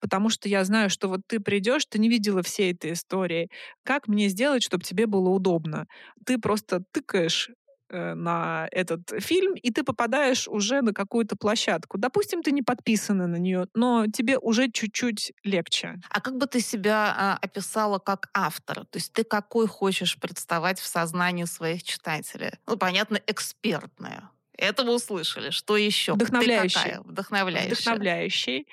потому 0.00 0.28
что 0.30 0.48
я 0.48 0.64
знаю, 0.64 0.90
что 0.90 1.08
вот 1.08 1.20
ты 1.26 1.40
придешь, 1.40 1.86
ты 1.86 1.98
не 1.98 2.08
видела 2.08 2.42
всей 2.42 2.72
этой 2.72 2.92
истории. 2.92 3.48
Как 3.84 4.08
мне 4.08 4.28
сделать, 4.28 4.62
чтобы 4.62 4.84
тебе 4.84 5.06
было 5.06 5.28
удобно? 5.30 5.86
Ты 6.26 6.38
просто 6.38 6.82
тыкаешь 6.92 7.50
Э, 7.50 7.63
на 7.94 8.68
этот 8.70 9.12
фильм, 9.20 9.54
и 9.54 9.70
ты 9.70 9.84
попадаешь 9.84 10.48
уже 10.48 10.82
на 10.82 10.92
какую-то 10.92 11.36
площадку. 11.36 11.98
Допустим, 11.98 12.42
ты 12.42 12.52
не 12.52 12.62
подписана 12.62 13.26
на 13.26 13.36
нее, 13.36 13.66
но 13.74 14.06
тебе 14.06 14.38
уже 14.38 14.70
чуть-чуть 14.70 15.32
легче. 15.44 16.00
А 16.10 16.20
как 16.20 16.36
бы 16.36 16.46
ты 16.46 16.60
себя 16.60 17.14
а, 17.16 17.38
описала 17.40 17.98
как 17.98 18.28
автор? 18.34 18.84
То 18.86 18.98
есть 18.98 19.12
ты 19.12 19.24
какой 19.24 19.66
хочешь 19.66 20.18
представать 20.18 20.78
в 20.78 20.86
сознании 20.86 21.44
своих 21.44 21.82
читателей? 21.82 22.52
Ну, 22.66 22.76
понятно, 22.76 23.20
экспертная. 23.26 24.30
Это 24.56 24.84
вы 24.84 24.94
услышали. 24.94 25.50
Что 25.50 25.76
еще? 25.76 26.14
Вдохновляющий. 26.14 26.98
Вдохновляющий. 27.04 27.72
Вдохновляющий. 27.72 28.68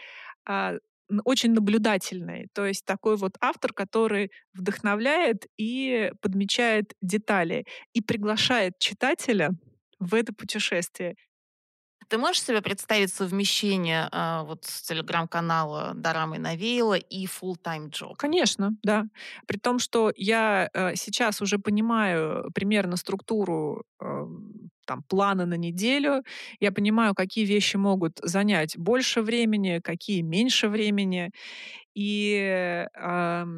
А, 0.45 0.75
очень 1.23 1.53
наблюдательный. 1.53 2.47
То 2.53 2.65
есть 2.65 2.85
такой 2.85 3.17
вот 3.17 3.35
автор, 3.41 3.73
который 3.73 4.31
вдохновляет 4.53 5.47
и 5.57 6.11
подмечает 6.21 6.93
детали 7.01 7.65
и 7.93 8.01
приглашает 8.01 8.79
читателя 8.79 9.51
в 9.99 10.13
это 10.15 10.33
путешествие. 10.33 11.15
Ты 12.11 12.17
можешь 12.17 12.43
себе 12.43 12.61
представить 12.61 13.13
совмещение 13.13 14.09
э, 14.11 14.41
вот 14.43 14.65
с 14.65 14.81
телеграм-канала 14.81 15.93
Дорамы 15.95 16.39
Навеяла 16.39 16.95
и 16.95 17.25
full-time 17.25 17.89
job? 17.89 18.15
Конечно, 18.17 18.75
да. 18.83 19.05
При 19.47 19.57
том, 19.57 19.79
что 19.79 20.11
я 20.17 20.69
э, 20.73 20.95
сейчас 20.95 21.41
уже 21.41 21.57
понимаю 21.57 22.51
примерно 22.53 22.97
структуру 22.97 23.85
э, 24.01 24.25
там, 24.91 25.03
планы 25.07 25.45
на 25.45 25.55
неделю, 25.55 26.23
я 26.59 26.71
понимаю, 26.71 27.13
какие 27.15 27.45
вещи 27.45 27.77
могут 27.77 28.19
занять 28.23 28.77
больше 28.77 29.21
времени, 29.21 29.79
какие 29.83 30.21
меньше 30.21 30.67
времени, 30.69 31.31
и 31.95 32.87
э, 32.93 33.55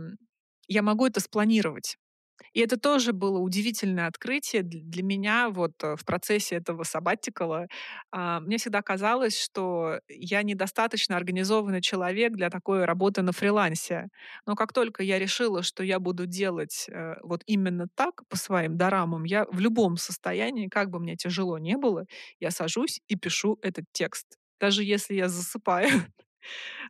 я 0.67 0.81
могу 0.81 1.05
это 1.07 1.19
спланировать. 1.19 1.97
И 2.53 2.59
это 2.61 2.77
тоже 2.77 3.13
было 3.13 3.39
удивительное 3.39 4.07
открытие 4.07 4.63
для 4.63 5.03
меня 5.03 5.49
вот 5.49 5.73
э, 5.83 5.95
в 5.95 6.05
процессе 6.05 6.55
этого 6.55 6.83
саббатикала. 6.83 7.67
А, 8.11 8.39
мне 8.39 8.57
всегда 8.57 8.81
казалось, 8.81 9.39
что 9.41 9.99
я 10.07 10.43
недостаточно 10.43 11.17
организованный 11.17 11.81
человек 11.81 12.33
для 12.33 12.49
такой 12.49 12.85
работы 12.85 13.21
на 13.21 13.31
фрилансе. 13.31 14.07
Но 14.45 14.55
как 14.55 14.73
только 14.73 15.03
я 15.03 15.19
решила, 15.19 15.63
что 15.63 15.83
я 15.83 15.99
буду 15.99 16.25
делать 16.25 16.85
э, 16.89 17.15
вот 17.23 17.41
именно 17.45 17.87
так 17.95 18.21
по 18.29 18.37
своим 18.37 18.77
дорамам, 18.77 19.23
я 19.23 19.45
в 19.51 19.59
любом 19.59 19.97
состоянии, 19.97 20.67
как 20.67 20.89
бы 20.89 20.99
мне 20.99 21.15
тяжело 21.15 21.57
не 21.57 21.77
было, 21.77 22.05
я 22.39 22.51
сажусь 22.51 23.01
и 23.07 23.15
пишу 23.15 23.57
этот 23.61 23.85
текст. 23.91 24.37
Даже 24.59 24.83
если 24.83 25.15
я 25.15 25.27
засыпаю. 25.29 25.89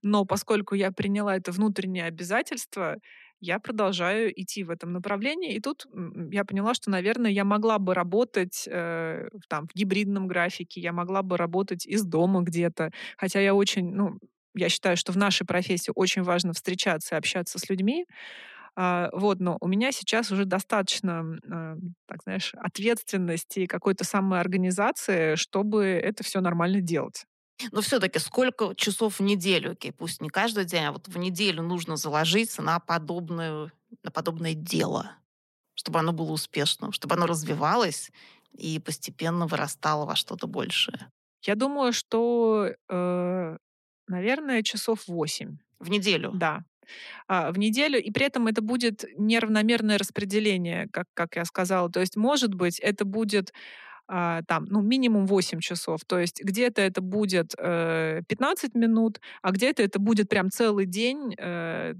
Но 0.02 0.26
поскольку 0.26 0.76
я 0.76 0.92
приняла 0.92 1.36
это 1.38 1.52
внутреннее 1.52 2.06
обязательство, 2.06 2.98
я 3.44 3.60
продолжаю 3.60 4.32
идти 4.42 4.64
в 4.64 4.70
этом 4.70 4.94
направлении. 4.94 5.54
И 5.56 5.60
тут 5.60 5.86
я 6.32 6.46
поняла, 6.46 6.74
что, 6.74 6.90
наверное, 6.90 7.32
я 7.32 7.44
могла 7.44 7.78
бы 7.78 7.94
работать 7.94 8.68
э, 8.72 9.28
там, 9.50 9.68
в 9.68 9.76
гибридном 9.76 10.28
графике, 10.28 10.80
я 10.82 10.94
могла 10.94 11.24
бы 11.24 11.38
работать 11.38 11.86
из 11.86 12.04
дома 12.04 12.42
где-то. 12.42 12.92
Хотя 13.18 13.42
я 13.42 13.54
очень, 13.54 13.94
ну, 13.94 14.18
я 14.56 14.70
считаю, 14.70 14.96
что 14.96 15.12
в 15.12 15.18
нашей 15.18 15.46
профессии 15.46 15.92
очень 15.94 16.24
важно 16.24 16.54
встречаться 16.54 17.16
и 17.16 17.18
общаться 17.18 17.60
с 17.60 17.70
людьми. 17.70 18.06
А, 18.76 19.10
вот, 19.14 19.40
но 19.40 19.58
у 19.62 19.68
меня 19.68 19.92
сейчас 19.92 20.32
уже 20.32 20.46
достаточно, 20.46 21.38
э, 21.44 21.76
так 22.08 22.24
знаешь, 22.24 22.54
ответственности 22.56 23.62
и 23.62 23.68
какой-то 23.68 24.04
самоорганизации, 24.06 25.36
чтобы 25.36 25.86
это 25.86 26.24
все 26.24 26.42
нормально 26.42 26.82
делать. 26.82 27.26
Но 27.72 27.82
все-таки 27.82 28.20
сколько 28.20 28.74
часов 28.76 29.20
в 29.20 29.24
неделю, 29.24 29.72
окей, 29.72 29.92
пусть 29.92 30.22
не 30.22 30.30
каждый 30.30 30.66
день, 30.66 30.86
а 30.86 30.92
вот 30.92 31.08
в 31.08 31.18
неделю 31.18 31.62
нужно 31.64 31.96
заложиться 31.98 32.62
на, 32.62 32.80
подобную, 32.80 33.72
на 34.04 34.12
подобное 34.12 34.54
дело, 34.54 35.12
чтобы 35.76 36.00
оно 36.00 36.14
было 36.14 36.32
успешным, 36.32 36.92
чтобы 36.92 37.16
оно 37.16 37.26
развивалось 37.26 38.12
и 38.52 38.80
постепенно 38.80 39.48
вырастало 39.48 40.06
во 40.06 40.16
что-то 40.16 40.48
большее? 40.48 41.12
Я 41.44 41.56
думаю, 41.56 41.94
что, 41.94 42.70
э, 42.90 43.58
наверное, 44.08 44.64
часов 44.64 45.08
8. 45.08 45.58
В 45.80 45.90
неделю? 45.90 46.32
Да. 46.34 46.64
А, 47.28 47.52
в 47.52 47.58
неделю, 47.58 48.02
и 48.02 48.12
при 48.12 48.26
этом 48.26 48.48
это 48.48 48.62
будет 48.62 49.06
неравномерное 49.18 49.98
распределение, 49.98 50.88
как, 50.92 51.08
как 51.14 51.36
я 51.36 51.46
сказала. 51.46 51.90
То 51.90 52.00
есть, 52.00 52.16
может 52.16 52.54
быть, 52.54 52.80
это 52.80 53.06
будет 53.06 53.54
там, 54.08 54.66
ну, 54.70 54.82
минимум 54.82 55.26
8 55.26 55.60
часов. 55.60 56.02
То 56.06 56.20
есть 56.20 56.44
где-то 56.44 56.82
это 56.82 57.02
будет 57.02 57.54
э, 57.58 58.22
15 58.28 58.76
минут, 58.76 59.22
а 59.42 59.52
где-то 59.52 59.82
это 59.82 60.00
будет 60.00 60.30
прям 60.30 60.52
целый 60.52 60.86
день, 60.86 61.36
э, 61.38 61.94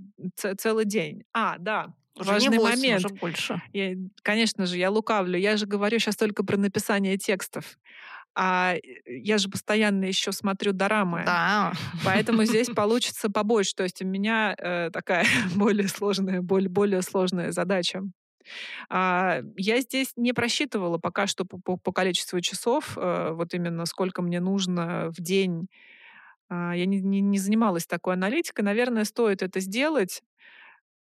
целый 0.58 0.86
день. 0.86 1.24
А, 1.34 1.58
да, 1.60 1.94
уже 2.20 2.32
важный 2.32 2.58
не 2.58 2.58
8, 2.60 2.76
момент. 2.76 3.06
Уже 3.06 3.16
больше. 3.16 3.62
Я, 3.74 3.96
конечно 4.22 4.66
же, 4.66 4.78
я 4.78 4.90
лукавлю. 4.90 5.38
Я 5.38 5.58
же 5.58 5.66
говорю 5.66 6.00
сейчас 6.00 6.16
только 6.16 6.44
про 6.44 6.58
написание 6.58 7.18
текстов. 7.18 7.78
А 8.36 8.76
я 9.06 9.38
же 9.38 9.50
постоянно 9.50 10.06
еще 10.06 10.32
смотрю 10.32 10.74
дорамы. 10.74 11.24
Да. 11.26 11.74
Поэтому 12.04 12.46
здесь 12.46 12.68
получится 12.76 13.30
побольше. 13.30 13.76
То 13.76 13.84
есть 13.84 14.02
у 14.02 14.06
меня 14.06 14.56
э, 14.58 14.90
такая 14.92 15.26
более 15.56 15.88
сложная, 15.88 16.42
более, 16.42 16.70
более 16.70 17.02
сложная 17.02 17.52
задача. 17.52 18.04
А, 18.90 19.42
я 19.58 19.82
здесь 19.82 20.14
не 20.16 20.34
просчитывала 20.34 20.98
пока 20.98 21.28
что 21.28 21.46
по, 21.46 21.58
по, 21.60 21.78
по 21.78 21.92
количеству 21.92 22.40
часов, 22.42 22.98
э, 22.98 23.32
вот 23.34 23.54
именно 23.54 23.86
сколько 23.86 24.22
мне 24.22 24.40
нужно 24.40 25.10
в 25.10 25.22
день. 25.22 25.68
А, 26.50 26.74
я 26.76 26.86
не, 26.86 27.02
не, 27.02 27.22
не 27.22 27.40
занималась 27.40 27.86
такой 27.86 28.14
аналитикой. 28.14 28.66
Наверное, 28.66 29.06
стоит 29.06 29.42
это 29.42 29.60
сделать 29.60 30.22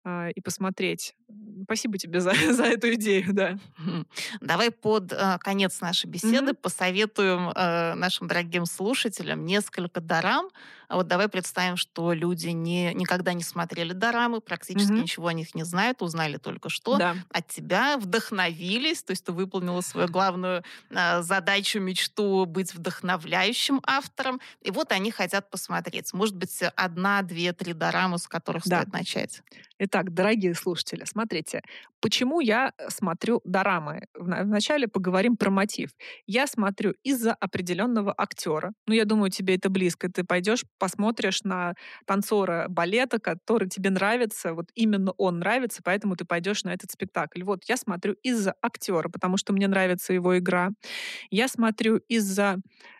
а, 0.05 0.29
и 0.29 0.41
посмотреть. 0.41 1.15
Спасибо 1.63 1.97
тебе 1.97 2.19
за, 2.19 2.33
за 2.51 2.65
эту 2.65 2.93
идею, 2.95 3.33
да. 3.33 3.57
Давай 4.41 4.69
под 4.71 5.13
э, 5.13 5.37
конец 5.39 5.79
нашей 5.79 6.07
беседы 6.07 6.51
mm-hmm. 6.51 6.61
посоветуем 6.61 7.49
э, 7.49 7.93
нашим 7.93 8.27
дорогим 8.27 8.65
слушателям 8.65 9.45
несколько 9.45 10.01
дарам. 10.01 10.49
А 10.93 10.95
вот 10.95 11.07
давай 11.07 11.27
представим, 11.27 11.75
что 11.75 12.13
люди 12.13 12.49
не, 12.49 12.93
никогда 12.93 13.33
не 13.33 13.41
смотрели 13.41 13.93
дорамы, 13.93 14.41
практически 14.41 14.91
mm-hmm. 14.91 15.01
ничего 15.01 15.25
о 15.25 15.33
них 15.33 15.55
не 15.55 15.63
знают, 15.63 16.03
узнали 16.03 16.37
только 16.37 16.69
что. 16.69 16.99
Да. 16.99 17.15
От 17.31 17.47
тебя 17.47 17.97
вдохновились, 17.97 19.01
то 19.01 19.09
есть 19.09 19.25
ты 19.25 19.31
выполнила 19.31 19.81
свою 19.81 20.07
главную 20.07 20.63
э, 20.91 21.23
задачу, 21.23 21.79
мечту 21.79 22.45
быть 22.45 22.75
вдохновляющим 22.75 23.81
автором. 23.87 24.39
И 24.61 24.69
вот 24.69 24.91
они 24.91 25.09
хотят 25.09 25.49
посмотреть. 25.49 26.13
Может 26.13 26.35
быть, 26.35 26.61
одна, 26.75 27.23
две, 27.23 27.53
три 27.53 27.73
дорамы, 27.73 28.19
с 28.19 28.27
которых 28.27 28.63
да. 28.65 28.81
стоит 28.81 28.93
начать. 28.93 29.41
Итак, 29.79 30.13
дорогие 30.13 30.53
слушатели, 30.53 31.03
смотрите, 31.05 31.63
почему 31.99 32.39
я 32.39 32.71
э, 32.77 32.89
смотрю 32.89 33.41
дорамы? 33.43 34.07
Вначале 34.13 34.87
поговорим 34.87 35.37
про 35.37 35.49
мотив. 35.49 35.89
Я 36.27 36.45
смотрю 36.45 36.93
из-за 37.03 37.33
определенного 37.33 38.13
актера. 38.15 38.73
Ну, 38.85 38.93
я 38.93 39.05
думаю, 39.05 39.31
тебе 39.31 39.55
это 39.55 39.69
близко. 39.69 40.09
Ты 40.09 40.23
пойдешь, 40.23 40.63
посмотришь 40.83 41.43
на 41.43 41.75
танцора 42.05 42.65
балета, 42.67 43.17
который 43.17 43.69
тебе 43.69 43.89
нравится, 43.89 44.53
вот 44.53 44.65
именно 44.75 45.13
он 45.13 45.39
нравится, 45.39 45.79
поэтому 45.81 46.17
ты 46.17 46.25
пойдешь 46.25 46.65
на 46.65 46.73
этот 46.73 46.91
спектакль. 46.91 47.41
Вот 47.43 47.63
я 47.69 47.77
смотрю 47.77 48.15
из-за 48.21 48.53
актера, 48.61 49.07
потому 49.07 49.37
что 49.37 49.53
мне 49.53 49.69
нравится 49.69 50.11
его 50.11 50.37
игра. 50.37 50.71
Я 51.31 51.47
смотрю 51.47 51.99
из-за 52.09 52.57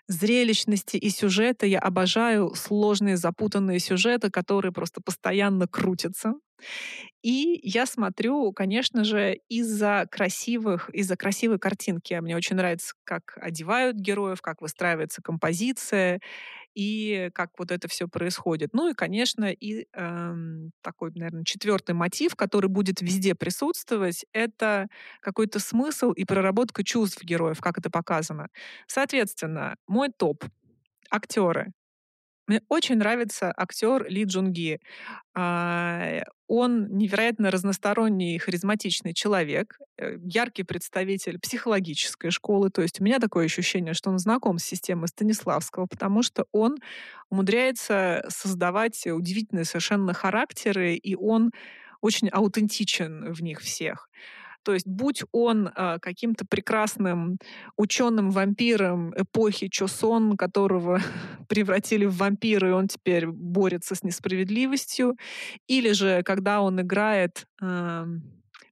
зрелищности 0.08 0.96
и 0.96 1.10
сюжета. 1.10 1.66
Я 1.66 1.80
обожаю 1.80 2.56
сложные, 2.56 3.18
запутанные 3.18 3.80
сюжеты, 3.80 4.32
которые 4.32 4.72
просто 4.72 5.02
постоянно 5.04 5.68
крутятся. 5.68 6.36
И 7.24 7.60
я 7.64 7.86
смотрю, 7.86 8.52
конечно 8.52 9.04
же, 9.04 9.40
из-за 9.50 10.06
красивых, 10.12 10.90
из-за 10.90 11.16
красивой 11.16 11.58
картинки. 11.58 12.14
Мне 12.16 12.36
очень 12.36 12.58
нравится, 12.58 12.94
как 13.06 13.38
одевают 13.42 13.96
героев, 13.98 14.42
как 14.42 14.62
выстраивается 14.62 15.22
композиция 15.22 16.20
и 16.76 17.30
как 17.34 17.52
вот 17.58 17.72
это 17.72 17.88
все 17.88 18.08
происходит. 18.08 18.74
Ну 18.74 18.90
и, 18.90 18.94
конечно, 18.94 19.46
и 19.46 19.88
эм, 19.94 20.72
такой, 20.82 21.12
наверное, 21.16 21.44
четвертый 21.44 21.94
мотив, 21.94 22.36
который 22.36 22.68
будет 22.68 23.02
везде 23.02 23.36
присутствовать, 23.36 24.26
это 24.34 24.88
какой-то 25.22 25.60
смысл 25.60 26.12
и 26.12 26.26
проработка 26.26 26.84
чувств 26.84 27.24
героев, 27.24 27.62
как 27.62 27.78
это 27.78 27.90
показано. 27.90 28.48
Соответственно, 28.88 29.76
мой 29.88 30.10
топ 30.10 30.44
актеры. 31.10 31.72
Мне 32.48 32.62
очень 32.68 32.98
нравится 32.98 33.54
актер 33.56 34.06
Ли 34.10 34.26
Джунги. 34.26 34.82
А, 35.34 36.24
он 36.48 36.88
невероятно 36.98 37.52
разносторонний, 37.52 38.38
харизматичный 38.38 39.14
человек, 39.14 39.80
э, 39.98 40.18
яркий 40.24 40.64
представитель 40.64 41.40
психологической 41.40 42.32
школы. 42.32 42.70
То 42.70 42.82
есть 42.82 43.00
у 43.00 43.04
меня 43.04 43.20
такое 43.20 43.46
ощущение, 43.46 43.94
что 43.94 44.10
он 44.10 44.20
знаком 44.20 44.60
с 44.60 44.64
системой 44.64 45.08
Станиславского, 45.08 45.86
потому 45.86 46.22
что 46.22 46.46
он 46.52 46.78
умудряется 47.30 48.26
создавать 48.28 49.08
удивительные 49.08 49.66
совершенно 49.66 50.14
характеры, 50.14 50.96
и 50.96 51.16
он 51.16 51.52
очень 52.02 52.28
аутентичен 52.28 53.34
в 53.34 53.42
них 53.42 53.62
всех. 53.62 54.10
То 54.64 54.74
есть 54.74 54.88
будь 54.88 55.24
он 55.32 55.68
э, 55.68 56.00
каким-то 56.02 56.46
прекрасным 56.46 57.38
ученым-вампиром 57.78 59.14
эпохи 59.16 59.68
Чосон, 59.68 60.38
которого 60.38 61.02
превратили 61.48 62.06
в 62.06 62.18
вампира, 62.18 62.70
и 62.70 62.72
он 62.72 62.88
теперь 62.88 63.28
борется 63.28 63.96
с 63.96 64.04
несправедливостью, 64.04 65.18
или 65.68 65.92
же 65.92 66.24
когда 66.24 66.62
он 66.62 66.82
играет 66.82 67.46
э, 67.62 67.66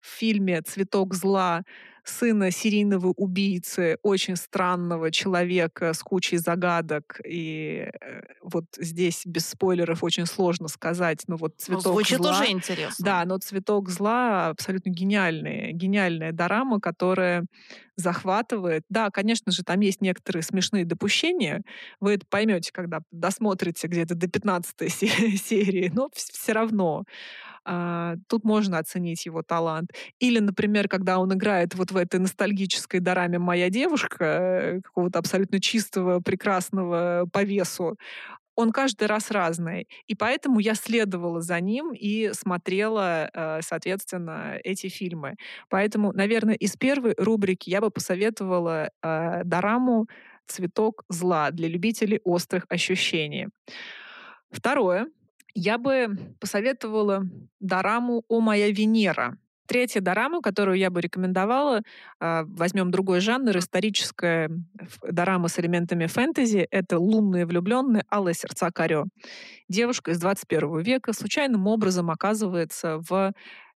в 0.01 0.07
фильме 0.07 0.61
«Цветок 0.61 1.13
зла» 1.13 1.63
сына 2.03 2.51
серийного 2.51 3.07
убийцы, 3.07 3.97
очень 4.01 4.35
странного 4.35 5.11
человека 5.11 5.93
с 5.93 5.99
кучей 5.99 6.37
загадок. 6.37 7.21
И 7.25 7.87
э, 8.01 8.21
вот 8.41 8.65
здесь 8.77 9.23
без 9.25 9.49
спойлеров 9.49 10.03
очень 10.03 10.25
сложно 10.25 10.67
сказать, 10.67 11.23
но 11.27 11.37
вот 11.37 11.53
ну, 11.67 11.75
цветок 11.75 11.93
Звучит 11.93 12.17
зла... 12.17 12.31
уже 12.31 12.51
интересно. 12.51 13.05
Да, 13.05 13.25
но 13.25 13.37
цветок 13.37 13.89
зла 13.89 14.47
абсолютно 14.47 14.89
гениальный, 14.89 15.73
гениальная 15.73 16.31
дорама, 16.31 16.79
которая 16.79 17.45
захватывает. 17.95 18.83
Да, 18.89 19.09
конечно 19.09 19.51
же, 19.51 19.63
там 19.63 19.79
есть 19.81 20.01
некоторые 20.01 20.43
смешные 20.43 20.85
допущения. 20.85 21.61
Вы 21.99 22.15
это 22.15 22.25
поймете, 22.29 22.71
когда 22.71 23.01
досмотрите 23.11 23.87
где-то 23.87 24.15
до 24.15 24.27
15 24.27 24.91
серии, 24.91 25.91
но 25.93 26.09
все 26.13 26.53
равно 26.53 27.03
а, 27.65 28.15
тут 28.27 28.43
можно 28.43 28.77
оценить 28.79 29.25
его 29.25 29.43
талант. 29.43 29.91
Или, 30.19 30.39
например, 30.39 30.87
когда 30.87 31.19
он 31.19 31.33
играет 31.33 31.75
вот 31.75 31.91
в 31.91 31.97
этой 31.97 32.19
ностальгической 32.19 32.99
дораме 32.99 33.39
«Моя 33.39 33.69
девушка», 33.69 34.25
э, 34.25 34.81
какого-то 34.81 35.19
абсолютно 35.19 35.59
чистого, 35.59 36.19
прекрасного 36.19 37.27
по 37.31 37.43
весу, 37.43 37.97
он 38.55 38.71
каждый 38.71 39.07
раз 39.07 39.31
разный. 39.31 39.87
И 40.07 40.15
поэтому 40.15 40.59
я 40.59 40.75
следовала 40.75 41.41
за 41.41 41.59
ним 41.59 41.93
и 41.93 42.31
смотрела, 42.33 43.29
э, 43.33 43.59
соответственно, 43.61 44.59
эти 44.63 44.87
фильмы. 44.87 45.35
Поэтому, 45.69 46.11
наверное, 46.13 46.55
из 46.55 46.75
первой 46.75 47.15
рубрики 47.17 47.69
я 47.69 47.81
бы 47.81 47.89
посоветовала 47.91 48.89
э, 49.01 49.43
дораму 49.43 50.07
«Цветок 50.47 51.03
зла» 51.09 51.51
для 51.51 51.67
любителей 51.67 52.19
острых 52.23 52.65
ощущений. 52.69 53.47
Второе. 54.51 55.07
Я 55.53 55.77
бы 55.77 56.15
посоветовала 56.39 57.23
дораму 57.59 58.23
«О 58.27 58.39
моя 58.39 58.69
Венера». 58.71 59.37
Третья 59.67 60.01
дорама, 60.01 60.41
которую 60.41 60.77
я 60.77 60.89
бы 60.89 60.99
рекомендовала, 60.99 61.81
а, 62.19 62.43
возьмем 62.45 62.91
другой 62.91 63.21
жанр, 63.21 63.57
историческая 63.57 64.49
дорама 65.09 65.47
с 65.47 65.59
элементами 65.59 66.07
фэнтези, 66.07 66.67
это 66.71 66.99
«Лунные 66.99 67.45
влюбленные. 67.45 68.03
Алые 68.11 68.33
сердца 68.33 68.69
Карё». 68.71 69.05
Девушка 69.69 70.11
из 70.11 70.19
21 70.19 70.79
века 70.81 71.13
случайным 71.13 71.67
образом 71.67 72.11
оказывается 72.11 72.97
в 73.09 73.31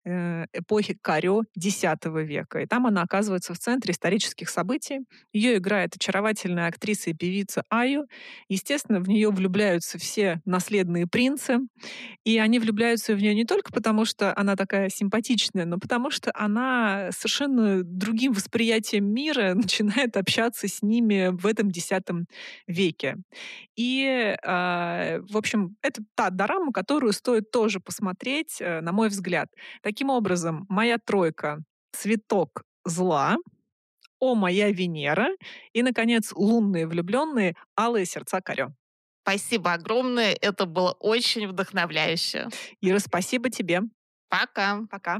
эпохи 0.05 0.97
Карё 1.01 1.43
X 1.55 1.83
века. 2.05 2.59
И 2.59 2.65
там 2.65 2.85
она 2.85 3.01
оказывается 3.01 3.53
в 3.53 3.59
центре 3.59 3.91
исторических 3.91 4.49
событий. 4.49 4.99
Ее 5.33 5.57
играет 5.57 5.95
очаровательная 5.95 6.67
актриса 6.67 7.09
и 7.09 7.13
певица 7.13 7.63
Аю. 7.69 8.07
Естественно, 8.47 8.99
в 8.99 9.07
нее 9.07 9.31
влюбляются 9.31 9.97
все 9.97 10.41
наследные 10.45 11.07
принцы. 11.07 11.59
И 12.23 12.37
они 12.37 12.59
влюбляются 12.59 13.13
в 13.15 13.21
нее 13.21 13.33
не 13.33 13.45
только 13.45 13.71
потому, 13.71 14.05
что 14.05 14.35
она 14.37 14.55
такая 14.55 14.89
симпатичная, 14.89 15.65
но 15.65 15.79
потому 15.79 16.11
что 16.11 16.31
она 16.35 17.09
совершенно 17.11 17.83
другим 17.83 18.33
восприятием 18.33 19.05
мира 19.05 19.53
начинает 19.55 20.17
общаться 20.17 20.67
с 20.67 20.81
ними 20.81 21.29
в 21.31 21.45
этом 21.45 21.69
X 21.69 21.89
веке. 22.67 23.17
И, 23.75 24.35
э, 24.41 25.19
в 25.21 25.37
общем, 25.37 25.75
это 25.81 26.03
та 26.15 26.29
дорама, 26.29 26.71
которую 26.71 27.13
стоит 27.13 27.51
тоже 27.51 27.79
посмотреть, 27.79 28.57
э, 28.59 28.81
на 28.81 28.91
мой 28.91 29.09
взгляд. 29.09 29.49
Таким 29.95 30.09
образом, 30.09 30.65
моя 30.67 30.97
тройка 30.97 31.63
«Цветок 31.93 32.63
зла», 32.83 33.37
«О, 34.19 34.35
моя 34.35 34.69
Венера» 34.69 35.29
и, 35.71 35.83
наконец, 35.83 36.33
«Лунные 36.35 36.85
влюбленные. 36.85 37.55
Алые 37.79 38.05
сердца 38.05 38.41
Карё». 38.41 38.73
Спасибо 39.21 39.71
огромное. 39.71 40.37
Это 40.41 40.65
было 40.65 40.91
очень 40.99 41.47
вдохновляюще. 41.47 42.49
Ира, 42.81 42.99
спасибо 42.99 43.49
тебе. 43.49 43.83
Пока. 44.27 44.81
Пока. 44.91 45.19